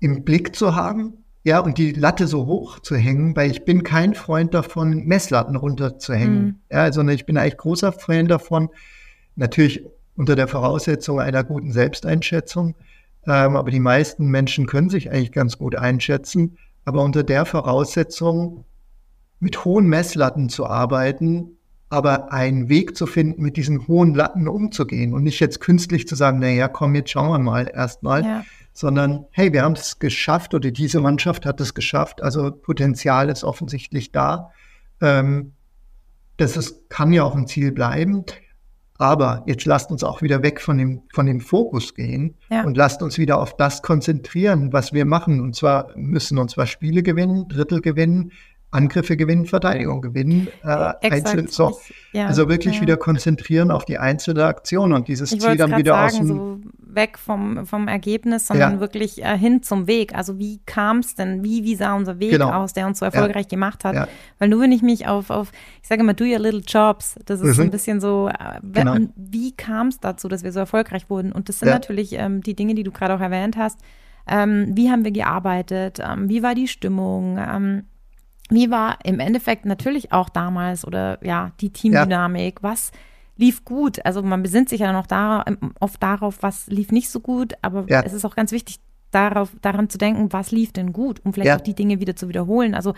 im 0.00 0.24
Blick 0.24 0.56
zu 0.56 0.74
haben 0.74 1.24
ja, 1.46 1.60
und 1.60 1.78
die 1.78 1.92
Latte 1.92 2.26
so 2.26 2.46
hoch 2.46 2.80
zu 2.80 2.96
hängen, 2.96 3.36
weil 3.36 3.48
ich 3.52 3.64
bin 3.64 3.84
kein 3.84 4.14
Freund 4.14 4.52
davon, 4.52 5.04
Messlatten 5.06 5.54
runterzuhängen. 5.54 6.44
Mhm. 6.44 6.54
Ja, 6.72 6.92
sondern 6.92 7.14
ich 7.14 7.24
bin 7.24 7.38
eigentlich 7.38 7.56
großer 7.56 7.92
Freund 7.92 8.32
davon, 8.32 8.68
natürlich 9.36 9.86
unter 10.16 10.34
der 10.34 10.48
Voraussetzung 10.48 11.20
einer 11.20 11.44
guten 11.44 11.70
Selbsteinschätzung. 11.70 12.74
Ähm, 13.28 13.54
aber 13.54 13.70
die 13.70 13.78
meisten 13.78 14.26
Menschen 14.26 14.66
können 14.66 14.90
sich 14.90 15.12
eigentlich 15.12 15.30
ganz 15.30 15.56
gut 15.56 15.76
einschätzen. 15.76 16.58
Aber 16.84 17.04
unter 17.04 17.22
der 17.22 17.46
Voraussetzung, 17.46 18.64
mit 19.38 19.64
hohen 19.64 19.86
Messlatten 19.86 20.48
zu 20.48 20.66
arbeiten, 20.66 21.50
aber 21.90 22.32
einen 22.32 22.68
Weg 22.68 22.96
zu 22.96 23.06
finden, 23.06 23.40
mit 23.40 23.56
diesen 23.56 23.86
hohen 23.86 24.16
Latten 24.16 24.48
umzugehen 24.48 25.14
und 25.14 25.22
nicht 25.22 25.38
jetzt 25.38 25.60
künstlich 25.60 26.08
zu 26.08 26.16
sagen, 26.16 26.40
naja, 26.40 26.66
komm, 26.66 26.96
jetzt 26.96 27.10
schauen 27.10 27.30
wir 27.30 27.38
mal 27.38 27.70
erstmal, 27.72 28.24
ja 28.24 28.44
sondern 28.76 29.24
hey, 29.30 29.54
wir 29.54 29.62
haben 29.62 29.72
es 29.72 29.98
geschafft 29.98 30.52
oder 30.52 30.70
diese 30.70 31.00
Mannschaft 31.00 31.46
hat 31.46 31.60
es 31.62 31.72
geschafft. 31.72 32.22
Also 32.22 32.50
Potenzial 32.52 33.30
ist 33.30 33.42
offensichtlich 33.42 34.12
da. 34.12 34.50
Ähm, 35.00 35.52
das 36.36 36.58
ist, 36.58 36.90
kann 36.90 37.10
ja 37.10 37.24
auch 37.24 37.34
ein 37.34 37.46
Ziel 37.46 37.72
bleiben. 37.72 38.24
Aber 38.98 39.44
jetzt 39.46 39.64
lasst 39.64 39.90
uns 39.90 40.04
auch 40.04 40.20
wieder 40.20 40.42
weg 40.42 40.60
von 40.60 40.76
dem, 40.76 41.02
von 41.14 41.24
dem 41.24 41.40
Fokus 41.40 41.94
gehen 41.94 42.34
ja. 42.50 42.64
und 42.64 42.76
lasst 42.76 43.02
uns 43.02 43.16
wieder 43.16 43.40
auf 43.40 43.56
das 43.56 43.82
konzentrieren, 43.82 44.74
was 44.74 44.92
wir 44.92 45.06
machen. 45.06 45.40
Und 45.40 45.56
zwar 45.56 45.96
müssen 45.96 46.36
uns 46.36 46.52
zwar 46.52 46.66
Spiele 46.66 47.02
gewinnen, 47.02 47.48
Drittel 47.48 47.80
gewinnen, 47.80 48.32
Angriffe 48.70 49.16
gewinnen, 49.16 49.46
Verteidigung 49.46 50.02
gewinnen. 50.02 50.48
Äh, 50.62 50.92
einzeln, 51.10 51.48
so. 51.48 51.78
ja, 52.12 52.26
also 52.26 52.48
wirklich 52.48 52.76
ja. 52.76 52.80
wieder 52.82 52.96
konzentrieren 52.96 53.70
auf 53.70 53.84
die 53.84 53.98
einzelne 53.98 54.44
Aktion 54.44 54.92
und 54.92 55.08
dieses 55.08 55.32
ich 55.32 55.40
Ziel 55.40 55.56
dann 55.56 55.76
wieder 55.76 55.92
sagen, 55.92 56.06
aus 56.06 56.16
dem 56.16 56.28
so 56.28 56.60
weg 56.96 57.18
vom, 57.18 57.64
vom 57.66 57.88
Ergebnis, 57.88 58.48
sondern 58.48 58.74
ja. 58.74 58.80
wirklich 58.80 59.22
äh, 59.24 59.38
hin 59.38 59.62
zum 59.62 59.86
Weg. 59.86 60.14
Also 60.14 60.38
wie 60.38 60.60
kam 60.66 60.98
es 60.98 61.14
denn, 61.14 61.44
wie, 61.44 61.62
wie 61.62 61.76
sah 61.76 61.94
unser 61.94 62.18
Weg 62.18 62.32
genau. 62.32 62.50
aus, 62.50 62.72
der 62.72 62.86
uns 62.86 62.98
so 62.98 63.04
erfolgreich 63.04 63.48
gemacht 63.48 63.84
hat? 63.84 64.08
Weil 64.38 64.48
nur 64.48 64.62
wenn 64.62 64.72
ich 64.72 64.82
mich 64.82 65.06
auf, 65.06 65.30
auf, 65.30 65.52
ich 65.82 65.88
sage 65.88 66.00
immer, 66.00 66.14
do 66.14 66.24
your 66.24 66.40
little 66.40 66.62
jobs, 66.66 67.16
das 67.24 67.40
ist 67.40 67.58
mhm. 67.58 67.64
ein 67.64 67.70
bisschen 67.70 68.00
so, 68.00 68.28
äh, 68.28 68.60
genau. 68.62 68.96
wie 69.14 69.52
kam 69.52 69.88
es 69.88 70.00
dazu, 70.00 70.28
dass 70.28 70.42
wir 70.42 70.52
so 70.52 70.58
erfolgreich 70.58 71.08
wurden? 71.08 71.32
Und 71.32 71.48
das 71.48 71.60
sind 71.60 71.68
natürlich 71.68 72.14
ähm, 72.14 72.42
die 72.42 72.56
Dinge, 72.56 72.74
die 72.74 72.82
du 72.82 72.90
gerade 72.90 73.14
auch 73.14 73.20
erwähnt 73.20 73.56
hast. 73.56 73.78
Ähm, 74.26 74.72
wie 74.74 74.90
haben 74.90 75.04
wir 75.04 75.12
gearbeitet? 75.12 76.00
Ähm, 76.02 76.28
wie 76.28 76.42
war 76.42 76.54
die 76.54 76.66
Stimmung? 76.66 77.38
Ähm, 78.50 78.56
wie 78.56 78.70
war 78.70 78.98
im 79.04 79.20
Endeffekt 79.20 79.64
natürlich 79.64 80.12
auch 80.12 80.28
damals 80.28 80.86
oder 80.86 81.18
ja, 81.24 81.52
die 81.60 81.70
Teamdynamik? 81.70 82.60
Ja. 82.62 82.70
Was 82.70 82.92
lief 83.36 83.64
gut? 83.64 84.04
Also 84.04 84.22
man 84.22 84.42
besinnt 84.42 84.68
sich 84.68 84.80
ja 84.80 84.92
noch 84.92 85.06
da, 85.06 85.44
oft 85.80 86.02
darauf, 86.02 86.42
was 86.42 86.66
lief 86.68 86.92
nicht 86.92 87.10
so 87.10 87.20
gut, 87.20 87.54
aber 87.62 87.84
ja. 87.88 88.02
es 88.02 88.12
ist 88.12 88.24
auch 88.24 88.36
ganz 88.36 88.52
wichtig, 88.52 88.80
darauf, 89.10 89.50
daran 89.62 89.88
zu 89.88 89.98
denken, 89.98 90.32
was 90.32 90.50
lief 90.50 90.72
denn 90.72 90.92
gut, 90.92 91.20
um 91.24 91.32
vielleicht 91.32 91.48
ja. 91.48 91.56
auch 91.56 91.60
die 91.60 91.74
Dinge 91.74 92.00
wieder 92.00 92.16
zu 92.16 92.28
wiederholen. 92.28 92.74
Also 92.74 92.94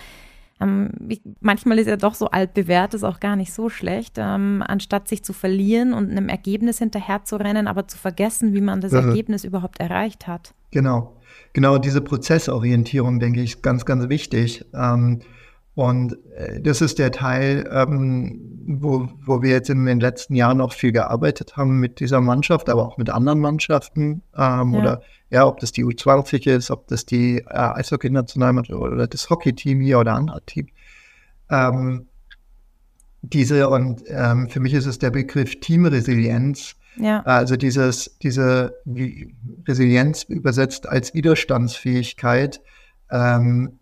ähm, 0.61 0.90
ich, 1.09 1.20
manchmal 1.40 1.78
ist 1.78 1.86
ja 1.86 1.96
doch 1.96 2.14
so 2.14 2.30
altbewährt, 2.30 2.94
ist 2.94 3.05
auch 3.05 3.20
gar 3.20 3.36
nicht 3.36 3.53
so 3.53 3.68
schlecht, 3.68 4.16
ähm, 4.18 4.62
anstatt 4.66 5.09
sich 5.09 5.24
zu 5.24 5.32
verlieren 5.32 5.92
und 5.92 6.11
einem 6.11 6.28
Ergebnis 6.28 6.78
hinterher 6.78 7.24
zu 7.24 7.36
rennen, 7.36 7.68
aber 7.68 7.86
zu 7.86 7.99
vergessen, 7.99 8.55
wie 8.55 8.61
man 8.61 8.80
das 8.80 8.92
mhm. 8.92 9.09
Ergebnis 9.09 9.44
überhaupt 9.44 9.80
erreicht 9.80 10.26
hat. 10.26 10.55
Genau. 10.70 11.16
genau 11.53 11.78
diese 11.78 12.01
Prozessorientierung, 12.01 13.20
denke 13.20 13.40
ich, 13.40 13.55
ist 13.55 13.62
ganz, 13.62 13.84
ganz 13.84 14.09
wichtig. 14.09 14.64
Ähm, 14.74 15.20
und 15.78 16.18
äh, 16.34 16.60
das 16.60 16.80
ist 16.80 16.98
der 16.98 17.12
Teil, 17.12 17.64
ähm, 17.72 18.64
wo, 18.66 19.08
wo 19.24 19.42
wir 19.42 19.50
jetzt 19.50 19.70
in 19.70 19.86
den 19.86 20.00
letzten 20.00 20.34
Jahren 20.34 20.60
auch 20.60 20.72
viel 20.72 20.90
gearbeitet 20.90 21.56
haben 21.56 21.78
mit 21.78 22.00
dieser 22.00 22.20
Mannschaft, 22.20 22.68
aber 22.68 22.84
auch 22.84 22.98
mit 22.98 23.10
anderen 23.10 23.38
Mannschaften. 23.38 24.22
Ähm, 24.36 24.74
ja. 24.74 24.80
Oder 24.80 25.02
ja, 25.30 25.46
ob 25.46 25.60
das 25.60 25.70
die 25.70 25.84
U20 25.84 26.50
ist, 26.50 26.72
ob 26.72 26.88
das 26.88 27.06
die 27.06 27.38
äh, 27.38 27.44
Eishockey-Nationalmannschaft 27.50 28.76
oder 28.76 29.06
das 29.06 29.30
Hockey-Team 29.30 29.80
hier 29.80 30.00
oder 30.00 30.14
andere 30.14 30.42
Team. 30.46 30.66
Ähm, 31.48 32.08
diese, 33.22 33.68
und 33.68 34.02
ähm, 34.08 34.48
für 34.48 34.58
mich 34.58 34.74
ist 34.74 34.86
es 34.86 34.98
der 34.98 35.10
Begriff 35.12 35.60
Teamresilienz. 35.60 36.74
Ja. 36.96 37.22
Also 37.22 37.56
dieses, 37.56 38.18
diese 38.20 38.74
Resilienz 39.68 40.24
übersetzt 40.24 40.88
als 40.88 41.14
Widerstandsfähigkeit, 41.14 42.60
ähm, 43.12 43.78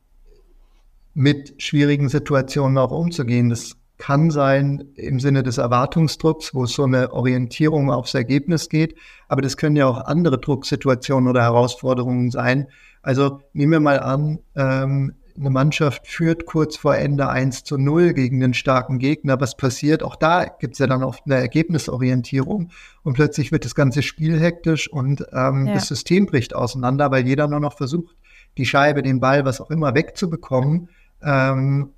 mit 1.16 1.54
schwierigen 1.62 2.10
Situationen 2.10 2.76
auch 2.76 2.90
umzugehen. 2.90 3.48
Das 3.48 3.76
kann 3.96 4.30
sein 4.30 4.84
im 4.96 5.18
Sinne 5.18 5.42
des 5.42 5.56
Erwartungsdrucks, 5.56 6.54
wo 6.54 6.64
es 6.64 6.74
so 6.74 6.84
eine 6.84 7.14
Orientierung 7.14 7.90
aufs 7.90 8.12
Ergebnis 8.12 8.68
geht. 8.68 8.94
Aber 9.26 9.40
das 9.40 9.56
können 9.56 9.76
ja 9.76 9.86
auch 9.86 10.04
andere 10.04 10.38
Drucksituationen 10.38 11.30
oder 11.30 11.40
Herausforderungen 11.40 12.30
sein. 12.30 12.68
Also 13.00 13.40
nehmen 13.54 13.72
wir 13.72 13.80
mal 13.80 14.00
an, 14.00 14.40
ähm, 14.56 15.14
eine 15.38 15.50
Mannschaft 15.50 16.06
führt 16.06 16.44
kurz 16.44 16.76
vor 16.76 16.96
Ende 16.96 17.30
1 17.30 17.64
zu 17.64 17.78
0 17.78 18.12
gegen 18.12 18.42
einen 18.42 18.54
starken 18.54 18.98
Gegner. 18.98 19.40
Was 19.40 19.56
passiert? 19.56 20.02
Auch 20.02 20.16
da 20.16 20.44
gibt 20.44 20.74
es 20.74 20.80
ja 20.80 20.86
dann 20.86 21.02
oft 21.02 21.22
eine 21.24 21.36
Ergebnisorientierung 21.36 22.70
und 23.02 23.14
plötzlich 23.14 23.52
wird 23.52 23.64
das 23.64 23.74
ganze 23.74 24.02
Spiel 24.02 24.38
hektisch 24.38 24.90
und 24.90 25.24
ähm, 25.32 25.66
ja. 25.66 25.74
das 25.74 25.88
System 25.88 26.26
bricht 26.26 26.54
auseinander, 26.54 27.10
weil 27.10 27.26
jeder 27.26 27.48
nur 27.48 27.60
noch 27.60 27.76
versucht, 27.76 28.16
die 28.58 28.66
Scheibe, 28.66 29.02
den 29.02 29.20
Ball, 29.20 29.44
was 29.44 29.60
auch 29.60 29.70
immer 29.70 29.94
wegzubekommen. 29.94 30.88
Ähm, 31.22 31.90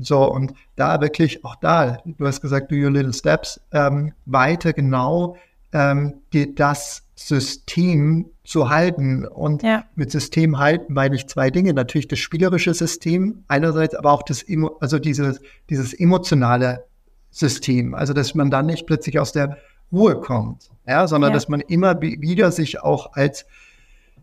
so, 0.00 0.30
und 0.30 0.52
da 0.76 1.00
wirklich, 1.00 1.44
auch 1.44 1.56
da, 1.56 1.98
du 2.04 2.26
hast 2.26 2.40
gesagt, 2.40 2.70
do 2.70 2.76
your 2.76 2.90
little 2.90 3.12
steps, 3.12 3.60
ähm, 3.72 4.12
weiter 4.26 4.72
genau 4.72 5.36
ähm, 5.72 6.22
die, 6.32 6.54
das 6.54 7.02
System 7.14 8.26
zu 8.44 8.70
halten. 8.70 9.26
Und 9.26 9.62
ja. 9.62 9.84
mit 9.96 10.10
System 10.10 10.58
halten 10.58 10.94
meine 10.94 11.16
ich 11.16 11.26
zwei 11.26 11.50
Dinge. 11.50 11.74
Natürlich 11.74 12.08
das 12.08 12.20
spielerische 12.20 12.72
System 12.74 13.44
einerseits, 13.48 13.94
aber 13.94 14.12
auch 14.12 14.22
das, 14.22 14.44
also 14.80 14.98
dieses, 14.98 15.40
dieses 15.68 15.94
emotionale 15.94 16.84
System. 17.30 17.94
Also, 17.94 18.12
dass 18.12 18.34
man 18.34 18.50
dann 18.50 18.66
nicht 18.66 18.86
plötzlich 18.86 19.18
aus 19.18 19.32
der 19.32 19.58
Ruhe 19.92 20.20
kommt, 20.20 20.70
ja, 20.86 21.06
sondern 21.06 21.30
ja. 21.30 21.34
dass 21.34 21.48
man 21.48 21.60
immer 21.60 22.00
wieder 22.00 22.50
sich 22.52 22.82
auch 22.82 23.14
als 23.14 23.46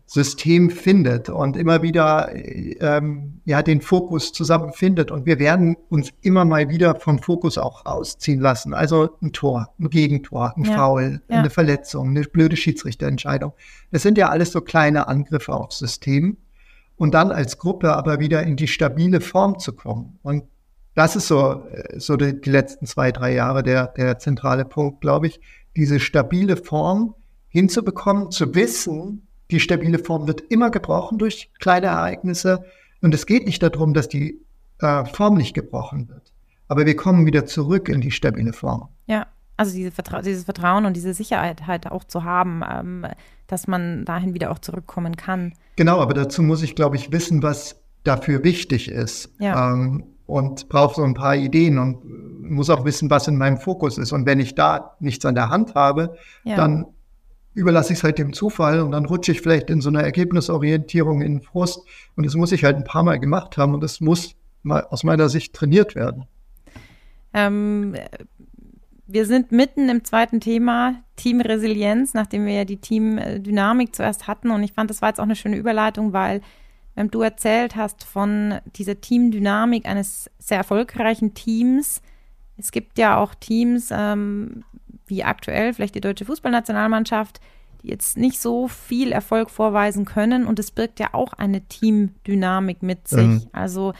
System 0.06 0.70
findet 0.70 1.28
und 1.28 1.56
immer 1.56 1.82
wieder 1.82 2.30
ähm, 2.32 3.40
ja 3.44 3.62
den 3.62 3.80
Fokus 3.80 4.32
zusammenfindet 4.32 5.10
und 5.10 5.26
wir 5.26 5.40
werden 5.40 5.76
uns 5.88 6.12
immer 6.22 6.44
mal 6.44 6.68
wieder 6.68 6.94
vom 6.94 7.18
Fokus 7.18 7.58
auch 7.58 7.84
rausziehen 7.84 8.40
lassen. 8.40 8.72
Also 8.72 9.10
ein 9.20 9.32
Tor, 9.32 9.74
ein 9.80 9.90
Gegentor, 9.90 10.54
ein 10.56 10.64
ja. 10.64 10.76
Foul, 10.76 11.20
ja. 11.28 11.38
eine 11.38 11.50
Verletzung, 11.50 12.10
eine 12.10 12.22
blöde 12.22 12.56
Schiedsrichterentscheidung. 12.56 13.52
Das 13.90 14.02
sind 14.02 14.16
ja 14.16 14.28
alles 14.28 14.52
so 14.52 14.60
kleine 14.60 15.08
Angriffe 15.08 15.52
aufs 15.52 15.78
System 15.78 16.36
und 16.96 17.12
dann 17.12 17.32
als 17.32 17.58
Gruppe 17.58 17.94
aber 17.94 18.20
wieder 18.20 18.44
in 18.44 18.54
die 18.54 18.68
stabile 18.68 19.20
Form 19.20 19.58
zu 19.58 19.72
kommen. 19.72 20.20
Und 20.22 20.44
das 20.94 21.16
ist 21.16 21.26
so, 21.26 21.64
äh, 21.70 21.98
so 21.98 22.16
die, 22.16 22.40
die 22.40 22.50
letzten 22.50 22.86
zwei, 22.86 23.10
drei 23.10 23.34
Jahre 23.34 23.64
der, 23.64 23.88
der 23.88 24.18
zentrale 24.20 24.64
Punkt, 24.64 25.00
glaube 25.00 25.26
ich, 25.26 25.40
diese 25.74 25.98
stabile 25.98 26.56
Form 26.56 27.14
hinzubekommen, 27.48 28.30
zu 28.30 28.54
wissen, 28.54 29.25
die 29.50 29.60
stabile 29.60 29.98
Form 29.98 30.26
wird 30.26 30.40
immer 30.48 30.70
gebrochen 30.70 31.18
durch 31.18 31.50
kleine 31.58 31.86
Ereignisse. 31.86 32.64
Und 33.00 33.14
es 33.14 33.26
geht 33.26 33.46
nicht 33.46 33.62
darum, 33.62 33.94
dass 33.94 34.08
die 34.08 34.40
äh, 34.80 35.04
Form 35.04 35.36
nicht 35.36 35.54
gebrochen 35.54 36.08
wird. 36.08 36.32
Aber 36.68 36.86
wir 36.86 36.96
kommen 36.96 37.26
wieder 37.26 37.46
zurück 37.46 37.88
in 37.88 38.00
die 38.00 38.10
stabile 38.10 38.52
Form. 38.52 38.88
Ja, 39.06 39.26
also 39.56 39.74
diese 39.74 39.90
Vertra 39.90 40.22
dieses 40.22 40.44
Vertrauen 40.44 40.84
und 40.84 40.96
diese 40.96 41.14
Sicherheit 41.14 41.66
halt 41.66 41.90
auch 41.90 42.04
zu 42.04 42.24
haben, 42.24 42.62
ähm, 42.68 43.06
dass 43.46 43.68
man 43.68 44.04
dahin 44.04 44.34
wieder 44.34 44.50
auch 44.50 44.58
zurückkommen 44.58 45.16
kann. 45.16 45.54
Genau, 45.76 46.00
aber 46.00 46.14
dazu 46.14 46.42
muss 46.42 46.62
ich, 46.62 46.74
glaube 46.74 46.96
ich, 46.96 47.12
wissen, 47.12 47.42
was 47.42 47.80
dafür 48.02 48.42
wichtig 48.44 48.90
ist. 48.90 49.30
Ja. 49.38 49.72
Ähm, 49.72 50.04
und 50.26 50.68
brauche 50.68 50.96
so 50.96 51.04
ein 51.04 51.14
paar 51.14 51.36
Ideen 51.36 51.78
und 51.78 52.02
muss 52.50 52.68
auch 52.68 52.84
wissen, 52.84 53.10
was 53.10 53.28
in 53.28 53.38
meinem 53.38 53.58
Fokus 53.58 53.96
ist. 53.96 54.12
Und 54.12 54.26
wenn 54.26 54.40
ich 54.40 54.56
da 54.56 54.96
nichts 54.98 55.24
an 55.24 55.36
der 55.36 55.50
Hand 55.50 55.76
habe, 55.76 56.16
ja. 56.42 56.56
dann 56.56 56.86
überlasse 57.56 57.94
ich 57.94 58.00
es 58.00 58.04
halt 58.04 58.18
dem 58.18 58.34
Zufall 58.34 58.80
und 58.80 58.92
dann 58.92 59.06
rutsche 59.06 59.32
ich 59.32 59.40
vielleicht 59.40 59.70
in 59.70 59.80
so 59.80 59.88
einer 59.88 60.02
Ergebnisorientierung 60.02 61.22
in 61.22 61.40
Frust. 61.40 61.80
Und 62.14 62.26
das 62.26 62.34
muss 62.34 62.52
ich 62.52 62.64
halt 62.64 62.76
ein 62.76 62.84
paar 62.84 63.02
Mal 63.02 63.18
gemacht 63.18 63.56
haben 63.56 63.74
und 63.74 63.82
das 63.82 64.00
muss 64.00 64.36
mal 64.62 64.84
aus 64.90 65.04
meiner 65.04 65.30
Sicht 65.30 65.54
trainiert 65.54 65.94
werden. 65.94 66.26
Ähm, 67.32 67.94
wir 69.06 69.24
sind 69.24 69.52
mitten 69.52 69.88
im 69.88 70.04
zweiten 70.04 70.40
Thema, 70.40 71.02
Teamresilienz, 71.16 72.12
nachdem 72.12 72.44
wir 72.44 72.52
ja 72.52 72.64
die 72.66 72.76
Teamdynamik 72.76 73.94
zuerst 73.94 74.26
hatten. 74.26 74.50
Und 74.50 74.62
ich 74.62 74.74
fand, 74.74 74.90
das 74.90 75.00
war 75.00 75.08
jetzt 75.08 75.18
auch 75.18 75.24
eine 75.24 75.36
schöne 75.36 75.56
Überleitung, 75.56 76.12
weil 76.12 76.42
wenn 76.94 77.08
du 77.08 77.22
erzählt 77.22 77.74
hast 77.74 78.04
von 78.04 78.58
dieser 78.74 79.00
Teamdynamik 79.00 79.86
eines 79.86 80.30
sehr 80.38 80.58
erfolgreichen 80.58 81.32
Teams, 81.32 82.02
es 82.58 82.70
gibt 82.70 82.98
ja 82.98 83.16
auch 83.16 83.34
Teams, 83.34 83.88
ähm, 83.92 84.64
wie 85.06 85.24
aktuell 85.24 85.72
vielleicht 85.72 85.94
die 85.94 86.00
deutsche 86.00 86.24
Fußballnationalmannschaft, 86.24 87.40
die 87.82 87.88
jetzt 87.88 88.16
nicht 88.16 88.40
so 88.40 88.68
viel 88.68 89.12
Erfolg 89.12 89.50
vorweisen 89.50 90.04
können. 90.04 90.46
Und 90.46 90.58
es 90.58 90.70
birgt 90.70 91.00
ja 91.00 91.08
auch 91.12 91.32
eine 91.32 91.62
Teamdynamik 91.62 92.82
mit 92.82 93.08
sich. 93.08 93.26
Mhm. 93.26 93.42
Also 93.52 93.92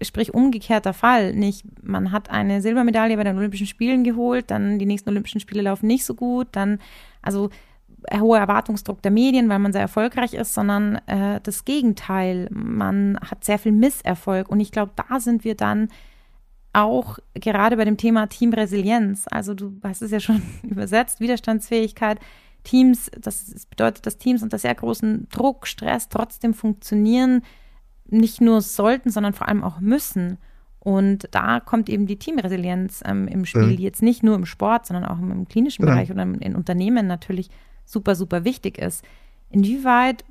sprich 0.00 0.34
umgekehrter 0.34 0.92
Fall. 0.92 1.34
Nicht, 1.34 1.64
man 1.82 2.12
hat 2.12 2.30
eine 2.30 2.62
Silbermedaille 2.62 3.16
bei 3.16 3.24
den 3.24 3.36
Olympischen 3.36 3.66
Spielen 3.66 4.04
geholt, 4.04 4.50
dann 4.50 4.78
die 4.78 4.86
nächsten 4.86 5.10
Olympischen 5.10 5.40
Spiele 5.40 5.62
laufen 5.62 5.86
nicht 5.86 6.04
so 6.04 6.14
gut, 6.14 6.48
dann 6.52 6.78
also 7.20 7.50
hoher 8.12 8.38
Erwartungsdruck 8.38 9.02
der 9.02 9.10
Medien, 9.10 9.48
weil 9.48 9.58
man 9.58 9.72
sehr 9.72 9.82
erfolgreich 9.82 10.34
ist, 10.34 10.54
sondern 10.54 10.96
äh, 11.06 11.40
das 11.42 11.64
Gegenteil. 11.64 12.48
Man 12.50 13.18
hat 13.20 13.44
sehr 13.44 13.58
viel 13.58 13.72
Misserfolg. 13.72 14.48
Und 14.48 14.60
ich 14.60 14.72
glaube, 14.72 14.92
da 14.96 15.20
sind 15.20 15.44
wir 15.44 15.54
dann 15.54 15.88
auch 16.72 17.18
gerade 17.34 17.76
bei 17.76 17.84
dem 17.84 17.96
Thema 17.96 18.26
Teamresilienz, 18.28 19.26
also 19.30 19.54
du 19.54 19.78
hast 19.82 20.02
es 20.02 20.10
ja 20.10 20.20
schon 20.20 20.42
übersetzt, 20.62 21.20
Widerstandsfähigkeit, 21.20 22.18
Teams, 22.64 23.10
das 23.18 23.66
bedeutet, 23.66 24.06
dass 24.06 24.18
Teams 24.18 24.42
unter 24.42 24.58
sehr 24.58 24.74
großen 24.74 25.28
Druck, 25.30 25.66
Stress 25.66 26.08
trotzdem 26.08 26.54
funktionieren, 26.54 27.42
nicht 28.08 28.40
nur 28.40 28.60
sollten, 28.60 29.10
sondern 29.10 29.32
vor 29.32 29.48
allem 29.48 29.64
auch 29.64 29.80
müssen. 29.80 30.38
Und 30.78 31.28
da 31.30 31.60
kommt 31.60 31.88
eben 31.88 32.06
die 32.06 32.18
Teamresilienz 32.18 33.02
ähm, 33.04 33.28
im 33.28 33.44
Spiel, 33.44 33.76
die 33.76 33.82
jetzt 33.82 34.02
nicht 34.02 34.22
nur 34.22 34.34
im 34.34 34.46
Sport, 34.46 34.86
sondern 34.86 35.04
auch 35.04 35.18
im, 35.18 35.30
im 35.30 35.48
klinischen 35.48 35.84
Bereich 35.84 36.10
oder 36.10 36.22
in 36.22 36.56
Unternehmen 36.56 37.06
natürlich 37.06 37.50
super, 37.84 38.14
super 38.14 38.44
wichtig 38.44 38.78
ist. 38.78 39.04
Inwieweit 39.50 40.24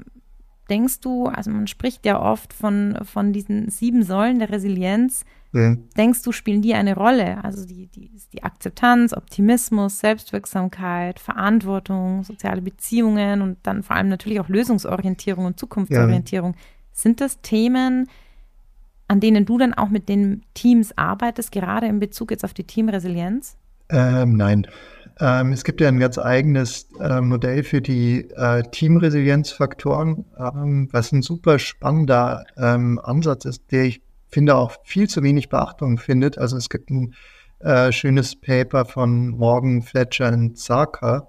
denkst 0.69 0.99
du, 0.99 1.27
also 1.27 1.51
man 1.51 1.67
spricht 1.67 2.05
ja 2.05 2.21
oft 2.21 2.53
von, 2.53 2.97
von 3.03 3.33
diesen 3.33 3.69
sieben 3.69 4.03
Säulen 4.03 4.39
der 4.39 4.49
Resilienz, 4.49 5.25
ja. 5.53 5.75
Denkst 5.97 6.21
du, 6.23 6.31
spielen 6.31 6.61
die 6.61 6.73
eine 6.73 6.95
Rolle? 6.95 7.43
Also 7.43 7.65
die, 7.65 7.87
die, 7.87 8.11
die 8.31 8.43
Akzeptanz, 8.43 9.13
Optimismus, 9.13 9.99
Selbstwirksamkeit, 9.99 11.19
Verantwortung, 11.19 12.23
soziale 12.23 12.61
Beziehungen 12.61 13.41
und 13.41 13.57
dann 13.63 13.83
vor 13.83 13.97
allem 13.97 14.07
natürlich 14.07 14.39
auch 14.39 14.47
Lösungsorientierung 14.47 15.45
und 15.45 15.59
Zukunftsorientierung. 15.59 16.53
Ja. 16.53 16.59
Sind 16.93 17.19
das 17.19 17.41
Themen, 17.41 18.09
an 19.07 19.19
denen 19.19 19.45
du 19.45 19.57
dann 19.57 19.73
auch 19.73 19.89
mit 19.89 20.07
den 20.07 20.43
Teams 20.53 20.97
arbeitest, 20.97 21.51
gerade 21.51 21.87
in 21.87 21.99
Bezug 21.99 22.31
jetzt 22.31 22.45
auf 22.45 22.53
die 22.53 22.63
Teamresilienz? 22.63 23.57
Ähm, 23.89 24.37
nein. 24.37 24.67
Ähm, 25.19 25.51
es 25.51 25.65
gibt 25.65 25.81
ja 25.81 25.89
ein 25.89 25.99
ganz 25.99 26.17
eigenes 26.17 26.87
äh, 26.99 27.19
Modell 27.19 27.63
für 27.63 27.81
die 27.81 28.29
äh, 28.31 28.63
Teamresilienzfaktoren, 28.63 30.25
ähm, 30.39 30.87
was 30.91 31.11
ein 31.11 31.21
super 31.21 31.59
spannender 31.59 32.45
ähm, 32.57 32.99
Ansatz 33.03 33.43
ist, 33.45 33.71
der 33.71 33.83
ich 33.83 34.01
finde 34.31 34.55
auch 34.55 34.77
viel 34.83 35.09
zu 35.09 35.23
wenig 35.23 35.49
Beachtung 35.49 35.97
findet. 35.97 36.37
Also 36.37 36.57
es 36.57 36.69
gibt 36.69 36.89
ein 36.89 37.13
äh, 37.59 37.91
schönes 37.91 38.39
Paper 38.39 38.85
von 38.85 39.29
Morgan, 39.29 39.81
Fletcher 39.81 40.31
und 40.33 40.57
Zarka, 40.57 41.27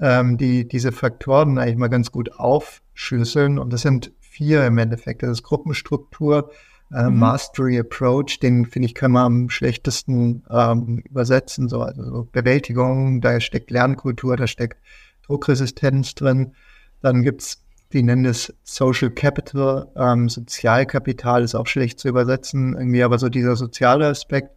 ähm, 0.00 0.36
die 0.36 0.66
diese 0.68 0.92
Faktoren 0.92 1.58
eigentlich 1.58 1.76
mal 1.76 1.88
ganz 1.88 2.12
gut 2.12 2.32
aufschlüsseln. 2.32 3.58
Und 3.58 3.72
das 3.72 3.82
sind 3.82 4.12
vier 4.20 4.66
im 4.66 4.78
Endeffekt. 4.78 5.22
Das 5.22 5.30
ist 5.30 5.42
Gruppenstruktur, 5.42 6.50
äh, 6.92 7.04
mhm. 7.04 7.18
Mastery 7.18 7.78
Approach, 7.78 8.40
den 8.40 8.66
finde 8.66 8.86
ich, 8.86 8.94
kann 8.94 9.12
man 9.12 9.24
am 9.24 9.50
schlechtesten 9.50 10.44
ähm, 10.50 11.02
übersetzen. 11.08 11.68
So, 11.68 11.82
also 11.82 12.02
so 12.02 12.28
Bewältigung, 12.30 13.20
da 13.20 13.40
steckt 13.40 13.70
Lernkultur, 13.70 14.36
da 14.36 14.46
steckt 14.46 14.78
Druckresistenz 15.26 16.14
drin. 16.14 16.54
Dann 17.00 17.22
gibt 17.22 17.42
es 17.42 17.62
die 17.92 18.02
nennen 18.02 18.24
es 18.24 18.54
Social 18.62 19.10
Capital, 19.10 19.88
ähm, 19.96 20.28
Sozialkapital 20.28 21.42
ist 21.42 21.54
auch 21.54 21.66
schlecht 21.66 21.98
zu 21.98 22.08
übersetzen, 22.08 22.74
irgendwie, 22.74 23.02
aber 23.02 23.18
so 23.18 23.28
dieser 23.28 23.56
soziale 23.56 24.06
Aspekt 24.06 24.50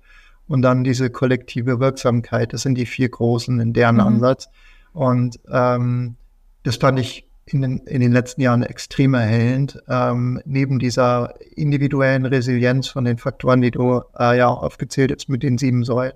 und 0.47 0.61
dann 0.61 0.83
diese 0.83 1.09
kollektive 1.09 1.79
Wirksamkeit, 1.79 2.53
das 2.53 2.61
sind 2.61 2.75
die 2.75 2.85
vier 2.85 3.09
großen 3.09 3.59
in 3.59 3.73
deren 3.73 3.95
mhm. 3.95 4.01
Ansatz. 4.01 4.49
Und 4.93 5.39
ähm, 5.51 6.15
das 6.63 6.77
fand 6.77 6.99
ich 6.99 7.27
in 7.45 7.61
den, 7.61 7.77
in 7.79 8.01
den 8.01 8.11
letzten 8.11 8.41
Jahren 8.41 8.63
extrem 8.63 9.13
erhellend. 9.15 9.81
Ähm, 9.89 10.41
neben 10.45 10.79
dieser 10.79 11.33
individuellen 11.55 12.25
Resilienz 12.25 12.87
von 12.87 13.05
den 13.05 13.17
Faktoren, 13.17 13.61
die 13.61 13.71
du 13.71 14.01
äh, 14.17 14.37
ja 14.37 14.47
auch 14.47 14.63
aufgezählt 14.63 15.11
hast 15.13 15.27
mit 15.29 15.43
den 15.43 15.57
sieben 15.57 15.83
Säulen, 15.83 16.13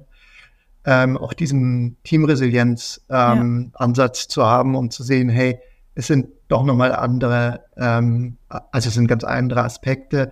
ähm, 0.85 1.17
auch 1.17 1.33
diesen 1.33 1.97
Teamresilienz-Ansatz 2.03 3.75
ähm, 3.79 3.93
ja. 3.95 4.11
zu 4.13 4.45
haben 4.45 4.75
und 4.75 4.93
zu 4.93 5.03
sehen, 5.03 5.27
hey, 5.27 5.59
es 5.97 6.05
sind 6.05 6.27
doch 6.47 6.63
nochmal 6.63 6.93
andere, 6.93 7.61
ähm, 7.75 8.37
also 8.49 8.89
es 8.89 8.93
sind 8.93 9.07
ganz 9.07 9.23
andere 9.23 9.63
Aspekte. 9.63 10.29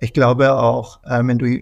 Ich 0.00 0.14
glaube 0.14 0.54
auch, 0.54 1.00
ähm, 1.08 1.28
wenn 1.28 1.38
du 1.38 1.60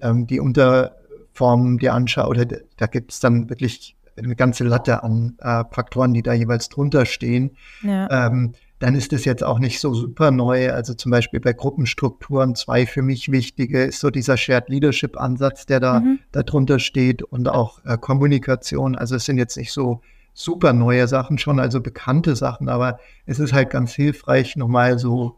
ähm, 0.00 0.26
die 0.26 0.40
Unterformen 0.40 1.76
dir 1.76 1.92
anschaust, 1.92 2.46
da 2.78 2.86
gibt 2.86 3.12
es 3.12 3.20
dann 3.20 3.50
wirklich 3.50 3.94
eine 4.16 4.34
ganze 4.34 4.64
Latte 4.64 5.02
an 5.02 5.36
äh, 5.38 5.64
Faktoren, 5.70 6.14
die 6.14 6.22
da 6.22 6.32
jeweils 6.32 6.70
drunter 6.70 7.04
stehen. 7.04 7.56
Ja. 7.82 8.26
Ähm, 8.26 8.54
dann 8.78 8.94
ist 8.94 9.12
es 9.12 9.26
jetzt 9.26 9.44
auch 9.44 9.58
nicht 9.58 9.80
so 9.80 9.92
super 9.92 10.30
neu. 10.30 10.72
Also 10.72 10.94
zum 10.94 11.10
Beispiel 11.10 11.40
bei 11.40 11.52
Gruppenstrukturen 11.52 12.54
zwei 12.54 12.86
für 12.86 13.02
mich 13.02 13.30
wichtige 13.30 13.84
ist 13.84 14.00
so 14.00 14.08
dieser 14.08 14.38
Shared 14.38 14.70
Leadership 14.70 15.20
Ansatz, 15.20 15.66
der 15.66 15.80
da 15.80 16.00
mhm. 16.00 16.20
darunter 16.32 16.78
steht 16.78 17.22
und 17.22 17.48
auch 17.48 17.84
äh, 17.84 17.98
Kommunikation. 17.98 18.96
Also 18.96 19.16
es 19.16 19.26
sind 19.26 19.36
jetzt 19.36 19.58
nicht 19.58 19.72
so 19.72 20.00
super 20.32 20.72
neue 20.72 21.08
Sachen 21.08 21.38
schon, 21.38 21.58
also 21.58 21.80
bekannte 21.80 22.36
Sachen, 22.36 22.68
aber 22.68 22.98
es 23.26 23.38
ist 23.38 23.52
halt 23.52 23.70
ganz 23.70 23.92
hilfreich, 23.92 24.56
nochmal 24.56 24.98
so 24.98 25.36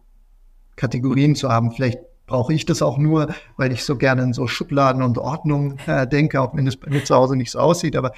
Kategorien 0.77 1.35
zu 1.35 1.51
haben. 1.51 1.73
Vielleicht 1.73 2.01
brauche 2.31 2.55
ich 2.55 2.65
das 2.65 2.81
auch 2.81 2.97
nur, 2.97 3.35
weil 3.57 3.73
ich 3.73 3.85
so 3.85 3.97
gerne 3.97 4.23
in 4.23 4.33
so 4.33 4.47
Schubladen 4.47 5.03
und 5.03 5.19
Ordnung 5.19 5.79
äh, 5.87 6.07
denke, 6.07 6.41
auch 6.41 6.55
wenn 6.55 6.67
es 6.67 6.77
bei 6.77 6.89
mir 6.89 7.05
zu 7.05 7.15
Hause 7.15 7.37
nicht 7.37 7.51
so 7.51 7.59
aussieht. 7.59 7.97
Aber 7.97 8.13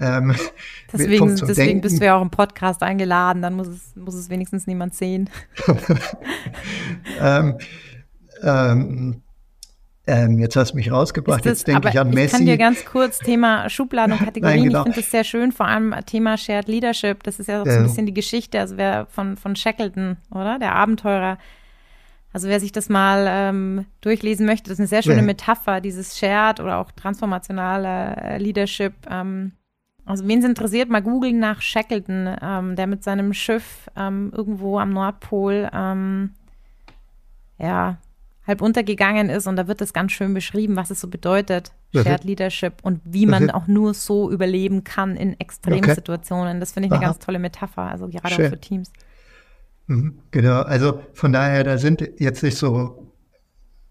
ähm, 0.00 0.34
deswegen, 0.92 1.36
deswegen 1.36 1.80
bist 1.82 2.00
du 2.00 2.04
ja 2.06 2.16
auch 2.16 2.22
im 2.22 2.30
Podcast 2.30 2.82
eingeladen, 2.82 3.42
dann 3.42 3.54
muss 3.54 3.68
es, 3.68 3.94
muss 3.94 4.14
es 4.14 4.30
wenigstens 4.30 4.66
niemand 4.66 4.94
sehen. 4.94 5.28
ähm, 7.20 7.58
ähm, 8.42 9.22
ähm, 10.08 10.38
jetzt 10.38 10.56
hast 10.56 10.72
du 10.72 10.76
mich 10.76 10.90
rausgebracht, 10.90 11.40
das, 11.40 11.58
jetzt 11.58 11.68
denke 11.68 11.90
ich 11.90 12.00
an 12.00 12.10
Messi. 12.10 12.24
Ich 12.24 12.32
kann 12.32 12.46
dir 12.46 12.56
ganz 12.56 12.84
kurz 12.84 13.18
Thema 13.18 13.68
Schubladen 13.68 14.12
und 14.12 14.18
Kategorien, 14.24 14.60
Nein, 14.60 14.68
genau. 14.68 14.80
ich 14.80 14.84
finde 14.84 15.00
das 15.00 15.10
sehr 15.10 15.24
schön, 15.24 15.52
vor 15.52 15.66
allem 15.66 15.94
Thema 16.06 16.36
Shared 16.36 16.66
Leadership, 16.66 17.22
das 17.22 17.38
ist 17.38 17.46
ja 17.46 17.62
so 17.62 17.70
ein 17.70 17.82
bisschen 17.84 18.06
die 18.06 18.14
Geschichte, 18.14 18.58
also 18.58 18.76
wer 18.76 19.06
von, 19.06 19.36
von 19.36 19.54
Shackleton, 19.54 20.16
oder? 20.30 20.58
Der 20.58 20.74
Abenteurer, 20.74 21.36
also 22.32 22.48
wer 22.48 22.58
sich 22.58 22.72
das 22.72 22.88
mal 22.88 23.26
ähm, 23.28 23.84
durchlesen 24.00 24.46
möchte, 24.46 24.70
das 24.70 24.74
ist 24.74 24.80
eine 24.80 24.88
sehr 24.88 25.02
schöne 25.02 25.18
ja. 25.18 25.22
Metapher, 25.22 25.80
dieses 25.80 26.18
Shared 26.18 26.60
oder 26.60 26.78
auch 26.78 26.90
transformationale 26.92 28.16
äh, 28.16 28.38
Leadership. 28.38 28.94
Ähm, 29.10 29.52
also 30.06 30.26
wen 30.26 30.38
es 30.38 30.44
interessiert, 30.46 30.88
mal 30.88 31.02
googeln 31.02 31.38
nach 31.38 31.60
Shackleton, 31.60 32.34
ähm, 32.40 32.76
der 32.76 32.86
mit 32.86 33.04
seinem 33.04 33.34
Schiff 33.34 33.90
ähm, 33.94 34.32
irgendwo 34.34 34.78
am 34.78 34.90
Nordpol 34.90 35.68
ähm, 35.70 36.30
ja, 37.58 37.98
halb 38.48 38.62
untergegangen 38.62 39.28
ist 39.28 39.46
und 39.46 39.56
da 39.56 39.68
wird 39.68 39.82
das 39.82 39.92
ganz 39.92 40.12
schön 40.12 40.32
beschrieben, 40.32 40.74
was 40.74 40.90
es 40.90 41.00
so 41.00 41.08
bedeutet, 41.08 41.72
Shared 41.94 42.24
Leadership 42.24 42.74
und 42.82 43.00
wie 43.04 43.26
man 43.26 43.50
auch 43.50 43.66
nur 43.66 43.94
so 43.94 44.30
überleben 44.30 44.84
kann 44.84 45.16
in 45.16 45.38
Extremsituationen. 45.38 46.52
Okay. 46.52 46.60
Das 46.60 46.72
finde 46.72 46.86
ich 46.86 46.92
eine 46.92 47.04
Aha. 47.04 47.12
ganz 47.12 47.24
tolle 47.24 47.38
Metapher, 47.38 47.82
also 47.82 48.08
gerade 48.08 48.34
schön. 48.34 48.46
auch 48.46 48.50
für 48.50 48.60
Teams. 48.60 48.90
Mhm, 49.86 50.18
genau, 50.30 50.62
also 50.62 51.02
von 51.12 51.32
daher, 51.32 51.62
da 51.62 51.78
sind 51.78 52.08
jetzt 52.18 52.42
nicht 52.42 52.56
so 52.56 53.12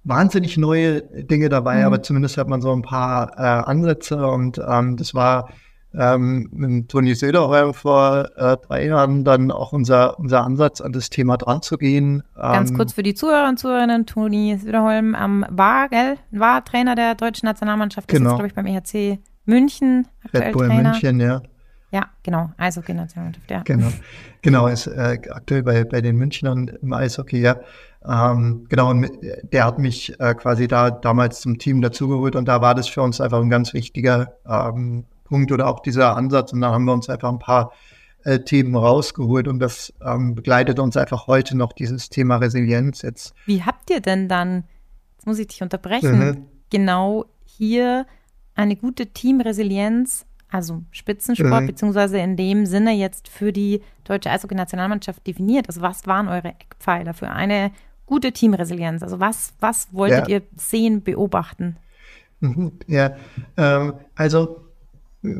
wahnsinnig 0.03 0.58
neue 0.58 1.01
Dinge 1.01 1.49
dabei, 1.49 1.80
mhm. 1.80 1.86
aber 1.86 2.01
zumindest 2.01 2.38
hat 2.38 2.47
man 2.47 2.62
so 2.62 2.74
ein 2.74 2.82
paar 2.82 3.34
äh, 3.38 3.70
Ansätze 3.70 4.26
und 4.28 4.60
ähm, 4.68 4.97
das 4.97 5.14
war 5.14 5.49
ähm, 5.98 6.50
mit 6.52 6.89
Toni 6.89 7.16
Söderholm 7.16 7.74
vor 7.74 8.30
äh, 8.36 8.58
drei 8.68 8.86
Jahren 8.86 9.24
dann 9.24 9.52
auch 9.52 9.74
unser, 9.74 10.20
unser 10.20 10.43
Ansatz, 10.43 10.80
an 10.80 10.91
das 10.91 11.10
Thema 11.10 11.38
dran 11.38 11.62
zu 11.62 11.78
gehen. 11.78 12.24
Ganz 12.36 12.70
ähm, 12.70 12.78
kurz 12.78 12.93
für 12.93 13.04
die 13.04 13.16
Zuhörer 13.16 13.50
und 13.50 13.58
Zuhörerinnen, 13.58 14.06
Toni 14.06 14.58
Söderholm 14.58 15.16
ähm, 15.20 15.45
war, 15.50 15.89
gell, 15.89 16.18
war 16.32 16.64
Trainer 16.64 16.95
der 16.95 17.16
deutschen 17.16 17.48
Nationalmannschaft, 17.48 18.08
genau. 18.08 18.32
ist, 18.32 18.36
glaube 18.36 18.48
ich, 18.48 18.54
beim 18.54 18.68
EHC 18.68 19.20
München, 19.45 20.08
Red 20.34 20.54
Bull 20.54 20.68
Trainer. 20.68 20.91
München, 20.91 21.20
ja. 21.20 21.41
Ja, 21.91 22.08
genau, 22.22 22.52
Eishockey-Nationalmannschaft, 22.58 23.50
ja. 23.50 23.62
Genau, 23.64 23.88
genau 24.41 24.68
ist 24.68 24.88
äh, 24.88 25.20
aktuell 25.30 25.64
bei, 25.64 25.86
bei 25.86 26.02
den 26.02 26.18
Münchnern 26.18 26.68
im 26.82 26.93
Eishockey, 26.93 27.39
ja. 27.39 27.56
Ähm, 28.06 28.66
genau, 28.70 28.91
und 28.91 29.10
der 29.52 29.66
hat 29.66 29.80
mich 29.80 30.20
äh, 30.20 30.34
quasi 30.36 30.68
da 30.68 30.91
damals 30.91 31.41
zum 31.41 31.58
Team 31.58 31.82
dazugeholt 31.82 32.36
und 32.36 32.48
da 32.48 32.62
war 32.62 32.76
das 32.76 32.88
für 32.88 33.02
uns 33.02 33.20
einfach 33.20 33.41
ein 33.41 33.50
ganz 33.50 33.74
wichtiger 33.74 34.34
ähm, 34.48 35.06
Punkt 35.28 35.51
oder 35.51 35.67
auch 35.67 35.82
dieser 35.82 36.15
Ansatz 36.15 36.53
und 36.53 36.61
da 36.61 36.71
haben 36.71 36.86
wir 36.86 36.93
uns 36.93 37.09
einfach 37.09 37.30
ein 37.30 37.39
paar 37.39 37.71
äh, 38.23 38.39
Themen 38.39 38.75
rausgeholt 38.75 39.47
und 39.47 39.59
das 39.59 39.93
ähm, 40.05 40.36
begleitet 40.36 40.80
uns 40.80 40.97
einfach 40.97 41.28
heute 41.28 41.57
noch, 41.57 41.73
dieses 41.73 42.09
Thema 42.09 42.38
Resilienz 42.38 43.01
jetzt. 43.01 43.34
Wie 43.45 43.63
habt 43.63 43.89
ihr 43.89 43.99
denn 43.99 44.28
dann, 44.28 44.63
jetzt 45.17 45.28
muss 45.28 45.39
ich 45.39 45.47
dich 45.47 45.61
unterbrechen, 45.61 46.19
mhm. 46.19 46.45
genau 46.69 47.25
hier 47.45 48.05
eine 48.55 48.75
gute 48.75 49.07
Teamresilienz 49.07 50.25
also 50.49 50.84
Spitzensport, 50.91 51.63
mhm. 51.63 51.67
beziehungsweise 51.67 52.19
in 52.19 52.38
dem 52.38 52.65
Sinne 52.65 52.93
jetzt 52.93 53.28
für 53.28 53.51
die 53.51 53.82
deutsche 54.05 54.30
Eishockey-Nationalmannschaft 54.30 55.25
definiert? 55.28 55.67
Also 55.67 55.82
was 55.82 56.07
waren 56.07 56.30
eure 56.30 56.49
Eckpfeiler 56.49 57.13
für 57.13 57.30
eine 57.30 57.71
gute 58.05 58.32
Teamresilienz? 58.32 59.03
Also 59.03 59.19
was, 59.19 59.53
was 59.59 59.89
wolltet 59.91 60.30
ja. 60.30 60.38
ihr 60.38 60.41
sehen, 60.55 61.03
beobachten? 61.03 61.78
Mhm. 62.39 62.73
Ja, 62.88 63.15
ähm, 63.57 63.93
also 64.15 64.66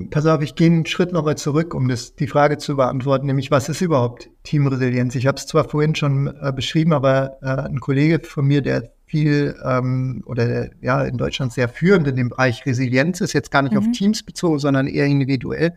pass 0.09 0.25
auf, 0.25 0.41
ich 0.41 0.55
gehe 0.55 0.67
einen 0.67 0.85
Schritt 0.85 1.11
nochmal 1.11 1.38
zurück, 1.38 1.73
um 1.73 1.88
das, 1.88 2.15
die 2.15 2.27
Frage 2.27 2.57
zu 2.57 2.75
beantworten, 2.75 3.27
nämlich 3.27 3.51
was 3.51 3.69
ist 3.69 3.81
überhaupt 3.81 4.29
Teamresilienz? 4.43 5.15
Ich 5.15 5.27
habe 5.27 5.38
es 5.38 5.47
zwar 5.47 5.67
vorhin 5.67 5.95
schon 5.95 6.27
äh, 6.41 6.51
beschrieben, 6.51 6.93
aber 6.93 7.38
äh, 7.41 7.67
ein 7.67 7.79
Kollege 7.79 8.19
von 8.25 8.45
mir, 8.45 8.61
der 8.61 8.91
viel 9.05 9.55
ähm, 9.63 10.21
oder 10.25 10.69
ja 10.81 11.03
in 11.03 11.17
Deutschland 11.17 11.53
sehr 11.53 11.69
führend 11.69 12.07
in 12.07 12.15
dem 12.15 12.29
Bereich 12.29 12.65
Resilienz 12.65 13.21
ist, 13.21 13.33
jetzt 13.33 13.51
gar 13.51 13.61
nicht 13.61 13.71
mhm. 13.71 13.79
auf 13.79 13.85
Teams 13.93 14.21
bezogen, 14.23 14.59
sondern 14.59 14.88
eher 14.88 15.05
individuell. 15.05 15.75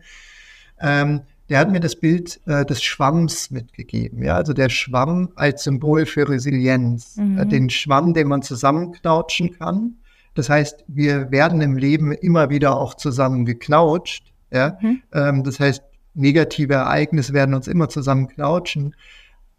Ähm, 0.79 1.21
der 1.49 1.59
hat 1.59 1.71
mir 1.71 1.79
das 1.79 1.97
Bild 1.97 2.39
äh, 2.45 2.65
des 2.65 2.81
Schwamms 2.81 3.51
mitgegeben. 3.51 4.23
Ja, 4.23 4.35
also 4.35 4.53
der 4.53 4.69
Schwamm 4.69 5.29
als 5.35 5.63
Symbol 5.63 6.05
für 6.05 6.27
Resilienz, 6.29 7.17
mhm. 7.17 7.39
äh, 7.39 7.45
den 7.45 7.69
Schwamm, 7.69 8.13
den 8.13 8.27
man 8.27 8.41
zusammenknautschen 8.41 9.57
kann. 9.57 9.97
Das 10.33 10.49
heißt, 10.49 10.85
wir 10.87 11.31
werden 11.31 11.61
im 11.61 11.77
Leben 11.77 12.11
immer 12.11 12.49
wieder 12.49 12.77
auch 12.77 12.93
zusammengeknautscht. 12.93 14.31
Ja, 14.51 14.77
mhm. 14.81 15.01
ähm, 15.13 15.43
das 15.43 15.59
heißt, 15.59 15.83
negative 16.13 16.73
Ereignisse 16.73 17.33
werden 17.33 17.53
uns 17.53 17.67
immer 17.67 17.89
zusammenknautschen 17.89 18.95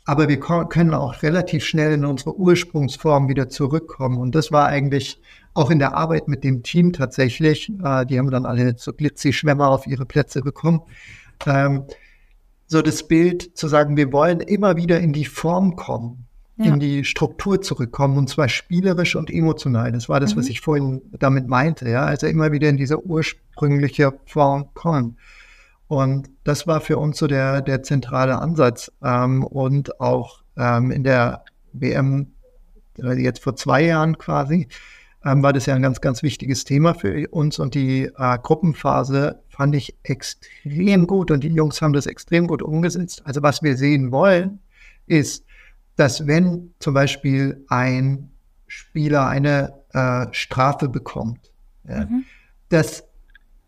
aber 0.05 0.29
wir 0.29 0.41
können 0.41 0.95
auch 0.95 1.23
relativ 1.23 1.65
schnell 1.65 1.93
in 1.93 2.05
unsere 2.05 2.37
Ursprungsform 2.37 3.29
wieder 3.29 3.49
zurückkommen. 3.49 4.19
Und 4.19 4.35
das 4.35 4.51
war 4.51 4.67
eigentlich 4.67 5.21
auch 5.55 5.71
in 5.71 5.79
der 5.79 5.95
Arbeit 5.95 6.27
mit 6.27 6.43
dem 6.43 6.63
Team 6.63 6.93
tatsächlich. 6.93 7.71
Äh, 7.83 8.07
die 8.07 8.19
haben 8.19 8.31
dann 8.31 8.47
alle 8.47 8.75
so 8.77 8.93
Glitzi-Schwämmer 8.93 9.69
auf 9.69 9.87
ihre 9.87 10.07
Plätze 10.07 10.41
bekommen. 10.41 10.81
Ähm, 11.47 11.85
so 12.67 12.83
das 12.83 13.07
Bild 13.07 13.57
zu 13.57 13.69
sagen, 13.69 13.97
wir 13.97 14.13
wollen 14.13 14.41
immer 14.41 14.77
wieder 14.77 14.99
in 14.99 15.13
die 15.13 15.27
Form 15.27 15.77
kommen, 15.77 16.27
ja. 16.57 16.67
in 16.67 16.81
die 16.81 17.05
Struktur 17.05 17.61
zurückkommen 17.63 18.19
und 18.19 18.29
zwar 18.29 18.49
spielerisch 18.49 19.17
und 19.17 19.31
emotional. 19.31 19.93
Das 19.93 20.09
war 20.09 20.21
das, 20.21 20.35
mhm. 20.35 20.41
was 20.41 20.49
ich 20.49 20.61
vorhin 20.61 21.03
damit 21.19 21.49
meinte. 21.49 21.89
Ja, 21.89 22.05
also 22.05 22.27
immer 22.27 22.53
wieder 22.53 22.69
in 22.69 22.77
diese 22.77 23.05
ursprüngliche 23.05 24.13
Form 24.27 24.73
kommen. 24.75 25.17
Und 25.89 26.31
das 26.45 26.67
war 26.67 26.81
für 26.81 26.97
uns 26.97 27.19
so 27.19 27.27
der, 27.27 27.61
der 27.61 27.83
zentrale 27.83 28.39
Ansatz. 28.39 28.91
Ähm, 29.03 29.45
und 29.45 30.01
auch 30.01 30.43
ähm, 30.57 30.91
in 30.91 31.05
der 31.05 31.45
WM, 31.75 32.33
äh, 32.99 33.13
jetzt 33.21 33.43
vor 33.43 33.57
zwei 33.57 33.85
Jahren 33.85 34.17
quasi, 34.17 34.69
ähm, 35.25 35.43
war 35.43 35.53
das 35.53 35.67
ja 35.67 35.75
ein 35.75 35.83
ganz, 35.83 36.01
ganz 36.01 36.23
wichtiges 36.23 36.65
Thema 36.65 36.95
für 36.95 37.29
uns. 37.29 37.59
Und 37.59 37.75
die 37.75 38.05
äh, 38.05 38.39
Gruppenphase 38.43 39.43
fand 39.51 39.75
ich 39.75 39.95
extrem 40.03 41.07
gut. 41.07 41.31
Und 41.31 41.45
die 41.45 41.49
Jungs 41.49 41.83
haben 41.83 41.93
das 41.93 42.07
extrem 42.07 42.47
gut 42.47 42.63
umgesetzt. 42.63 43.23
Also 43.27 43.43
was 43.43 43.63
wir 43.63 43.77
sehen 43.77 44.13
wollen, 44.13 44.61
ist, 45.07 45.45
dass 46.03 46.27
wenn 46.27 46.75
zum 46.81 46.95
Beispiel 46.95 47.65
ein 47.69 48.33
Spieler 48.67 49.29
eine 49.29 49.73
äh, 49.93 50.27
Strafe 50.33 50.89
bekommt, 50.89 51.53
ja, 51.89 52.07
mhm. 52.07 52.25
dass 52.71 53.05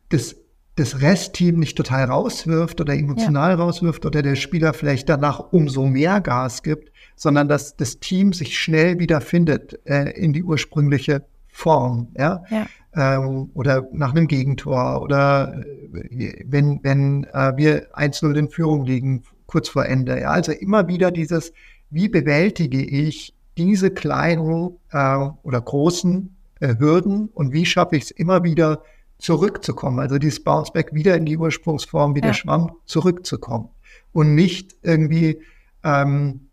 das 0.09 0.35
das 0.74 1.01
Restteam 1.01 1.61
nicht 1.61 1.76
total 1.76 2.07
rauswirft 2.07 2.80
oder 2.80 2.95
emotional 2.95 3.51
ja. 3.51 3.57
rauswirft 3.57 4.05
oder 4.05 4.22
der 4.22 4.35
Spieler 4.35 4.74
vielleicht 4.74 5.09
danach 5.09 5.53
umso 5.53 5.87
mehr 5.87 6.20
Gas 6.20 6.64
gibt, 6.64 6.91
sondern 7.14 7.47
dass 7.49 7.76
das 7.76 8.01
Team 8.01 8.32
sich 8.32 8.59
schnell 8.59 8.99
wieder 8.99 9.20
findet 9.20 9.78
äh, 9.87 10.11
in 10.11 10.32
die 10.32 10.43
ursprüngliche 10.43 11.24
Form, 11.47 12.09
ja, 12.18 12.43
ja. 12.51 12.66
Ähm, 12.97 13.51
oder 13.55 13.87
nach 13.93 14.11
einem 14.11 14.26
Gegentor 14.26 15.03
oder 15.03 15.62
äh, 15.93 16.43
wenn, 16.45 16.80
wenn 16.82 17.22
äh, 17.32 17.53
wir 17.57 17.95
1-0 17.97 18.35
in 18.35 18.49
Führung 18.49 18.85
liegen, 18.85 19.22
kurz 19.47 19.68
vor 19.68 19.87
Ende, 19.87 20.20
ja, 20.20 20.30
also 20.30 20.51
immer 20.51 20.89
wieder 20.89 21.12
dieses, 21.12 21.53
wie 21.95 22.09
bewältige 22.09 22.83
ich 22.85 23.35
diese 23.57 23.91
kleinen 23.91 24.77
äh, 24.91 25.29
oder 25.43 25.61
großen 25.61 26.35
äh, 26.61 26.75
Hürden 26.79 27.29
und 27.29 27.53
wie 27.53 27.65
schaffe 27.65 27.97
ich 27.97 28.05
es 28.05 28.11
immer 28.11 28.43
wieder 28.43 28.83
zurückzukommen, 29.19 30.01
also 30.01 30.19
dieses 30.19 30.43
Bounceback 30.43 30.93
wieder 30.93 31.17
in 31.17 31.25
die 31.25 31.39
Ursprungsform, 31.39 32.15
wie 32.15 32.21
ja. 32.21 32.27
der 32.27 32.35
Schwamm 32.35 32.73
zurückzukommen 32.85 33.69
und 34.13 34.35
nicht 34.35 34.75
irgendwie 34.83 35.41
ähm, 35.85 36.49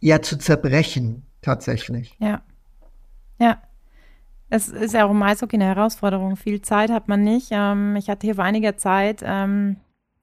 ja 0.00 0.20
zu 0.20 0.36
zerbrechen 0.36 1.22
tatsächlich. 1.40 2.14
Ja. 2.18 2.42
Ja. 3.38 3.62
Es 4.50 4.68
ist 4.68 4.92
ja 4.92 5.06
auch 5.06 5.10
im 5.10 5.22
Eishockey 5.22 5.56
eine 5.56 5.64
Herausforderung. 5.64 6.36
Viel 6.36 6.60
Zeit 6.60 6.90
hat 6.90 7.08
man 7.08 7.24
nicht. 7.24 7.48
Ähm, 7.50 7.96
ich 7.96 8.10
hatte 8.10 8.26
hier 8.26 8.34
vor 8.34 8.44
einiger 8.44 8.76
Zeit 8.76 9.22
ähm, 9.24 9.76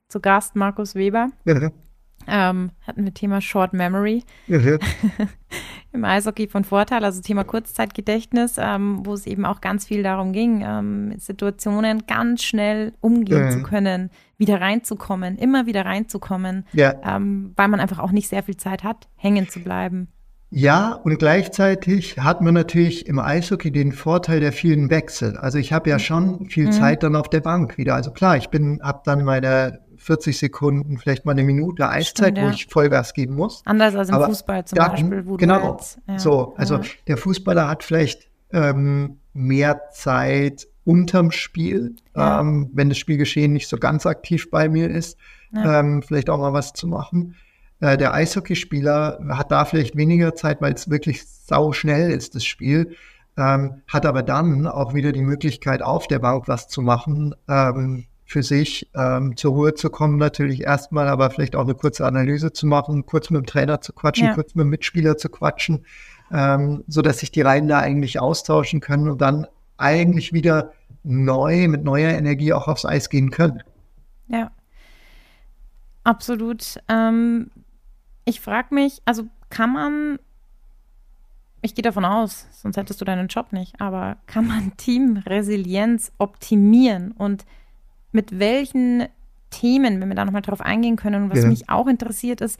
zu 0.08 0.20
Gast 0.20 0.56
Markus 0.56 0.94
Weber. 0.94 1.32
Ja. 1.46 1.72
Ähm, 2.30 2.72
hatten 2.86 3.04
wir 3.04 3.14
Thema 3.14 3.42
Short 3.42 3.74
Memory. 3.74 4.24
Ja. 4.48 4.60
Im 5.92 6.06
Eishockey 6.06 6.48
von 6.48 6.64
Vorteil, 6.64 7.04
also 7.04 7.22
Thema 7.22 7.44
Kurzzeitgedächtnis, 7.44 8.56
ähm, 8.60 9.06
wo 9.06 9.14
es 9.14 9.26
eben 9.26 9.46
auch 9.46 9.60
ganz 9.60 9.88
viel 9.88 10.04
darum 10.04 10.34
ging, 10.34 10.64
ähm, 10.64 11.18
Situationen 11.18 12.06
ganz 12.06 12.44
schnell 12.44 12.94
umgehen 13.02 13.46
ja. 13.46 13.50
zu 13.50 13.64
können, 13.64 14.12
wieder 14.38 14.62
reinzukommen, 14.62 15.38
immer 15.38 15.66
wieder 15.66 15.86
reinzukommen, 15.86 16.66
ja. 16.74 16.94
ähm, 17.04 17.54
weil 17.56 17.68
man 17.70 17.80
einfach 17.80 17.98
auch 18.00 18.12
nicht 18.12 18.30
sehr 18.30 18.44
viel 18.44 18.58
Zeit 18.58 18.84
hat, 18.84 19.08
hängen 19.16 19.50
zu 19.50 19.62
bleiben. 19.62 20.10
Ja, 20.52 20.94
und 20.94 21.20
gleichzeitig 21.20 22.18
hat 22.18 22.42
man 22.42 22.56
natürlich 22.56 23.06
im 23.06 23.20
Eishockey 23.20 23.72
den 23.72 23.92
Vorteil 23.92 24.40
der 24.40 24.52
vielen 24.52 24.90
Wechsel. 24.90 25.38
Also 25.38 25.60
ich 25.60 25.74
habe 25.74 25.90
ja 25.90 26.00
schon 26.00 26.48
viel 26.50 26.68
mhm. 26.68 26.72
Zeit 26.72 27.04
dann 27.04 27.16
auf 27.16 27.30
der 27.30 27.42
Bank 27.42 27.78
wieder. 27.78 27.94
Also 27.94 28.12
klar, 28.12 28.36
ich 28.36 28.50
bin, 28.50 28.80
habe 28.82 29.02
dann 29.06 29.24
meine 29.24 29.80
40 30.00 30.38
Sekunden, 30.38 30.97
vielleicht 30.97 31.26
mal 31.26 31.34
eine 31.34 31.43
Minute 31.43 31.88
Eiszeit, 31.88 32.08
Stimmt, 32.08 32.38
ja. 32.38 32.45
wo 32.45 32.50
ich 32.50 32.68
Vollgas 32.68 33.14
geben 33.14 33.36
muss. 33.36 33.62
Anders 33.66 33.95
als 33.95 34.10
im 34.10 34.16
Aber 34.16 34.28
Fußball 34.28 34.66
zum 34.66 34.78
dann, 34.78 34.91
Beispiel, 34.91 35.26
wo 35.26 35.38
genau, 35.38 35.60
du 35.60 35.72
jetzt, 35.74 36.00
ja, 36.08 36.20
so. 36.20 36.54
Also 36.58 36.76
ja. 36.76 36.82
der 37.08 37.18
Fußballer 37.18 37.68
hat 37.68 37.84
vielleicht 37.84 38.30
ähm, 38.52 39.20
mehr 39.34 39.89
Zeit 39.91 40.68
unterm 40.86 41.32
Spiel, 41.32 41.95
ähm, 42.16 42.70
wenn 42.74 42.89
das 42.89 42.97
Spielgeschehen 42.97 43.54
nicht 43.54 43.68
so 43.68 43.78
ganz 43.78 44.06
aktiv 44.06 44.50
bei 44.50 44.70
mir 44.70 44.89
ist, 44.89 45.18
ähm, 45.56 46.02
vielleicht 46.02 46.30
auch 46.30 46.39
mal 46.39 46.54
was 46.54 46.74
zu 46.74 46.88
machen. 46.88 47.36
Äh, 47.80 47.97
der 47.97 48.14
Eishockeyspieler 48.14 49.20
hat 49.30 49.52
da 49.52 49.66
vielleicht 49.66 49.95
weniger 49.95 50.36
Zeit, 50.36 50.62
weil 50.62 50.74
es 50.74 50.89
wirklich 50.89 51.26
sau 51.28 51.72
schnell 51.72 52.12
ist, 52.12 52.36
das 52.36 52.43
Spiel. 52.43 52.95
Ähm, 53.38 53.84
hat 53.88 54.06
aber 54.06 54.22
dann 54.22 54.68
auch 54.68 54.93
wieder 54.93 55.12
die 55.12 55.22
Möglichkeit, 55.22 55.82
auf 55.82 56.08
der 56.08 56.20
Bank 56.20 56.47
was 56.47 56.68
zu 56.68 56.82
machen, 56.82 57.36
ähm, 57.47 58.06
für 58.30 58.44
sich 58.44 58.88
ähm, 58.94 59.36
zur 59.36 59.54
Ruhe 59.54 59.74
zu 59.74 59.90
kommen, 59.90 60.18
natürlich 60.18 60.62
erstmal, 60.62 61.08
aber 61.08 61.32
vielleicht 61.32 61.56
auch 61.56 61.64
eine 61.64 61.74
kurze 61.74 62.06
Analyse 62.06 62.54
zu 62.54 62.68
machen, 62.68 63.08
kurz 63.08 63.32
mit 63.32 63.42
dem 63.42 63.48
Trainer 63.48 63.82
zu 63.82 63.92
quatschen, 63.92 64.28
ja. 64.28 64.34
kurz 64.36 64.54
mit 64.54 64.66
dem 64.66 64.70
Mitspieler 64.70 65.18
zu 65.18 65.30
quatschen, 65.30 65.84
ähm, 66.32 66.84
so 66.88 67.02
dass 67.02 67.18
sich 67.18 67.32
die 67.32 67.42
Reihen 67.42 67.68
da 67.68 67.80
eigentlich 67.80 68.20
austauschen 68.20 68.82
können 68.82 69.10
und 69.10 69.20
dann 69.20 69.48
eigentlich 69.78 70.32
wieder 70.32 70.74
neu, 71.02 71.68
mit 71.70 71.84
neuer 71.84 72.12
Energie 72.12 72.54
auch 72.54 72.68
aufs 72.68 72.86
Eis 72.86 73.10
gehen 73.10 73.32
können. 73.32 73.64
Ja, 74.28 74.52
absolut. 76.04 76.80
Ähm, 76.88 77.50
ich 78.26 78.42
frage 78.42 78.76
mich, 78.76 79.02
also 79.06 79.24
kann 79.50 79.74
man, 79.74 80.20
ich 81.64 81.74
gehe 81.74 81.82
davon 81.82 82.06
aus, 82.06 82.46
sonst 82.52 82.78
hättest 82.78 83.02
du 83.02 83.06
deinen 83.06 83.28
Job 83.28 83.54
nicht, 83.54 83.82
aber 83.82 84.18
kann 84.28 84.46
man 84.46 84.78
Teamresilienz 84.78 86.12
optimieren 86.20 87.12
und 87.12 87.44
mit 88.12 88.39
welchen 88.39 89.07
Themen, 89.49 89.99
wenn 89.99 90.10
wir 90.10 90.16
da 90.16 90.26
nochmal 90.26 90.41
drauf 90.41 90.62
eingehen 90.62 90.95
können 90.95 91.24
und 91.24 91.30
was 91.32 91.43
ja. 91.43 91.49
mich 91.49 91.70
auch 91.70 91.88
interessiert 91.88 92.41
ist, 92.41 92.60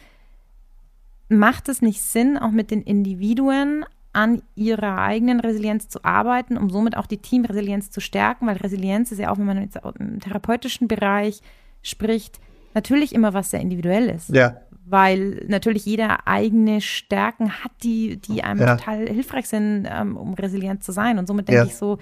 macht 1.28 1.70
es 1.70 1.82
nicht 1.82 2.02
Sinn, 2.02 2.38
auch 2.38 2.52
mit 2.52 2.72
den 2.72 2.82
Individuen 2.82 3.86
an 4.12 4.42
ihrer 4.56 4.98
eigenen 4.98 5.40
Resilienz 5.40 5.88
zu 5.88 6.04
arbeiten, 6.04 6.58
um 6.58 6.72
somit 6.72 6.98
auch 6.98 7.06
die 7.06 7.20
Teamresilienz 7.20 7.92
zu 7.92 8.02
stärken, 8.02 8.48
weil 8.48 8.58
Resilienz 8.58 9.12
ist 9.12 9.20
ja 9.20 9.32
auch, 9.32 9.38
wenn 9.38 9.46
man 9.46 9.62
jetzt 9.62 9.78
im 10.00 10.20
therapeutischen 10.20 10.88
Bereich 10.88 11.42
spricht, 11.84 12.40
natürlich 12.74 13.14
immer 13.14 13.34
was 13.34 13.52
sehr 13.52 13.62
individuelles. 13.62 14.28
Ja 14.30 14.58
weil 14.90 15.46
natürlich 15.48 15.86
jeder 15.86 16.28
eigene 16.28 16.82
Stärken 16.82 17.64
hat, 17.64 17.72
die, 17.84 18.18
die 18.18 18.44
einem 18.44 18.62
ja. 18.62 18.76
total 18.76 19.08
hilfreich 19.08 19.48
sind, 19.48 19.88
ähm, 19.88 20.18
um 20.18 20.34
resilient 20.34 20.84
zu 20.84 20.92
sein. 20.92 21.20
Und 21.20 21.28
somit 21.28 21.48
denke 21.48 21.62
ja. 21.62 21.68
ich 21.68 21.76
so, 21.76 22.00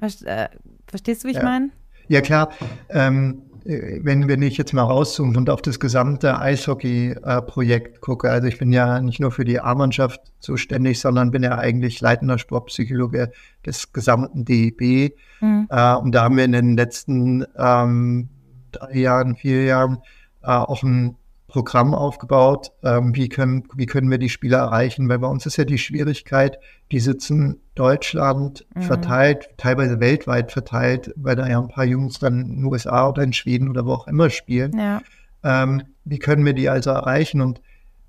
äh, 0.00 0.48
verstehst 0.86 1.22
du, 1.22 1.28
wie 1.28 1.32
ich 1.32 1.38
ja. 1.38 1.44
meine? 1.44 1.70
Ja, 2.08 2.20
klar. 2.20 2.50
Ähm, 2.88 3.42
wenn, 3.64 4.28
wenn 4.28 4.42
ich 4.42 4.58
jetzt 4.58 4.74
mal 4.74 4.82
rauszoome 4.82 5.38
und 5.38 5.48
auf 5.48 5.62
das 5.62 5.80
gesamte 5.80 6.38
Eishockey-Projekt 6.38 8.02
gucke, 8.02 8.30
also 8.30 8.46
ich 8.46 8.58
bin 8.58 8.72
ja 8.72 9.00
nicht 9.00 9.20
nur 9.20 9.30
für 9.30 9.46
die 9.46 9.58
A-Mannschaft 9.58 10.20
zuständig, 10.40 11.00
sondern 11.00 11.30
bin 11.30 11.42
ja 11.42 11.56
eigentlich 11.56 12.00
leitender 12.02 12.36
Sportpsychologe 12.36 13.32
des 13.64 13.92
gesamten 13.94 14.44
DEB. 14.44 15.14
Mhm. 15.40 15.66
Äh, 15.70 15.94
und 15.94 16.12
da 16.12 16.24
haben 16.24 16.36
wir 16.36 16.44
in 16.44 16.52
den 16.52 16.76
letzten 16.76 17.46
ähm, 17.56 18.28
drei 18.70 18.98
Jahren, 18.98 19.34
vier 19.34 19.64
Jahren 19.64 19.98
äh, 20.42 20.48
auch 20.48 20.82
ein 20.82 21.16
Programm 21.54 21.94
aufgebaut, 21.94 22.72
ähm, 22.82 23.14
wie, 23.14 23.28
können, 23.28 23.62
wie 23.76 23.86
können 23.86 24.10
wir 24.10 24.18
die 24.18 24.28
Spieler 24.28 24.58
erreichen, 24.58 25.08
weil 25.08 25.20
bei 25.20 25.28
uns 25.28 25.46
ist 25.46 25.56
ja 25.56 25.64
die 25.64 25.78
Schwierigkeit, 25.78 26.58
die 26.90 26.98
sitzen 26.98 27.60
Deutschland 27.76 28.66
mhm. 28.74 28.82
verteilt, 28.82 29.50
teilweise 29.56 30.00
weltweit 30.00 30.50
verteilt, 30.50 31.12
weil 31.14 31.36
da 31.36 31.46
ja 31.46 31.60
ein 31.60 31.68
paar 31.68 31.84
Jungs 31.84 32.18
dann 32.18 32.40
in 32.40 32.56
den 32.56 32.64
USA 32.64 33.08
oder 33.08 33.22
in 33.22 33.32
Schweden 33.32 33.68
oder 33.68 33.86
wo 33.86 33.92
auch 33.92 34.08
immer 34.08 34.30
spielen. 34.30 34.76
Ja. 34.76 35.00
Ähm, 35.44 35.84
wie 36.04 36.18
können 36.18 36.44
wir 36.44 36.54
die 36.54 36.68
also 36.68 36.90
erreichen? 36.90 37.40
Und 37.40 37.60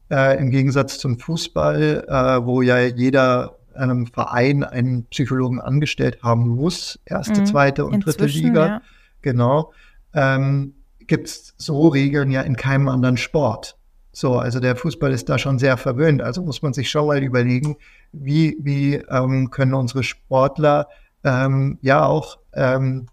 äh, 0.10 0.40
im 0.40 0.50
Gegensatz 0.50 0.98
zum 0.98 1.20
Fußball, 1.20 2.06
äh, 2.08 2.46
wo 2.48 2.64
ja 2.64 2.80
jeder 2.80 3.60
einem 3.76 4.08
Verein 4.08 4.64
einen 4.64 5.06
Psychologen 5.06 5.62
angestellt 5.62 6.24
haben 6.24 6.48
muss, 6.48 7.00
erste, 7.06 7.42
mhm. 7.42 7.46
zweite 7.46 7.86
und 7.86 7.94
Inzwischen, 7.94 8.18
dritte 8.18 8.40
Liga, 8.40 8.66
ja. 8.66 8.82
genau, 9.22 9.72
ähm, 10.16 10.74
gibt 11.08 11.28
es 11.28 11.54
so 11.58 11.88
Regeln 11.88 12.32
ja 12.32 12.42
in 12.42 12.56
keinem 12.56 12.88
anderen 12.88 13.18
Sport. 13.18 13.78
So, 14.12 14.38
also 14.38 14.60
der 14.62 14.78
Fußball 14.78 15.12
ist 15.12 15.28
da 15.28 15.38
schon 15.38 15.60
sehr 15.60 15.76
verwöhnt. 15.76 16.22
Also 16.22 16.42
muss 16.42 16.62
man 16.62 16.74
sich 16.74 16.90
schon 16.90 17.08
mal 17.08 17.22
überlegen, 17.22 17.76
wie, 18.14 18.58
wie 18.62 18.96
ähm, 18.96 19.50
können 19.52 19.74
unsere 19.74 20.04
Sportler 20.04 20.88
ähm, 21.26 21.78
ja 21.82 22.06
auch 22.06 22.40
ähm, 22.54 23.08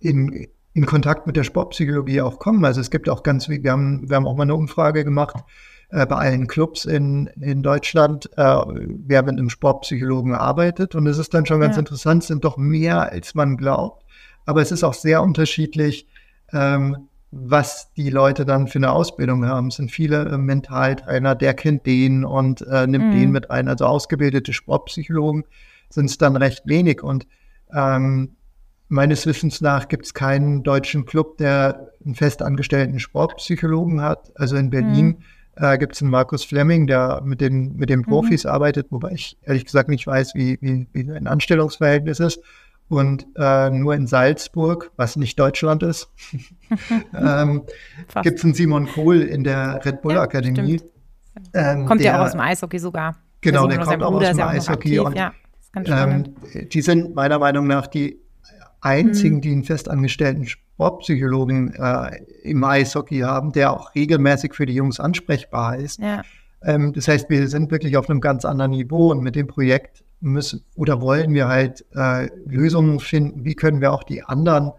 in, 0.00 0.46
in 0.74 0.84
Kontakt 0.84 1.26
mit 1.26 1.36
der 1.36 1.44
Sportpsychologie 1.44 2.20
auch 2.20 2.38
kommen. 2.38 2.64
Also 2.64 2.82
es 2.82 2.90
gibt 2.90 3.08
auch 3.08 3.22
ganz, 3.22 3.48
wir 3.48 3.70
haben, 3.70 4.08
wir 4.08 4.16
haben 4.16 4.26
auch 4.26 4.36
mal 4.36 4.42
eine 4.42 4.54
Umfrage 4.54 5.02
gemacht 5.02 5.36
äh, 5.88 6.04
bei 6.04 6.16
allen 6.16 6.46
Clubs 6.46 6.84
in, 6.84 7.28
in 7.40 7.62
Deutschland, 7.62 8.28
äh, 8.36 8.56
wer 9.06 9.22
mit 9.22 9.38
einem 9.38 9.48
Sportpsychologen 9.48 10.34
arbeitet. 10.34 10.94
Und 10.94 11.06
es 11.06 11.16
ist 11.16 11.32
dann 11.32 11.46
schon 11.46 11.60
ganz 11.60 11.76
ja. 11.76 11.80
interessant, 11.80 12.22
es 12.22 12.28
sind 12.28 12.44
doch 12.44 12.58
mehr, 12.58 13.12
als 13.12 13.34
man 13.34 13.56
glaubt. 13.56 14.04
Aber 14.44 14.60
es 14.60 14.72
ist 14.72 14.84
auch 14.84 14.92
sehr 14.92 15.22
unterschiedlich, 15.22 16.06
ähm, 16.52 17.08
was 17.36 17.92
die 17.94 18.10
Leute 18.10 18.44
dann 18.44 18.68
für 18.68 18.78
eine 18.78 18.92
Ausbildung 18.92 19.44
haben. 19.44 19.68
Es 19.68 19.76
sind 19.76 19.90
viele 19.90 20.24
äh, 20.28 20.38
Mentaltrainer, 20.38 21.34
der 21.34 21.54
kennt 21.54 21.84
den 21.84 22.24
und 22.24 22.62
äh, 22.62 22.86
nimmt 22.86 23.06
mhm. 23.06 23.18
den 23.18 23.30
mit 23.32 23.50
ein. 23.50 23.68
Also 23.68 23.86
ausgebildete 23.86 24.52
Sportpsychologen 24.52 25.44
sind 25.90 26.06
es 26.06 26.18
dann 26.18 26.36
recht 26.36 26.62
wenig. 26.66 27.02
Und 27.02 27.26
ähm, 27.74 28.36
meines 28.88 29.26
Wissens 29.26 29.60
nach 29.60 29.88
gibt 29.88 30.06
es 30.06 30.14
keinen 30.14 30.62
deutschen 30.62 31.06
Club, 31.06 31.38
der 31.38 31.90
einen 32.04 32.14
festangestellten 32.14 33.00
Sportpsychologen 33.00 34.00
hat. 34.00 34.32
Also 34.36 34.56
in 34.56 34.70
Berlin 34.70 35.06
mhm. 35.06 35.16
äh, 35.56 35.76
gibt 35.76 35.96
es 35.96 36.02
einen 36.02 36.12
Markus 36.12 36.44
Fleming, 36.44 36.86
der 36.86 37.20
mit 37.24 37.40
den, 37.40 37.74
mit 37.74 37.90
den 37.90 38.00
mhm. 38.00 38.04
Profis 38.04 38.44
mhm. 38.44 38.50
arbeitet, 38.50 38.86
wobei 38.90 39.10
ich 39.10 39.38
ehrlich 39.42 39.64
gesagt 39.64 39.88
nicht 39.88 40.06
weiß, 40.06 40.36
wie, 40.36 40.58
wie, 40.60 40.86
wie 40.92 41.10
ein 41.10 41.26
Anstellungsverhältnis 41.26 42.20
ist. 42.20 42.40
Und 42.88 43.26
äh, 43.36 43.70
nur 43.70 43.94
in 43.94 44.06
Salzburg, 44.06 44.92
was 44.96 45.16
nicht 45.16 45.38
Deutschland 45.38 45.82
ist, 45.82 46.10
ähm, 47.14 47.62
gibt 48.22 48.38
es 48.38 48.44
einen 48.44 48.54
Simon 48.54 48.86
Kohl 48.86 49.22
in 49.22 49.42
der 49.42 49.84
Red 49.84 50.02
Bull 50.02 50.14
ja, 50.14 50.22
Akademie. 50.22 50.80
Ähm, 51.52 51.86
kommt 51.86 52.02
der, 52.02 52.12
ja 52.12 52.20
auch 52.20 52.26
aus 52.26 52.32
dem 52.32 52.40
Eishockey 52.40 52.78
sogar. 52.78 53.16
Genau, 53.40 53.66
der, 53.66 53.78
der 53.78 53.86
kommt 53.86 54.02
auch 54.02 54.12
aus 54.12 54.30
dem 54.30 54.40
Eishockey. 54.40 54.98
Und, 54.98 55.16
ja, 55.16 55.32
ähm, 55.74 56.34
die 56.72 56.82
sind 56.82 57.14
meiner 57.14 57.38
Meinung 57.38 57.66
nach 57.66 57.86
die 57.86 58.20
einzigen, 58.80 59.36
mhm. 59.36 59.40
die 59.40 59.52
einen 59.52 59.64
festangestellten 59.64 60.46
Sportpsychologen 60.46 61.74
äh, 61.74 62.22
im 62.42 62.62
Eishockey 62.62 63.20
haben, 63.20 63.52
der 63.52 63.72
auch 63.72 63.94
regelmäßig 63.94 64.54
für 64.54 64.66
die 64.66 64.74
Jungs 64.74 65.00
ansprechbar 65.00 65.78
ist. 65.78 66.00
Ja. 66.00 66.22
Ähm, 66.62 66.92
das 66.92 67.08
heißt, 67.08 67.30
wir 67.30 67.48
sind 67.48 67.70
wirklich 67.70 67.96
auf 67.96 68.08
einem 68.08 68.20
ganz 68.20 68.44
anderen 68.44 68.72
Niveau 68.72 69.10
und 69.10 69.22
mit 69.22 69.36
dem 69.36 69.46
Projekt 69.46 70.03
müssen 70.32 70.64
oder 70.74 71.00
wollen 71.00 71.34
wir 71.34 71.48
halt 71.48 71.84
äh, 71.94 72.28
Lösungen 72.46 73.00
finden, 73.00 73.44
wie 73.44 73.54
können 73.54 73.80
wir 73.80 73.92
auch 73.92 74.04
die 74.04 74.22
anderen 74.22 74.72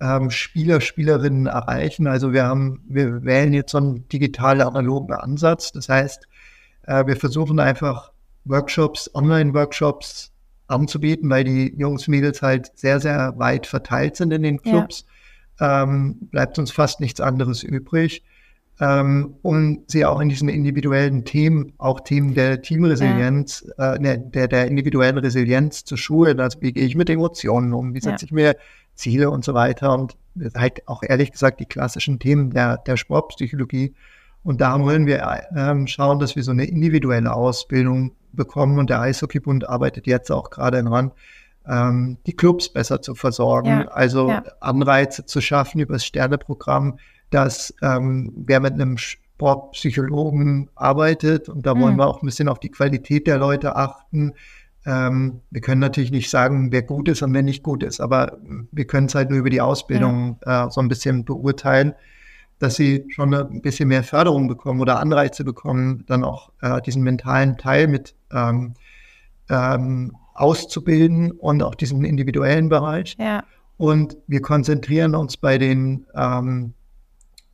ähm, 0.00 0.30
Spieler, 0.30 0.80
Spielerinnen 0.80 1.46
erreichen. 1.46 2.06
Also 2.06 2.32
wir 2.32 2.44
haben, 2.44 2.82
wir 2.88 3.24
wählen 3.24 3.52
jetzt 3.52 3.72
so 3.72 3.78
einen 3.78 4.08
digital 4.08 4.60
analogen 4.60 5.12
Ansatz. 5.12 5.72
Das 5.72 5.88
heißt, 5.88 6.26
äh, 6.86 7.06
wir 7.06 7.16
versuchen 7.16 7.60
einfach 7.60 8.12
Workshops, 8.44 9.10
Online-Workshops 9.14 10.32
anzubieten, 10.66 11.28
weil 11.28 11.44
die 11.44 11.74
Jungs, 11.76 12.08
Mädels 12.08 12.42
halt 12.42 12.70
sehr, 12.74 13.00
sehr 13.00 13.34
weit 13.38 13.66
verteilt 13.66 14.16
sind 14.16 14.32
in 14.32 14.42
den 14.42 14.62
Clubs. 14.62 15.04
Ja. 15.60 15.82
Ähm, 15.82 16.16
bleibt 16.30 16.58
uns 16.58 16.70
fast 16.70 17.00
nichts 17.00 17.20
anderes 17.20 17.62
übrig 17.62 18.22
ähm, 18.80 19.34
um 19.42 19.84
sie 19.86 20.06
auch 20.06 20.20
in 20.20 20.30
diesen 20.30 20.48
individuellen 20.48 21.24
Themen, 21.24 21.74
auch 21.76 22.00
Themen 22.00 22.34
der 22.34 22.62
Teamresilienz, 22.62 23.70
ja. 23.76 23.94
äh, 23.94 24.18
der, 24.18 24.48
der 24.48 24.66
individuellen 24.68 25.18
Resilienz 25.18 25.84
zu 25.84 25.98
schulen. 25.98 26.40
Also 26.40 26.62
wie 26.62 26.72
gehe 26.72 26.86
ich 26.86 26.96
mit 26.96 27.10
Emotionen 27.10 27.74
um, 27.74 27.94
wie 27.94 28.00
setze 28.00 28.24
ja. 28.24 28.26
ich 28.26 28.32
mir 28.32 28.56
Ziele 28.94 29.30
und 29.30 29.44
so 29.44 29.52
weiter. 29.52 29.92
Und 29.92 30.16
halt 30.54 30.88
auch 30.88 31.02
ehrlich 31.02 31.32
gesagt 31.32 31.60
die 31.60 31.66
klassischen 31.66 32.18
Themen 32.18 32.50
der, 32.50 32.78
der 32.78 32.96
Sportpsychologie. 32.96 33.94
Und 34.42 34.62
da 34.62 34.80
wollen 34.80 35.06
wir 35.06 35.18
äh, 35.18 35.86
schauen, 35.86 36.18
dass 36.18 36.34
wir 36.34 36.42
so 36.42 36.52
eine 36.52 36.64
individuelle 36.64 37.34
Ausbildung 37.34 38.12
bekommen. 38.32 38.78
Und 38.78 38.88
der 38.88 39.00
Eishockeybund 39.02 39.68
arbeitet 39.68 40.06
jetzt 40.06 40.30
auch 40.30 40.48
gerade 40.48 40.82
daran, 40.82 41.12
ähm, 41.68 42.16
die 42.26 42.32
Clubs 42.32 42.70
besser 42.70 43.02
zu 43.02 43.14
versorgen, 43.14 43.68
ja, 43.68 43.88
also. 43.88 44.32
Anreize 44.60 45.26
zu 45.26 45.42
schaffen 45.42 45.80
über 45.80 45.92
das 45.92 46.06
Sterneprogramm, 46.06 46.98
dass 47.30 47.74
ähm, 47.82 48.32
wer 48.36 48.60
mit 48.60 48.74
einem 48.74 48.98
Sportpsychologen 48.98 50.68
arbeitet, 50.74 51.48
und 51.48 51.64
da 51.64 51.74
mhm. 51.74 51.80
wollen 51.80 51.96
wir 51.96 52.06
auch 52.06 52.22
ein 52.22 52.26
bisschen 52.26 52.48
auf 52.48 52.60
die 52.60 52.70
Qualität 52.70 53.26
der 53.26 53.38
Leute 53.38 53.76
achten. 53.76 54.34
Ähm, 54.84 55.40
wir 55.50 55.60
können 55.60 55.80
natürlich 55.80 56.10
nicht 56.10 56.30
sagen, 56.30 56.72
wer 56.72 56.82
gut 56.82 57.08
ist 57.08 57.22
und 57.22 57.32
wer 57.32 57.42
nicht 57.42 57.62
gut 57.62 57.82
ist, 57.82 58.00
aber 58.00 58.38
wir 58.70 58.86
können 58.86 59.06
es 59.06 59.14
halt 59.14 59.30
nur 59.30 59.38
über 59.38 59.50
die 59.50 59.60
Ausbildung 59.60 60.38
ja. 60.44 60.66
äh, 60.66 60.70
so 60.70 60.80
ein 60.80 60.88
bisschen 60.88 61.24
beurteilen, 61.24 61.94
dass 62.58 62.74
sie 62.74 63.06
schon 63.08 63.32
ein 63.32 63.62
bisschen 63.62 63.88
mehr 63.88 64.04
Förderung 64.04 64.48
bekommen 64.48 64.80
oder 64.80 65.00
Anreize 65.00 65.44
bekommen, 65.44 66.04
dann 66.06 66.24
auch 66.24 66.50
äh, 66.60 66.80
diesen 66.82 67.02
mentalen 67.02 67.56
Teil 67.56 67.88
mit 67.88 68.14
ähm, 68.32 68.74
ähm, 69.48 70.16
auszubilden 70.34 71.30
und 71.32 71.62
auch 71.62 71.74
diesen 71.74 72.04
individuellen 72.04 72.68
Bereich. 72.68 73.16
Ja. 73.18 73.44
Und 73.76 74.18
wir 74.26 74.42
konzentrieren 74.42 75.14
uns 75.14 75.38
bei 75.38 75.56
den 75.56 76.06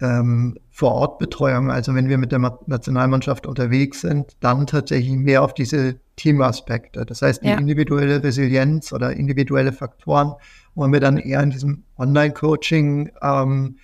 ähm, 0.01 0.17
ähm, 0.17 0.59
Vorortbetreuung, 0.71 1.71
also 1.71 1.95
wenn 1.95 2.09
wir 2.09 2.19
mit 2.19 2.31
der 2.31 2.59
Nationalmannschaft 2.67 3.47
unterwegs 3.47 4.03
sind, 4.03 4.37
dann 4.41 4.67
tatsächlich 4.67 5.17
mehr 5.17 5.43
auf 5.43 5.55
diese 5.55 5.97
Teamaspekte. 6.17 7.07
Das 7.07 7.23
heißt, 7.23 7.43
die 7.43 7.49
ja. 7.49 7.57
individuelle 7.57 8.23
Resilienz 8.23 8.93
oder 8.93 9.13
individuelle 9.15 9.73
Faktoren 9.73 10.35
wollen 10.75 10.93
wir 10.93 11.01
dann 11.01 11.17
eher 11.17 11.43
in 11.43 11.51
diesem 11.51 11.85
Online-Coaching 11.97 13.11
ähm, 13.23 13.79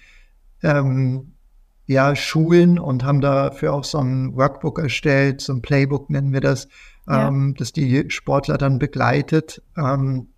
ähm, 0.63 1.33
ja, 1.87 2.15
schulen 2.15 2.79
und 2.79 3.05
haben 3.05 3.23
dafür 3.23 3.73
auch 3.73 3.85
so 3.85 3.99
ein 3.99 4.37
Workbook 4.37 4.79
erstellt, 4.79 5.41
so 5.41 5.55
ein 5.55 5.63
Playbook 5.63 6.11
nennen 6.11 6.33
wir 6.33 6.41
das, 6.41 6.69
ja. 7.09 7.29
ähm, 7.29 7.55
das 7.57 7.73
die 7.73 8.11
Sportler 8.11 8.59
dann 8.59 8.79
begleitet, 8.79 9.63
ähm, 9.79 10.29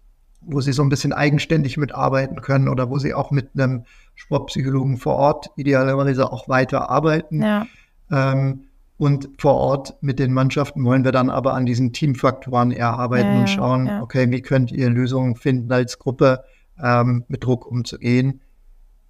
wo 0.47 0.61
sie 0.61 0.73
so 0.73 0.83
ein 0.83 0.89
bisschen 0.89 1.13
eigenständig 1.13 1.77
mitarbeiten 1.77 2.41
können 2.41 2.69
oder 2.69 2.91
wo 2.91 2.99
sie 2.99 3.15
auch 3.15 3.31
mit 3.31 3.51
einem 3.55 3.85
Sportpsychologen 4.15 4.97
vor 4.97 5.17
Ort 5.17 5.51
idealerweise 5.57 6.33
auch 6.33 6.49
weiter 6.49 6.91
arbeiten. 6.91 7.43
Ja. 7.43 7.67
Ähm, 8.11 8.65
und 8.97 9.29
vor 9.39 9.55
Ort 9.55 9.97
mit 10.03 10.19
den 10.19 10.33
Mannschaften 10.33 10.85
wollen 10.85 11.05
wir 11.05 11.13
dann 11.13 11.29
aber 11.29 11.55
an 11.55 11.67
diesen 11.67 11.93
Teamfaktoren 11.93 12.71
erarbeiten 12.71 13.33
ja, 13.33 13.41
und 13.41 13.51
schauen, 13.51 13.87
ja. 13.87 14.03
okay, 14.03 14.31
wie 14.31 14.41
könnt 14.41 14.71
ihr 14.71 14.89
Lösungen 14.89 15.35
finden 15.35 15.73
als 15.73 15.99
Gruppe, 15.99 16.45
ähm, 16.83 17.25
mit 17.29 17.45
Druck 17.45 17.67
umzugehen. 17.67 18.41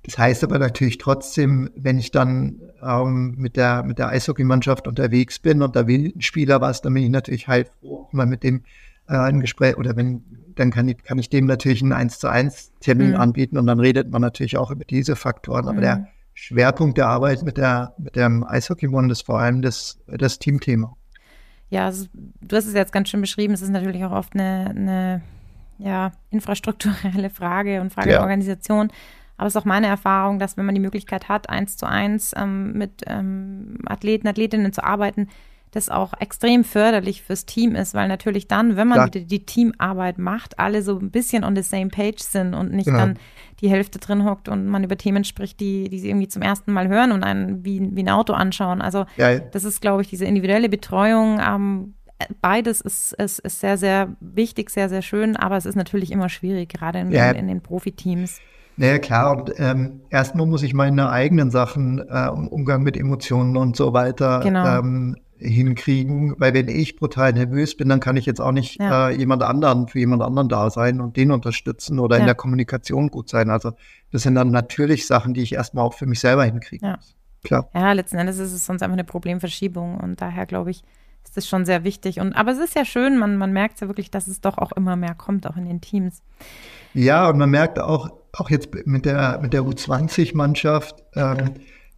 Das 0.04 0.18
heißt 0.18 0.44
aber 0.44 0.58
natürlich 0.58 0.98
trotzdem, 0.98 1.70
wenn 1.76 1.98
ich 1.98 2.10
dann 2.10 2.60
ähm, 2.82 3.34
mit 3.38 3.56
der, 3.56 3.82
mit 3.84 3.98
der 3.98 4.08
Eishockeymannschaft 4.08 4.86
unterwegs 4.86 5.38
bin 5.38 5.62
und 5.62 5.76
da 5.76 5.86
will 5.86 6.12
ein 6.14 6.20
Spieler 6.20 6.60
was, 6.60 6.82
dann 6.82 6.92
bin 6.92 7.04
ich 7.04 7.10
natürlich 7.10 7.48
halt 7.48 7.70
froh, 7.80 8.04
auch 8.04 8.12
mal 8.12 8.26
mit 8.26 8.42
dem 8.42 8.64
äh, 9.08 9.16
ein 9.16 9.40
Gespräch 9.40 9.78
oder 9.78 9.96
wenn, 9.96 10.22
dann 10.56 10.70
kann 10.70 10.88
ich, 10.88 11.02
kann 11.02 11.18
ich 11.18 11.28
dem 11.28 11.46
natürlich 11.46 11.82
einen 11.82 11.92
1 11.92 12.18
zu 12.18 12.28
1 12.28 12.72
Termin 12.80 13.10
mhm. 13.10 13.16
anbieten 13.16 13.58
und 13.58 13.66
dann 13.66 13.80
redet 13.80 14.10
man 14.10 14.22
natürlich 14.22 14.56
auch 14.56 14.70
über 14.70 14.84
diese 14.84 15.16
Faktoren. 15.16 15.66
Aber 15.66 15.78
mhm. 15.78 15.82
der 15.82 16.08
Schwerpunkt 16.34 16.98
der 16.98 17.06
Arbeit 17.06 17.42
mit 17.42 17.56
der, 17.56 17.94
mit 17.98 18.16
dem 18.16 18.44
Eishockey-One 18.44 19.10
ist 19.10 19.22
vor 19.22 19.38
allem 19.38 19.62
das, 19.62 19.98
das 20.06 20.38
Teamthema. 20.38 20.96
Ja, 21.70 21.86
also, 21.86 22.06
du 22.12 22.56
hast 22.56 22.66
es 22.66 22.74
jetzt 22.74 22.92
ganz 22.92 23.08
schön 23.08 23.20
beschrieben. 23.20 23.54
Es 23.54 23.62
ist 23.62 23.70
natürlich 23.70 24.04
auch 24.04 24.12
oft 24.12 24.34
eine, 24.34 24.70
eine 24.70 25.22
ja, 25.78 26.12
infrastrukturelle 26.30 27.30
Frage 27.30 27.80
und 27.80 27.92
Frage 27.92 28.10
ja. 28.10 28.16
der 28.16 28.22
Organisation. 28.22 28.90
Aber 29.36 29.48
es 29.48 29.54
ist 29.54 29.60
auch 29.60 29.64
meine 29.64 29.88
Erfahrung, 29.88 30.38
dass 30.38 30.56
wenn 30.56 30.66
man 30.66 30.74
die 30.74 30.80
Möglichkeit 30.80 31.28
hat, 31.28 31.48
eins 31.48 31.76
zu 31.76 31.86
eins 31.86 32.32
ähm, 32.36 32.72
mit 32.74 33.02
ähm, 33.06 33.78
Athleten, 33.86 34.28
Athletinnen 34.28 34.72
zu 34.72 34.84
arbeiten, 34.84 35.28
das 35.74 35.88
auch 35.88 36.12
extrem 36.20 36.64
förderlich 36.64 37.22
fürs 37.22 37.46
Team 37.46 37.74
ist, 37.74 37.94
weil 37.94 38.08
natürlich 38.08 38.48
dann, 38.48 38.76
wenn 38.76 38.88
man 38.88 39.06
wieder 39.06 39.24
die 39.24 39.44
Teamarbeit 39.44 40.18
macht, 40.18 40.58
alle 40.58 40.82
so 40.82 40.98
ein 40.98 41.10
bisschen 41.10 41.44
on 41.44 41.56
the 41.56 41.62
same 41.62 41.88
page 41.88 42.20
sind 42.20 42.54
und 42.54 42.72
nicht 42.72 42.86
genau. 42.86 42.98
dann 42.98 43.18
die 43.60 43.68
Hälfte 43.68 43.98
drin 43.98 44.24
hockt 44.24 44.48
und 44.48 44.66
man 44.66 44.84
über 44.84 44.96
Themen 44.96 45.24
spricht, 45.24 45.60
die, 45.60 45.88
die 45.88 45.98
sie 45.98 46.08
irgendwie 46.08 46.28
zum 46.28 46.42
ersten 46.42 46.72
Mal 46.72 46.88
hören 46.88 47.12
und 47.12 47.24
einen 47.24 47.64
wie, 47.64 47.80
wie 47.94 48.02
ein 48.02 48.08
Auto 48.08 48.32
anschauen. 48.32 48.80
Also 48.82 49.06
ja. 49.16 49.38
das 49.38 49.64
ist, 49.64 49.80
glaube 49.80 50.02
ich, 50.02 50.08
diese 50.08 50.24
individuelle 50.24 50.68
Betreuung. 50.68 51.40
Ähm, 51.40 51.94
beides 52.40 52.80
ist, 52.80 53.12
ist, 53.14 53.40
ist 53.40 53.60
sehr, 53.60 53.76
sehr 53.76 54.16
wichtig, 54.20 54.70
sehr, 54.70 54.88
sehr 54.88 55.02
schön, 55.02 55.36
aber 55.36 55.56
es 55.56 55.66
ist 55.66 55.76
natürlich 55.76 56.12
immer 56.12 56.28
schwierig, 56.28 56.68
gerade 56.68 57.00
in, 57.00 57.10
ja. 57.10 57.30
in, 57.30 57.36
in 57.36 57.46
den 57.48 57.60
Profiteams. 57.60 58.40
Naja, 58.76 58.98
klar. 58.98 59.38
Und 59.38 59.52
ähm, 59.58 60.00
erstmal 60.10 60.46
muss 60.46 60.62
ich 60.62 60.74
meine 60.74 61.10
eigenen 61.10 61.50
Sachen, 61.50 62.00
äh, 62.08 62.28
Umgang 62.28 62.82
mit 62.82 62.96
Emotionen 62.96 63.56
und 63.56 63.76
so 63.76 63.92
weiter, 63.92 64.40
genau. 64.40 64.78
ähm, 64.78 65.16
hinkriegen, 65.44 66.34
weil 66.38 66.54
wenn 66.54 66.68
ich 66.68 66.96
brutal 66.96 67.32
nervös 67.32 67.76
bin, 67.76 67.88
dann 67.88 68.00
kann 68.00 68.16
ich 68.16 68.26
jetzt 68.26 68.40
auch 68.40 68.52
nicht 68.52 68.80
ja. 68.80 69.10
äh, 69.10 69.16
jemand 69.16 69.42
anderen 69.42 69.88
für 69.88 69.98
jemand 69.98 70.22
anderen 70.22 70.48
da 70.48 70.70
sein 70.70 71.00
und 71.00 71.16
den 71.16 71.30
unterstützen 71.30 71.98
oder 71.98 72.16
ja. 72.16 72.20
in 72.20 72.26
der 72.26 72.34
Kommunikation 72.34 73.08
gut 73.08 73.28
sein. 73.28 73.50
Also 73.50 73.72
das 74.10 74.22
sind 74.22 74.34
dann 74.34 74.50
natürlich 74.50 75.06
Sachen, 75.06 75.34
die 75.34 75.42
ich 75.42 75.54
erstmal 75.54 75.84
auch 75.84 75.94
für 75.94 76.06
mich 76.06 76.20
selber 76.20 76.44
hinkriegen 76.44 76.88
ja. 76.88 76.96
muss. 76.96 77.16
Klar. 77.44 77.68
Ja, 77.74 77.92
letzten 77.92 78.16
Endes 78.16 78.38
ist 78.38 78.52
es 78.52 78.64
sonst 78.64 78.82
einfach 78.82 78.94
eine 78.94 79.04
Problemverschiebung 79.04 79.98
und 80.00 80.20
daher 80.20 80.46
glaube 80.46 80.70
ich, 80.70 80.82
ist 81.24 81.36
das 81.36 81.48
schon 81.48 81.64
sehr 81.64 81.84
wichtig. 81.84 82.20
Und 82.20 82.34
aber 82.34 82.52
es 82.52 82.58
ist 82.58 82.74
ja 82.74 82.84
schön, 82.84 83.18
man, 83.18 83.36
man 83.36 83.52
merkt 83.52 83.80
ja 83.80 83.86
wirklich, 83.86 84.10
dass 84.10 84.26
es 84.26 84.40
doch 84.40 84.58
auch 84.58 84.72
immer 84.72 84.96
mehr 84.96 85.14
kommt, 85.14 85.46
auch 85.46 85.56
in 85.56 85.66
den 85.66 85.80
Teams. 85.80 86.22
Ja, 86.94 87.28
und 87.28 87.38
man 87.38 87.50
merkt 87.50 87.78
auch, 87.78 88.10
auch 88.32 88.50
jetzt 88.50 88.68
mit 88.86 89.04
der, 89.04 89.40
mit 89.40 89.52
der 89.52 89.62
U20-Mannschaft, 89.62 91.02
ähm, 91.14 91.54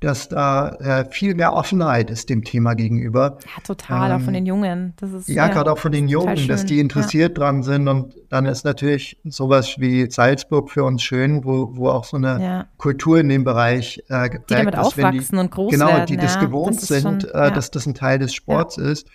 dass 0.07 0.29
da 0.29 0.69
äh, 0.77 1.05
viel 1.11 1.35
mehr 1.35 1.53
Offenheit 1.53 2.11
ist 2.11 2.31
dem 2.31 2.45
Thema 2.45 2.75
gegenüber. 2.75 3.39
Ja, 3.45 3.63
total, 3.65 4.13
ähm, 4.13 4.17
auch 4.17 4.25
von 4.25 4.35
den 4.35 4.47
Jungen. 4.47 4.95
Das 4.99 5.11
ist, 5.11 5.29
ja, 5.29 5.49
ja 5.49 5.53
gerade 5.53 5.73
auch 5.73 5.79
von 5.79 5.91
den 5.91 6.07
Jungen, 6.07 6.47
dass 6.47 6.65
die 6.65 6.79
interessiert 6.79 7.37
ja. 7.37 7.45
dran 7.45 7.65
sind. 7.65 7.89
Und 7.89 8.15
dann 8.29 8.47
ist 8.47 8.65
natürlich 8.65 9.19
sowas 9.25 9.75
wie 9.79 10.09
Salzburg 10.09 10.71
für 10.71 10.85
uns 10.85 11.03
schön, 11.03 11.45
wo, 11.45 11.77
wo 11.77 11.89
auch 11.89 12.05
so 12.05 12.19
eine 12.19 12.41
ja. 12.41 12.67
Kultur 12.77 13.19
in 13.19 13.29
dem 13.29 13.43
Bereich 13.43 14.01
äh, 14.09 14.29
geprägt 14.29 14.51
die 14.51 14.55
damit 14.55 14.75
ist. 14.75 14.81
aufwachsen 14.81 15.37
die, 15.37 15.41
und 15.41 15.51
groß 15.51 15.73
genau, 15.73 15.87
werden. 15.89 16.07
Genau, 16.07 16.07
die 16.07 16.17
das 16.19 16.39
gewohnt 16.39 16.77
das 16.77 16.87
sind, 16.87 17.23
schon, 17.23 17.31
äh, 17.33 17.51
dass 17.51 17.73
das 17.73 17.87
ein 17.87 17.95
Teil 17.95 18.21
des 18.21 18.33
Sports 18.33 18.79
ist. 18.79 19.09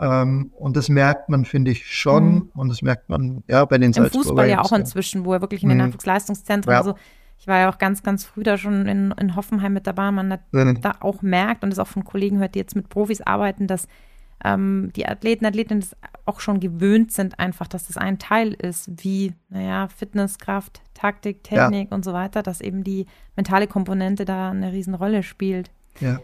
Ähm, 0.00 0.52
und 0.56 0.76
das 0.76 0.88
merkt 0.88 1.28
man, 1.28 1.44
finde 1.44 1.72
ich, 1.72 1.92
schon. 1.92 2.24
Mhm. 2.24 2.50
Und 2.54 2.68
das 2.68 2.82
merkt 2.82 3.08
man 3.08 3.42
ja 3.48 3.64
bei 3.64 3.78
den 3.78 3.90
Im 3.92 4.06
Fußball 4.06 4.48
ja 4.48 4.60
auch 4.60 4.72
inzwischen, 4.72 5.24
wo 5.24 5.32
er 5.32 5.40
wirklich 5.40 5.64
in 5.64 5.70
den 5.70 5.78
mhm. 5.78 5.86
Nachwuchsleistungszentren, 5.86 6.70
ja. 6.70 6.78
also 6.78 6.94
ich 7.38 7.46
war 7.46 7.58
ja 7.58 7.70
auch 7.70 7.78
ganz, 7.78 8.02
ganz 8.02 8.24
früh 8.24 8.42
da 8.42 8.58
schon 8.58 8.86
in, 8.86 9.12
in 9.12 9.36
Hoffenheim 9.36 9.72
mit 9.72 9.86
dabei, 9.86 10.10
man 10.10 10.32
hat 10.32 10.40
mhm. 10.52 10.80
da 10.80 10.96
auch 11.00 11.22
merkt 11.22 11.64
und 11.64 11.72
es 11.72 11.78
auch 11.78 11.86
von 11.86 12.04
Kollegen 12.04 12.38
hört, 12.38 12.54
die 12.54 12.58
jetzt 12.58 12.76
mit 12.76 12.88
Profis 12.88 13.20
arbeiten, 13.20 13.66
dass 13.66 13.86
ähm, 14.44 14.90
die 14.96 15.06
Athleten, 15.06 15.46
Athletinnen 15.46 15.84
auch 16.24 16.40
schon 16.40 16.60
gewöhnt 16.60 17.12
sind, 17.12 17.38
einfach, 17.38 17.66
dass 17.66 17.86
das 17.86 17.96
ein 17.96 18.18
Teil 18.18 18.52
ist, 18.52 18.90
wie, 19.02 19.32
naja, 19.48 19.88
Fitness, 19.88 20.38
Kraft, 20.38 20.82
Taktik, 20.94 21.42
Technik 21.42 21.90
ja. 21.90 21.96
und 21.96 22.04
so 22.04 22.12
weiter, 22.12 22.42
dass 22.42 22.60
eben 22.60 22.84
die 22.84 23.06
mentale 23.34 23.66
Komponente 23.66 24.24
da 24.24 24.50
eine 24.50 24.72
Riesenrolle 24.72 25.22
spielt. 25.22 25.70
Ja. 26.00 26.20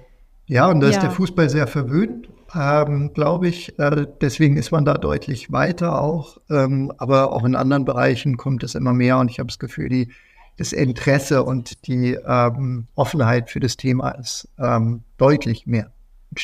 Ja, 0.47 0.67
und 0.67 0.81
da 0.81 0.89
ja. 0.89 0.93
ist 0.93 1.03
der 1.03 1.11
Fußball 1.11 1.49
sehr 1.49 1.67
verwöhnt, 1.67 2.29
ähm, 2.55 3.13
glaube 3.15 3.49
ich. 3.49 3.79
Äh, 3.79 4.07
deswegen 4.21 4.57
ist 4.57 4.73
man 4.73 4.85
da 4.85 4.95
deutlich 4.95 5.53
weiter 5.53 6.01
auch. 6.03 6.39
Ähm, 6.51 6.93
aber 6.99 7.33
auch 7.33 7.45
in 7.45 7.55
anderen 7.55 7.85
Bereichen 7.85 8.37
kommt 8.37 8.63
es 8.65 8.75
immer 8.75 8.93
mehr 8.93 9.19
und 9.19 9.31
ich 9.31 9.39
habe 9.39 9.47
das 9.47 9.59
Gefühl, 9.59 9.89
die 9.89 10.13
das 10.57 10.73
Interesse 10.73 11.45
und 11.45 11.87
die 11.87 12.15
ähm, 12.27 12.87
Offenheit 12.95 13.51
für 13.51 13.61
das 13.61 13.77
Thema 13.77 14.11
ist 14.11 14.49
ähm, 14.59 15.03
deutlich 15.17 15.67
mehr. 15.67 15.93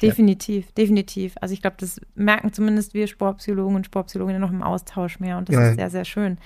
Definitiv, 0.02 0.72
definitiv. 0.72 1.34
Also 1.40 1.54
ich 1.54 1.62
glaube, 1.62 1.76
das 1.78 2.00
merken 2.14 2.52
zumindest 2.52 2.94
wir 2.94 3.06
Sportpsychologen 3.06 3.76
und 3.76 3.86
Sportpsychologinnen 3.86 4.40
noch 4.40 4.50
im 4.50 4.62
Austausch 4.62 5.18
mehr 5.18 5.38
und 5.38 5.48
das 5.48 5.56
ja. 5.56 5.68
ist 5.70 5.76
sehr, 5.76 5.90
sehr 5.90 6.04
schön. 6.04 6.38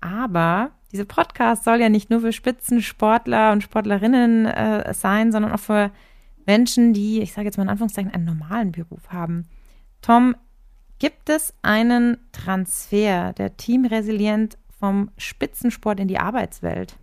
Aber 0.00 0.70
dieser 0.92 1.04
Podcast 1.04 1.64
soll 1.64 1.80
ja 1.80 1.88
nicht 1.88 2.10
nur 2.10 2.20
für 2.20 2.32
Spitzensportler 2.32 3.52
und 3.52 3.62
Sportlerinnen 3.62 4.46
äh, 4.46 4.94
sein, 4.94 5.32
sondern 5.32 5.52
auch 5.52 5.60
für 5.60 5.90
Menschen, 6.46 6.94
die, 6.94 7.20
ich 7.20 7.32
sage 7.32 7.46
jetzt 7.46 7.58
mal 7.58 7.64
in 7.64 7.68
Anführungszeichen, 7.68 8.12
einen 8.12 8.24
normalen 8.24 8.72
Beruf 8.72 9.10
haben. 9.10 9.46
Tom, 10.00 10.36
gibt 10.98 11.28
es 11.28 11.52
einen 11.62 12.18
Transfer 12.32 13.32
der 13.32 13.56
Team 13.56 13.84
Resilient 13.84 14.56
vom 14.78 15.10
Spitzensport 15.16 16.00
in 16.00 16.08
die 16.08 16.18
Arbeitswelt? 16.18 16.96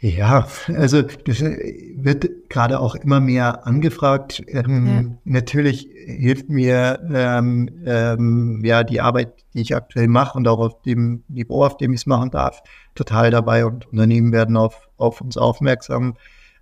Ja, 0.00 0.46
also 0.68 1.00
das 1.00 1.40
wird 1.40 2.50
gerade 2.50 2.78
auch 2.78 2.94
immer 2.94 3.20
mehr 3.20 3.66
angefragt. 3.66 4.42
Ähm, 4.48 4.86
ja. 4.86 5.02
Natürlich 5.24 5.88
hilft 5.94 6.50
mir 6.50 7.00
ähm, 7.10 7.70
ähm, 7.86 8.60
ja 8.62 8.84
die 8.84 9.00
Arbeit, 9.00 9.32
die 9.54 9.62
ich 9.62 9.74
aktuell 9.74 10.08
mache 10.08 10.36
und 10.36 10.46
auch 10.46 10.58
auf 10.58 10.82
dem 10.82 11.24
Niveau, 11.28 11.64
auf 11.64 11.78
dem 11.78 11.94
ich 11.94 12.00
es 12.00 12.06
machen 12.06 12.30
darf, 12.30 12.62
total 12.94 13.30
dabei 13.30 13.64
und 13.64 13.86
Unternehmen 13.86 14.32
werden 14.32 14.58
auf, 14.58 14.88
auf 14.98 15.22
uns 15.22 15.38
aufmerksam. 15.38 16.16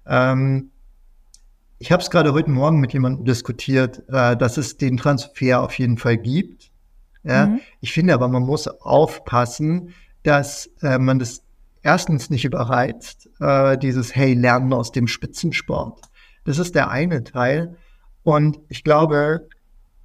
Ähm, 0.07 0.71
ich 1.81 1.91
habe 1.91 2.01
es 2.01 2.11
gerade 2.11 2.33
heute 2.33 2.51
Morgen 2.51 2.79
mit 2.79 2.93
jemandem 2.93 3.25
diskutiert, 3.25 4.05
äh, 4.09 4.37
dass 4.37 4.57
es 4.57 4.77
den 4.77 4.99
Transfer 4.99 5.63
auf 5.63 5.77
jeden 5.81 5.99
Fall 5.99 6.17
gibt. 6.17 6.71
Ja? 7.25 7.47
Mhm. 7.47 7.61
Ich 7.81 7.93
finde 7.93 8.15
aber, 8.15 8.29
man 8.29 8.45
muss 8.45 8.69
aufpassen, 8.69 9.93
dass 10.23 10.71
äh, 10.83 10.99
man 10.99 11.19
das 11.19 11.43
erstens 11.83 12.31
nicht 12.31 12.45
überreizt, 12.45 13.29
äh, 13.41 13.77
dieses 13.77 14.15
Hey, 14.15 14.35
Lernen 14.35 14.73
aus 14.73 14.93
dem 14.93 15.07
Spitzensport. 15.07 16.01
Das 16.45 16.59
ist 16.59 16.75
der 16.75 16.91
eine 16.91 17.25
Teil. 17.25 17.77
Und 18.23 18.61
ich 18.69 18.85
glaube, 18.85 19.49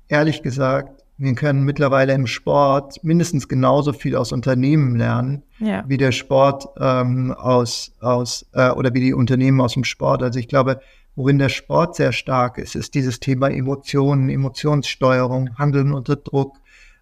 ehrlich 0.07 0.41
gesagt, 0.41 1.03
wir 1.19 1.33
können 1.33 1.63
mittlerweile 1.63 2.13
im 2.13 2.27
Sport 2.27 3.03
mindestens 3.03 3.47
genauso 3.47 3.91
viel 3.91 4.15
aus 4.15 4.31
Unternehmen 4.31 4.95
lernen, 4.95 5.43
ja. 5.59 5.83
wie 5.87 5.97
der 5.97 6.11
Sport 6.11 6.67
ähm, 6.79 7.31
aus, 7.31 7.91
aus 8.01 8.45
äh, 8.53 8.69
oder 8.69 8.93
wie 8.93 8.99
die 8.99 9.13
Unternehmen 9.13 9.59
aus 9.59 9.73
dem 9.73 9.83
Sport. 9.83 10.21
Also 10.21 10.37
ich 10.37 10.47
glaube, 10.47 10.79
worin 11.15 11.39
der 11.39 11.49
Sport 11.49 11.95
sehr 11.95 12.11
stark 12.11 12.59
ist, 12.59 12.75
ist 12.75 12.93
dieses 12.93 13.19
Thema 13.19 13.49
Emotionen, 13.49 14.29
Emotionssteuerung, 14.29 15.57
Handeln 15.57 15.91
unter 15.91 16.15
Druck. 16.15 16.57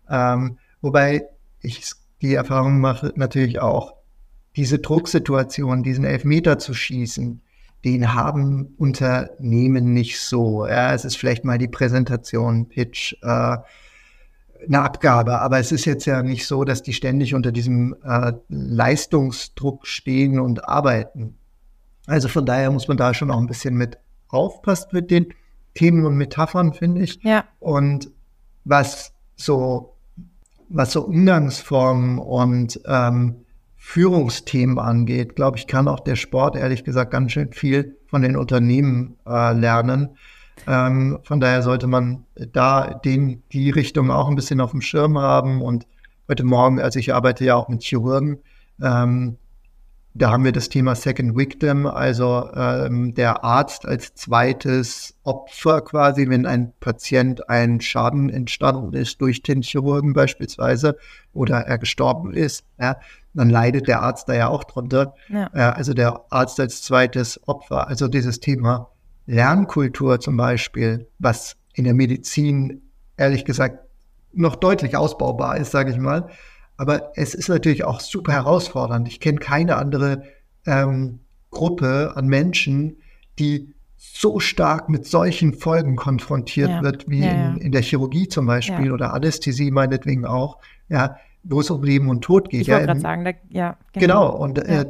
Ähm, 0.09 0.57
wobei 0.81 1.25
ich 1.61 1.83
die 2.25 2.35
Erfahrung 2.35 2.79
mache 2.79 3.13
natürlich 3.15 3.59
auch, 3.59 3.95
diese 4.55 4.79
Drucksituation, 4.79 5.83
diesen 5.83 6.05
Elfmeter 6.05 6.57
zu 6.57 6.73
schießen, 6.73 7.41
den 7.83 8.13
haben 8.13 8.73
Unternehmen 8.77 9.93
nicht 9.93 10.19
so. 10.19 10.65
Ja, 10.65 10.93
es 10.93 11.05
ist 11.05 11.17
vielleicht 11.17 11.45
mal 11.45 11.57
die 11.57 11.67
Präsentation, 11.67 12.67
Pitch, 12.67 13.13
äh, 13.21 13.57
eine 14.67 14.81
Abgabe, 14.81 15.39
aber 15.41 15.59
es 15.59 15.71
ist 15.71 15.85
jetzt 15.85 16.05
ja 16.05 16.23
nicht 16.23 16.47
so, 16.47 16.63
dass 16.63 16.81
die 16.81 16.93
ständig 16.93 17.35
unter 17.35 17.51
diesem 17.51 17.95
äh, 18.03 18.33
Leistungsdruck 18.49 19.85
stehen 19.85 20.39
und 20.39 20.67
arbeiten. 20.67 21.37
Also 22.07 22.27
von 22.27 22.45
daher 22.45 22.71
muss 22.71 22.87
man 22.87 22.97
da 22.97 23.13
schon 23.13 23.29
auch 23.29 23.37
ein 23.37 23.47
bisschen 23.47 23.75
mit 23.75 23.99
aufpassen 24.29 24.89
mit 24.91 25.11
den 25.11 25.33
Themen 25.75 26.05
und 26.05 26.15
Metaphern, 26.17 26.73
finde 26.73 27.01
ich. 27.01 27.21
Ja. 27.23 27.45
Und 27.59 28.09
was 28.63 29.13
so, 29.35 29.94
was 30.69 30.91
so 30.91 31.05
Umgangsformen 31.05 32.19
und 32.19 32.79
ähm, 32.87 33.35
Führungsthemen 33.77 34.79
angeht, 34.79 35.35
glaube 35.35 35.57
ich, 35.57 35.67
kann 35.67 35.87
auch 35.87 35.99
der 35.99 36.15
Sport 36.15 36.55
ehrlich 36.55 36.83
gesagt 36.83 37.11
ganz 37.11 37.31
schön 37.31 37.53
viel 37.53 37.97
von 38.07 38.23
den 38.23 38.35
Unternehmen 38.35 39.15
äh, 39.27 39.53
lernen. 39.53 40.17
Ähm, 40.67 41.19
von 41.23 41.39
daher 41.39 41.61
sollte 41.61 41.85
man 41.85 42.25
da 42.35 42.93
den, 42.93 43.43
die 43.51 43.69
Richtung 43.69 44.09
auch 44.09 44.27
ein 44.27 44.35
bisschen 44.35 44.61
auf 44.61 44.71
dem 44.71 44.81
Schirm 44.81 45.17
haben. 45.19 45.61
Und 45.61 45.85
heute 46.27 46.43
Morgen, 46.43 46.79
also 46.79 46.97
ich 46.97 47.13
arbeite 47.13 47.45
ja 47.45 47.55
auch 47.55 47.67
mit 47.67 47.83
Chirurgen, 47.83 48.39
ähm, 48.81 49.37
da 50.17 50.31
haben 50.31 50.45
wir 50.45 50.53
das 50.53 50.69
Thema 50.69 50.95
Second 50.95 51.35
Victim, 51.35 51.85
also 51.85 52.49
ähm, 52.55 53.13
der 53.13 53.43
Arzt 53.43 53.85
als 53.85 54.15
zweites 54.15 55.13
Opfer 55.23 55.81
quasi, 55.81 56.29
wenn 56.29 56.45
ein 56.45 56.71
Patient 56.79 57.49
ein 57.49 57.81
Schaden 57.81 58.29
entstanden 58.29 58.93
ist 58.93 59.19
durch 59.19 59.43
den 59.43 59.61
Chirurgen 59.61 60.13
beispielsweise 60.13 60.97
oder 61.33 61.57
er 61.57 61.77
gestorben 61.77 62.33
ist, 62.33 62.63
ja, 62.79 62.95
dann 63.33 63.49
leidet 63.49 63.89
der 63.89 64.03
Arzt 64.03 64.29
da 64.29 64.35
ja 64.35 64.47
auch 64.47 64.63
drunter. 64.63 65.15
Ja. 65.27 65.49
Äh, 65.53 65.73
also 65.75 65.93
der 65.93 66.21
Arzt 66.29 66.61
als 66.61 66.81
zweites 66.81 67.45
Opfer. 67.45 67.89
Also 67.89 68.07
dieses 68.07 68.39
Thema 68.39 68.91
Lernkultur 69.25 70.21
zum 70.21 70.37
Beispiel, 70.37 71.09
was 71.19 71.57
in 71.73 71.83
der 71.83 71.93
Medizin 71.93 72.83
ehrlich 73.17 73.43
gesagt 73.43 73.79
noch 74.31 74.55
deutlich 74.55 74.95
ausbaubar 74.95 75.57
ist, 75.57 75.71
sage 75.71 75.91
ich 75.91 75.97
mal. 75.97 76.29
Aber 76.77 77.11
es 77.15 77.33
ist 77.33 77.49
natürlich 77.49 77.83
auch 77.85 77.99
super 77.99 78.33
herausfordernd. 78.33 79.07
Ich 79.07 79.19
kenne 79.19 79.39
keine 79.39 79.77
andere 79.77 80.23
ähm, 80.65 81.19
Gruppe 81.51 82.13
an 82.15 82.27
Menschen, 82.27 82.97
die 83.39 83.73
so 83.97 84.39
stark 84.39 84.89
mit 84.89 85.05
solchen 85.05 85.53
Folgen 85.53 85.95
konfrontiert 85.95 86.69
ja. 86.69 86.81
wird, 86.81 87.09
wie 87.09 87.21
ja, 87.21 87.25
ja. 87.25 87.49
In, 87.51 87.57
in, 87.57 87.71
der 87.71 87.81
Chirurgie 87.81 88.27
zum 88.27 88.45
Beispiel 88.45 88.91
oder 88.91 89.13
Anästhesie 89.13 89.71
meinetwegen 89.71 90.25
auch. 90.25 90.57
Ja, 90.89 91.17
wo 91.45 91.59
es 91.61 91.69
um 91.69 91.83
Leben 91.83 92.09
und 92.09 92.21
Tod 92.21 92.49
geht. 92.49 92.61
Ich 92.61 92.67
wollte 92.69 92.81
ja, 92.81 92.85
gerade 92.87 92.99
sagen, 92.99 93.23
da, 93.23 93.31
ja. 93.49 93.77
Genau. 93.93 94.31
genau 94.31 94.35
und. 94.35 94.57
Äh, 94.59 94.85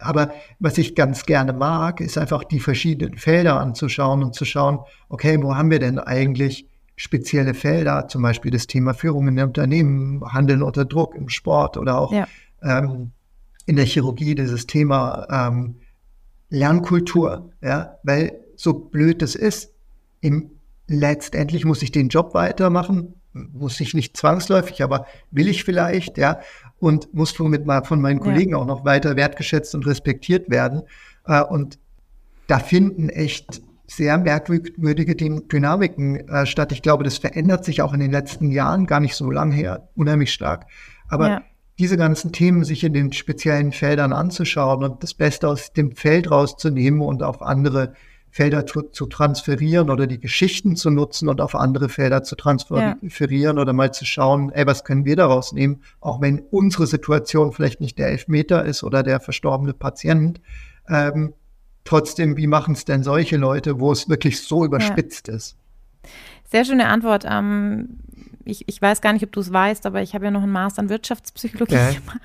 aber 0.00 0.32
was 0.58 0.78
ich 0.78 0.94
ganz 0.94 1.26
gerne 1.26 1.52
mag, 1.52 2.00
ist 2.00 2.18
einfach 2.18 2.44
die 2.44 2.60
verschiedenen 2.60 3.18
Felder 3.18 3.60
anzuschauen 3.60 4.24
und 4.24 4.34
zu 4.34 4.44
schauen, 4.44 4.80
okay, 5.08 5.40
wo 5.42 5.54
haben 5.54 5.70
wir 5.70 5.78
denn 5.78 5.98
eigentlich 5.98 6.66
spezielle 6.98 7.54
Felder, 7.54 8.08
zum 8.08 8.22
Beispiel 8.22 8.50
das 8.50 8.66
Thema 8.66 8.92
Führung 8.92 9.28
in 9.28 9.36
den 9.36 9.46
Unternehmen, 9.46 10.20
Handeln 10.32 10.62
unter 10.62 10.84
Druck 10.84 11.14
im 11.14 11.28
Sport 11.28 11.76
oder 11.76 11.96
auch 11.96 12.12
ja. 12.12 12.26
ähm, 12.62 13.12
in 13.66 13.76
der 13.76 13.84
Chirurgie 13.84 14.34
dieses 14.34 14.66
Thema 14.66 15.26
ähm, 15.30 15.76
Lernkultur, 16.50 17.52
ja, 17.62 17.94
weil 18.02 18.40
so 18.56 18.74
blöd 18.74 19.22
es 19.22 19.36
ist, 19.36 19.72
im, 20.20 20.50
letztendlich 20.88 21.64
muss 21.64 21.82
ich 21.82 21.92
den 21.92 22.08
Job 22.08 22.34
weitermachen, 22.34 23.14
muss 23.32 23.78
ich 23.78 23.94
nicht 23.94 24.16
zwangsläufig, 24.16 24.82
aber 24.82 25.06
will 25.30 25.46
ich 25.46 25.62
vielleicht, 25.62 26.18
ja, 26.18 26.40
und 26.80 27.14
muss 27.14 27.30
somit 27.30 27.64
mal 27.64 27.84
von 27.84 28.00
meinen 28.00 28.18
Kollegen 28.18 28.52
ja. 28.52 28.56
auch 28.56 28.66
noch 28.66 28.84
weiter 28.84 29.14
wertgeschätzt 29.14 29.72
und 29.76 29.86
respektiert 29.86 30.50
werden. 30.50 30.82
Äh, 31.26 31.42
und 31.44 31.78
da 32.48 32.58
finden 32.58 33.08
echt 33.08 33.62
sehr 33.90 34.18
merkwürdige 34.18 35.16
Dynamiken 35.16 36.28
äh, 36.28 36.46
statt. 36.46 36.72
Ich 36.72 36.82
glaube, 36.82 37.04
das 37.04 37.18
verändert 37.18 37.64
sich 37.64 37.80
auch 37.80 37.94
in 37.94 38.00
den 38.00 38.12
letzten 38.12 38.50
Jahren 38.50 38.86
gar 38.86 39.00
nicht 39.00 39.14
so 39.14 39.30
lang 39.30 39.50
her, 39.50 39.88
unheimlich 39.96 40.32
stark. 40.32 40.66
Aber 41.08 41.28
ja. 41.28 41.42
diese 41.78 41.96
ganzen 41.96 42.30
Themen 42.30 42.64
sich 42.64 42.84
in 42.84 42.92
den 42.92 43.12
speziellen 43.12 43.72
Feldern 43.72 44.12
anzuschauen 44.12 44.84
und 44.84 45.02
das 45.02 45.14
Beste 45.14 45.48
aus 45.48 45.72
dem 45.72 45.96
Feld 45.96 46.30
rauszunehmen 46.30 47.00
und 47.00 47.22
auf 47.22 47.40
andere 47.40 47.94
Felder 48.30 48.66
zu, 48.66 48.82
zu, 48.82 49.06
transferieren 49.06 49.88
oder 49.88 50.06
die 50.06 50.20
Geschichten 50.20 50.76
zu 50.76 50.90
nutzen 50.90 51.30
und 51.30 51.40
auf 51.40 51.54
andere 51.54 51.88
Felder 51.88 52.22
zu 52.22 52.36
transferieren 52.36 53.56
ja. 53.56 53.62
oder 53.62 53.72
mal 53.72 53.92
zu 53.92 54.04
schauen, 54.04 54.52
ey, 54.52 54.66
was 54.66 54.84
können 54.84 55.06
wir 55.06 55.16
daraus 55.16 55.52
nehmen, 55.52 55.82
auch 56.00 56.20
wenn 56.20 56.40
unsere 56.50 56.86
Situation 56.86 57.52
vielleicht 57.52 57.80
nicht 57.80 57.98
der 57.98 58.08
Elfmeter 58.08 58.66
ist 58.66 58.84
oder 58.84 59.02
der 59.02 59.20
verstorbene 59.20 59.72
Patient. 59.72 60.42
Ähm, 60.90 61.32
trotzdem, 61.88 62.36
wie 62.36 62.46
machen 62.46 62.74
es 62.74 62.84
denn 62.84 63.02
solche 63.02 63.36
Leute, 63.36 63.80
wo 63.80 63.92
es 63.92 64.08
wirklich 64.08 64.40
so 64.42 64.64
überspitzt 64.64 65.28
ja. 65.28 65.34
ist? 65.34 65.56
Sehr 66.44 66.64
schöne 66.64 66.88
Antwort. 66.88 67.24
Ähm, 67.28 67.98
ich, 68.44 68.66
ich 68.66 68.80
weiß 68.80 69.00
gar 69.00 69.12
nicht, 69.12 69.24
ob 69.24 69.32
du 69.32 69.40
es 69.40 69.52
weißt, 69.52 69.84
aber 69.86 70.00
ich 70.00 70.14
habe 70.14 70.24
ja 70.24 70.30
noch 70.30 70.42
einen 70.42 70.52
Master 70.52 70.82
in 70.82 70.88
Wirtschaftspsychologie 70.88 71.74
okay. 71.74 71.94
gemacht. 71.94 72.20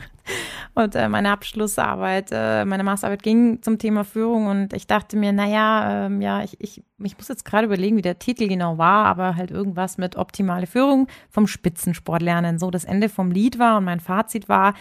Und 0.73 0.95
äh, 0.95 1.09
meine 1.09 1.31
Abschlussarbeit, 1.31 2.29
äh, 2.31 2.63
meine 2.65 2.83
Masterarbeit 2.83 3.23
ging 3.23 3.61
zum 3.61 3.77
Thema 3.77 4.05
Führung 4.05 4.47
und 4.47 4.73
ich 4.73 4.87
dachte 4.87 5.17
mir, 5.17 5.33
naja, 5.33 6.05
ähm, 6.05 6.21
ja, 6.21 6.43
ich, 6.43 6.59
ich, 6.61 6.81
ich 7.03 7.17
muss 7.17 7.27
jetzt 7.27 7.43
gerade 7.43 7.65
überlegen, 7.65 7.97
wie 7.97 8.01
der 8.01 8.19
Titel 8.19 8.47
genau 8.47 8.77
war, 8.77 9.05
aber 9.05 9.35
halt 9.35 9.51
irgendwas 9.51 9.97
mit 9.97 10.15
optimale 10.15 10.65
Führung 10.65 11.07
vom 11.29 11.45
Spitzensport 11.45 12.21
lernen. 12.21 12.57
So 12.57 12.71
das 12.71 12.85
Ende 12.85 13.09
vom 13.09 13.29
Lied 13.29 13.59
war 13.59 13.77
und 13.77 13.83
mein 13.83 13.99
Fazit 13.99 14.47
war, 14.47 14.73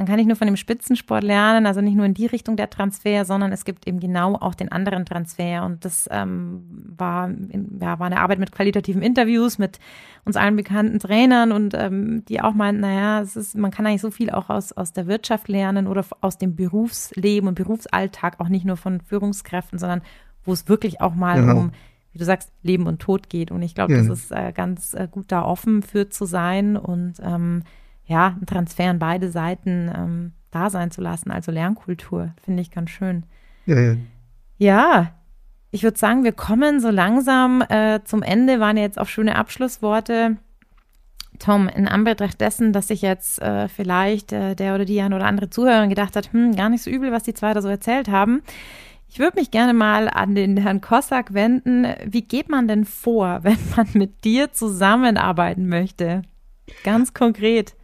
man 0.00 0.06
kann 0.06 0.16
nicht 0.16 0.28
nur 0.28 0.36
von 0.36 0.46
dem 0.46 0.56
Spitzensport 0.56 1.22
lernen, 1.22 1.66
also 1.66 1.82
nicht 1.82 1.94
nur 1.94 2.06
in 2.06 2.14
die 2.14 2.24
Richtung 2.24 2.56
der 2.56 2.70
Transfer, 2.70 3.26
sondern 3.26 3.52
es 3.52 3.66
gibt 3.66 3.86
eben 3.86 4.00
genau 4.00 4.34
auch 4.34 4.54
den 4.54 4.72
anderen 4.72 5.04
Transfer. 5.04 5.62
Und 5.62 5.84
das 5.84 6.08
ähm, 6.10 6.64
war, 6.96 7.28
ja, 7.28 7.98
war 7.98 8.06
eine 8.06 8.18
Arbeit 8.18 8.38
mit 8.38 8.50
qualitativen 8.50 9.02
Interviews 9.02 9.58
mit 9.58 9.78
uns 10.24 10.36
allen 10.36 10.56
bekannten 10.56 11.00
Trainern 11.00 11.52
und 11.52 11.74
ähm, 11.74 12.24
die 12.30 12.40
auch 12.40 12.54
meinten, 12.54 12.80
naja, 12.80 13.20
es 13.20 13.36
ist, 13.36 13.54
man 13.58 13.70
kann 13.70 13.84
eigentlich 13.84 14.00
so 14.00 14.10
viel 14.10 14.30
auch 14.30 14.48
aus, 14.48 14.72
aus 14.72 14.94
der 14.94 15.06
Wirtschaft 15.06 15.48
lernen 15.48 15.86
oder 15.86 16.02
aus 16.22 16.38
dem 16.38 16.56
Berufsleben 16.56 17.50
und 17.50 17.54
Berufsalltag, 17.56 18.40
auch 18.40 18.48
nicht 18.48 18.64
nur 18.64 18.78
von 18.78 19.02
Führungskräften, 19.02 19.78
sondern 19.78 20.00
wo 20.46 20.54
es 20.54 20.66
wirklich 20.66 21.02
auch 21.02 21.14
mal 21.14 21.42
genau. 21.42 21.58
um 21.58 21.72
wie 22.12 22.18
du 22.18 22.24
sagst, 22.24 22.50
Leben 22.62 22.86
und 22.86 23.00
Tod 23.00 23.28
geht. 23.28 23.50
Und 23.52 23.62
ich 23.62 23.74
glaube, 23.74 23.92
ja. 23.92 23.98
das 23.98 24.08
ist 24.08 24.32
äh, 24.32 24.50
ganz 24.52 24.94
äh, 24.94 25.06
gut 25.08 25.26
da 25.28 25.44
offen 25.44 25.82
für 25.82 26.08
zu 26.08 26.24
sein 26.24 26.76
und 26.76 27.20
ähm, 27.22 27.62
ja, 28.10 28.36
ein 28.40 28.46
Transfer 28.46 28.90
an 28.90 28.98
beide 28.98 29.30
Seiten 29.30 29.90
ähm, 29.94 30.32
da 30.50 30.68
sein 30.68 30.90
zu 30.90 31.00
lassen, 31.00 31.30
also 31.30 31.52
Lernkultur, 31.52 32.34
finde 32.42 32.60
ich 32.60 32.72
ganz 32.72 32.90
schön. 32.90 33.24
Ja, 33.66 33.78
ja. 33.78 33.96
ja 34.58 35.12
ich 35.70 35.84
würde 35.84 35.96
sagen, 35.96 36.24
wir 36.24 36.32
kommen 36.32 36.80
so 36.80 36.90
langsam 36.90 37.62
äh, 37.62 38.00
zum 38.04 38.24
Ende, 38.24 38.58
waren 38.58 38.76
jetzt 38.76 38.98
auch 38.98 39.06
schöne 39.06 39.36
Abschlussworte. 39.36 40.38
Tom, 41.38 41.68
in 41.68 41.86
Anbetracht 41.86 42.40
dessen, 42.40 42.72
dass 42.72 42.88
sich 42.88 43.00
jetzt 43.00 43.40
äh, 43.40 43.68
vielleicht 43.68 44.32
äh, 44.32 44.56
der 44.56 44.74
oder 44.74 44.84
die 44.84 45.00
ein 45.00 45.14
oder 45.14 45.26
andere 45.26 45.48
Zuhörer 45.48 45.86
gedacht 45.86 46.16
hat, 46.16 46.32
hm, 46.32 46.56
gar 46.56 46.68
nicht 46.68 46.82
so 46.82 46.90
übel, 46.90 47.12
was 47.12 47.22
die 47.22 47.32
zwei 47.32 47.54
da 47.54 47.62
so 47.62 47.68
erzählt 47.68 48.08
haben. 48.08 48.42
Ich 49.08 49.20
würde 49.20 49.38
mich 49.38 49.52
gerne 49.52 49.72
mal 49.72 50.08
an 50.08 50.34
den 50.34 50.56
Herrn 50.56 50.80
Kossack 50.80 51.32
wenden. 51.32 51.86
Wie 52.04 52.22
geht 52.22 52.48
man 52.48 52.66
denn 52.66 52.84
vor, 52.84 53.38
wenn 53.44 53.58
man 53.76 53.86
mit 53.94 54.24
dir 54.24 54.52
zusammenarbeiten 54.52 55.68
möchte? 55.68 56.22
Ganz 56.82 57.14
konkret. 57.14 57.76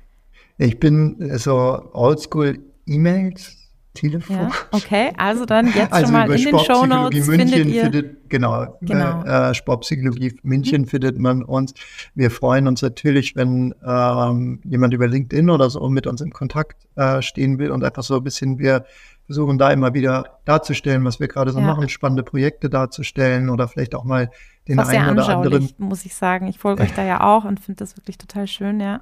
Ich 0.58 0.78
bin 0.78 1.30
so 1.38 1.90
oldschool 1.92 2.58
E-Mails, 2.86 3.56
Telefon. 3.96 4.36
Ja, 4.36 4.50
okay, 4.70 5.12
also 5.16 5.44
dann 5.46 5.66
jetzt 5.72 5.92
also 5.92 6.06
schon 6.06 6.12
mal 6.12 6.30
in 6.30 6.44
den 6.44 6.58
Show 6.58 6.86
Notes 6.86 7.26
findet 7.26 7.66
ihr. 7.66 7.82
Findet, 7.84 8.30
genau, 8.30 8.78
genau. 8.82 9.24
Äh, 9.24 9.54
Sportpsychologie 9.54 10.38
München 10.42 10.82
mhm. 10.82 10.86
findet 10.86 11.18
man 11.18 11.42
uns. 11.42 11.74
Wir 12.14 12.30
freuen 12.30 12.68
uns 12.68 12.82
natürlich, 12.82 13.34
wenn 13.34 13.74
ähm, 13.84 14.60
jemand 14.64 14.94
über 14.94 15.08
LinkedIn 15.08 15.50
oder 15.50 15.70
so 15.70 15.88
mit 15.88 16.06
uns 16.06 16.20
in 16.20 16.30
Kontakt 16.30 16.86
äh, 16.96 17.22
stehen 17.22 17.58
will 17.58 17.70
und 17.70 17.82
einfach 17.82 18.02
so 18.02 18.16
ein 18.16 18.24
bisschen 18.24 18.58
wir 18.58 18.84
versuchen 19.24 19.58
da 19.58 19.70
immer 19.70 19.92
wieder 19.92 20.38
darzustellen, 20.44 21.04
was 21.04 21.18
wir 21.18 21.26
gerade 21.26 21.50
so 21.50 21.58
ja. 21.58 21.66
machen, 21.66 21.88
spannende 21.88 22.22
Projekte 22.22 22.70
darzustellen 22.70 23.50
oder 23.50 23.66
vielleicht 23.66 23.96
auch 23.96 24.04
mal 24.04 24.30
den 24.68 24.78
einen 24.78 25.18
oder 25.18 25.28
anderen. 25.28 25.68
muss 25.78 26.04
ich 26.04 26.14
sagen. 26.14 26.46
Ich 26.46 26.58
folge 26.58 26.84
euch 26.84 26.94
da 26.94 27.04
ja 27.04 27.22
auch 27.22 27.44
und 27.44 27.58
finde 27.58 27.78
das 27.78 27.96
wirklich 27.96 28.18
total 28.18 28.46
schön, 28.46 28.78
ja. 28.78 29.00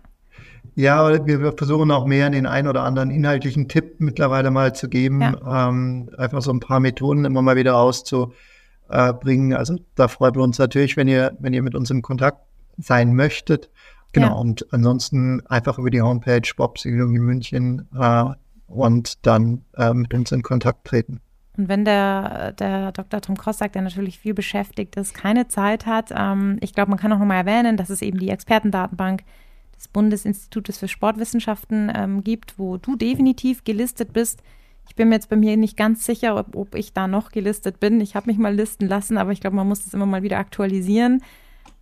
Ja, 0.76 1.24
wir, 1.24 1.52
versuchen 1.56 1.90
auch 1.92 2.04
mehr 2.04 2.28
den 2.30 2.46
einen 2.46 2.66
oder 2.66 2.82
anderen 2.82 3.10
inhaltlichen 3.10 3.68
Tipp 3.68 3.96
mittlerweile 3.98 4.50
mal 4.50 4.74
zu 4.74 4.88
geben. 4.88 5.20
Ja. 5.20 5.68
Ähm, 5.68 6.10
einfach 6.18 6.42
so 6.42 6.52
ein 6.52 6.60
paar 6.60 6.80
Methoden 6.80 7.24
immer 7.24 7.42
mal 7.42 7.56
wieder 7.56 7.76
auszu, 7.76 8.32
äh, 8.88 9.12
bringen. 9.12 9.54
Also 9.54 9.76
da 9.94 10.08
freuen 10.08 10.34
wir 10.34 10.42
uns 10.42 10.58
natürlich, 10.58 10.96
wenn 10.96 11.08
ihr, 11.08 11.36
wenn 11.38 11.52
ihr 11.52 11.62
mit 11.62 11.74
uns 11.74 11.90
im 11.90 12.02
Kontakt 12.02 12.38
sein 12.76 13.14
möchtet. 13.14 13.70
Genau, 14.12 14.28
ja. 14.28 14.32
und 14.34 14.72
ansonsten 14.72 15.44
einfach 15.46 15.78
über 15.78 15.90
die 15.90 16.02
Homepage 16.02 16.44
Sportpsychologie 16.44 17.18
München 17.18 17.88
äh, 17.98 18.24
und 18.66 19.26
dann 19.26 19.64
äh, 19.76 19.92
mit 19.92 20.14
uns 20.14 20.32
in 20.32 20.42
Kontakt 20.42 20.86
treten. 20.86 21.20
Und 21.56 21.68
wenn 21.68 21.84
der, 21.84 22.52
der 22.52 22.90
Dr. 22.92 23.20
Tom 23.20 23.36
Kossack, 23.36 23.72
der 23.72 23.82
natürlich 23.82 24.18
viel 24.18 24.34
beschäftigt 24.34 24.96
ist, 24.96 25.14
keine 25.14 25.46
Zeit 25.46 25.86
hat, 25.86 26.12
ähm, 26.16 26.58
ich 26.60 26.72
glaube, 26.74 26.90
man 26.90 26.98
kann 26.98 27.12
auch 27.12 27.18
nochmal 27.18 27.46
erwähnen, 27.46 27.76
dass 27.76 27.90
es 27.90 28.02
eben 28.02 28.18
die 28.18 28.30
Expertendatenbank 28.30 29.22
des 29.76 29.88
Bundesinstitutes 29.88 30.78
für 30.78 30.88
Sportwissenschaften 30.88 31.92
ähm, 31.94 32.24
gibt, 32.24 32.58
wo 32.58 32.76
du 32.76 32.96
definitiv 32.96 33.64
gelistet 33.64 34.12
bist. 34.12 34.42
Ich 34.88 34.94
bin 34.94 35.08
mir 35.08 35.16
jetzt 35.16 35.30
bei 35.30 35.36
mir 35.36 35.56
nicht 35.56 35.76
ganz 35.76 36.04
sicher, 36.04 36.36
ob, 36.36 36.56
ob 36.56 36.74
ich 36.74 36.92
da 36.92 37.06
noch 37.06 37.30
gelistet 37.30 37.80
bin. 37.80 38.00
Ich 38.00 38.16
habe 38.16 38.26
mich 38.26 38.38
mal 38.38 38.54
listen 38.54 38.86
lassen, 38.86 39.18
aber 39.18 39.32
ich 39.32 39.40
glaube, 39.40 39.56
man 39.56 39.68
muss 39.68 39.84
das 39.84 39.94
immer 39.94 40.06
mal 40.06 40.22
wieder 40.22 40.38
aktualisieren. 40.38 41.22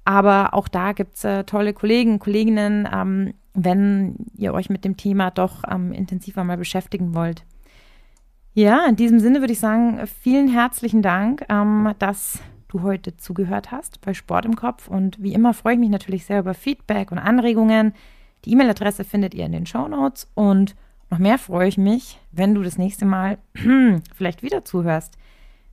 Aber 0.04 0.54
auch 0.54 0.68
da 0.68 0.92
gibt 0.92 1.16
es 1.16 1.24
äh, 1.24 1.44
tolle 1.44 1.72
Kollegen, 1.72 2.18
Kolleginnen, 2.18 2.88
ähm, 2.92 3.34
wenn 3.54 4.16
ihr 4.36 4.54
euch 4.54 4.70
mit 4.70 4.84
dem 4.84 4.96
Thema 4.96 5.30
doch 5.30 5.62
ähm, 5.70 5.92
intensiver 5.92 6.42
mal 6.44 6.56
beschäftigen 6.56 7.14
wollt. 7.14 7.44
Ja, 8.54 8.84
in 8.86 8.96
diesem 8.96 9.18
Sinne 9.20 9.40
würde 9.40 9.52
ich 9.52 9.60
sagen, 9.60 10.00
vielen 10.06 10.48
herzlichen 10.48 11.02
Dank, 11.02 11.44
ähm, 11.48 11.94
dass 11.98 12.40
du 12.72 12.82
heute 12.82 13.16
zugehört 13.16 13.70
hast 13.70 14.00
bei 14.00 14.14
Sport 14.14 14.44
im 14.44 14.56
Kopf. 14.56 14.88
Und 14.88 15.22
wie 15.22 15.34
immer 15.34 15.54
freue 15.54 15.74
ich 15.74 15.80
mich 15.80 15.90
natürlich 15.90 16.24
sehr 16.24 16.40
über 16.40 16.54
Feedback 16.54 17.12
und 17.12 17.18
Anregungen. 17.18 17.94
Die 18.44 18.52
E-Mail-Adresse 18.52 19.04
findet 19.04 19.34
ihr 19.34 19.46
in 19.46 19.52
den 19.52 19.66
Show 19.66 19.88
Notes. 19.88 20.30
Und 20.34 20.74
noch 21.10 21.18
mehr 21.18 21.38
freue 21.38 21.68
ich 21.68 21.78
mich, 21.78 22.18
wenn 22.30 22.54
du 22.54 22.62
das 22.62 22.78
nächste 22.78 23.04
Mal 23.04 23.38
vielleicht 24.14 24.42
wieder 24.42 24.64
zuhörst. 24.64 25.18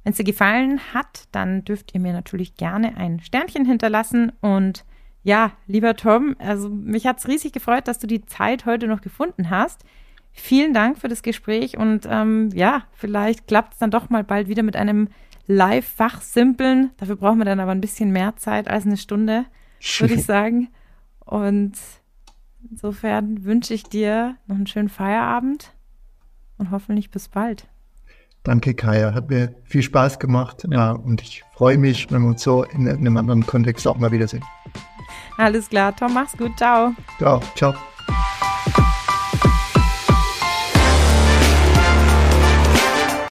Wenn 0.03 0.11
es 0.11 0.17
dir 0.17 0.23
gefallen 0.23 0.79
hat, 0.93 1.27
dann 1.31 1.63
dürft 1.65 1.93
ihr 1.93 1.99
mir 1.99 2.13
natürlich 2.13 2.55
gerne 2.55 2.97
ein 2.97 3.19
Sternchen 3.19 3.65
hinterlassen. 3.65 4.31
Und 4.41 4.85
ja, 5.23 5.51
lieber 5.67 5.95
Tom, 5.95 6.35
also 6.39 6.69
mich 6.69 7.05
hat 7.05 7.19
es 7.19 7.27
riesig 7.27 7.53
gefreut, 7.53 7.87
dass 7.87 7.99
du 7.99 8.07
die 8.07 8.25
Zeit 8.25 8.65
heute 8.65 8.87
noch 8.87 9.01
gefunden 9.01 9.49
hast. 9.49 9.83
Vielen 10.31 10.73
Dank 10.73 10.97
für 10.97 11.07
das 11.07 11.23
Gespräch 11.23 11.77
und 11.77 12.07
ähm, 12.09 12.49
ja, 12.53 12.83
vielleicht 12.93 13.47
klappt 13.47 13.73
es 13.73 13.79
dann 13.79 13.91
doch 13.91 14.09
mal 14.09 14.23
bald 14.23 14.47
wieder 14.47 14.63
mit 14.63 14.75
einem 14.75 15.09
Live-Fachsimpeln. 15.49 16.91
Dafür 16.97 17.15
brauchen 17.15 17.39
wir 17.39 17.45
dann 17.45 17.59
aber 17.59 17.71
ein 17.71 17.81
bisschen 17.81 18.11
mehr 18.11 18.35
Zeit 18.37 18.69
als 18.69 18.85
eine 18.85 18.97
Stunde, 18.97 19.45
würde 19.99 20.13
ich 20.13 20.23
sagen. 20.25 20.69
Und 21.25 21.73
insofern 22.69 23.43
wünsche 23.43 23.73
ich 23.73 23.83
dir 23.83 24.35
noch 24.45 24.55
einen 24.55 24.67
schönen 24.67 24.89
Feierabend 24.89 25.73
und 26.57 26.69
hoffentlich 26.69 27.09
bis 27.09 27.27
bald. 27.27 27.67
Danke, 28.43 28.73
Kaya. 28.73 29.13
Hat 29.13 29.29
mir 29.29 29.55
viel 29.63 29.81
Spaß 29.81 30.19
gemacht. 30.19 30.65
Ja, 30.69 30.91
und 30.91 31.21
ich 31.21 31.43
freue 31.55 31.77
mich, 31.77 32.09
wenn 32.11 32.21
wir 32.21 32.29
uns 32.29 32.43
so 32.43 32.63
in 32.63 32.87
einem 32.87 33.17
anderen 33.17 33.45
Kontext 33.45 33.87
auch 33.87 33.97
mal 33.97 34.11
wiedersehen. 34.11 34.43
Alles 35.37 35.67
klar. 35.67 35.95
Tom, 35.95 36.13
mach's 36.13 36.37
gut. 36.37 36.55
Ciao. 36.57 36.93
Ciao. 37.17 37.41
Ciao. 37.55 37.73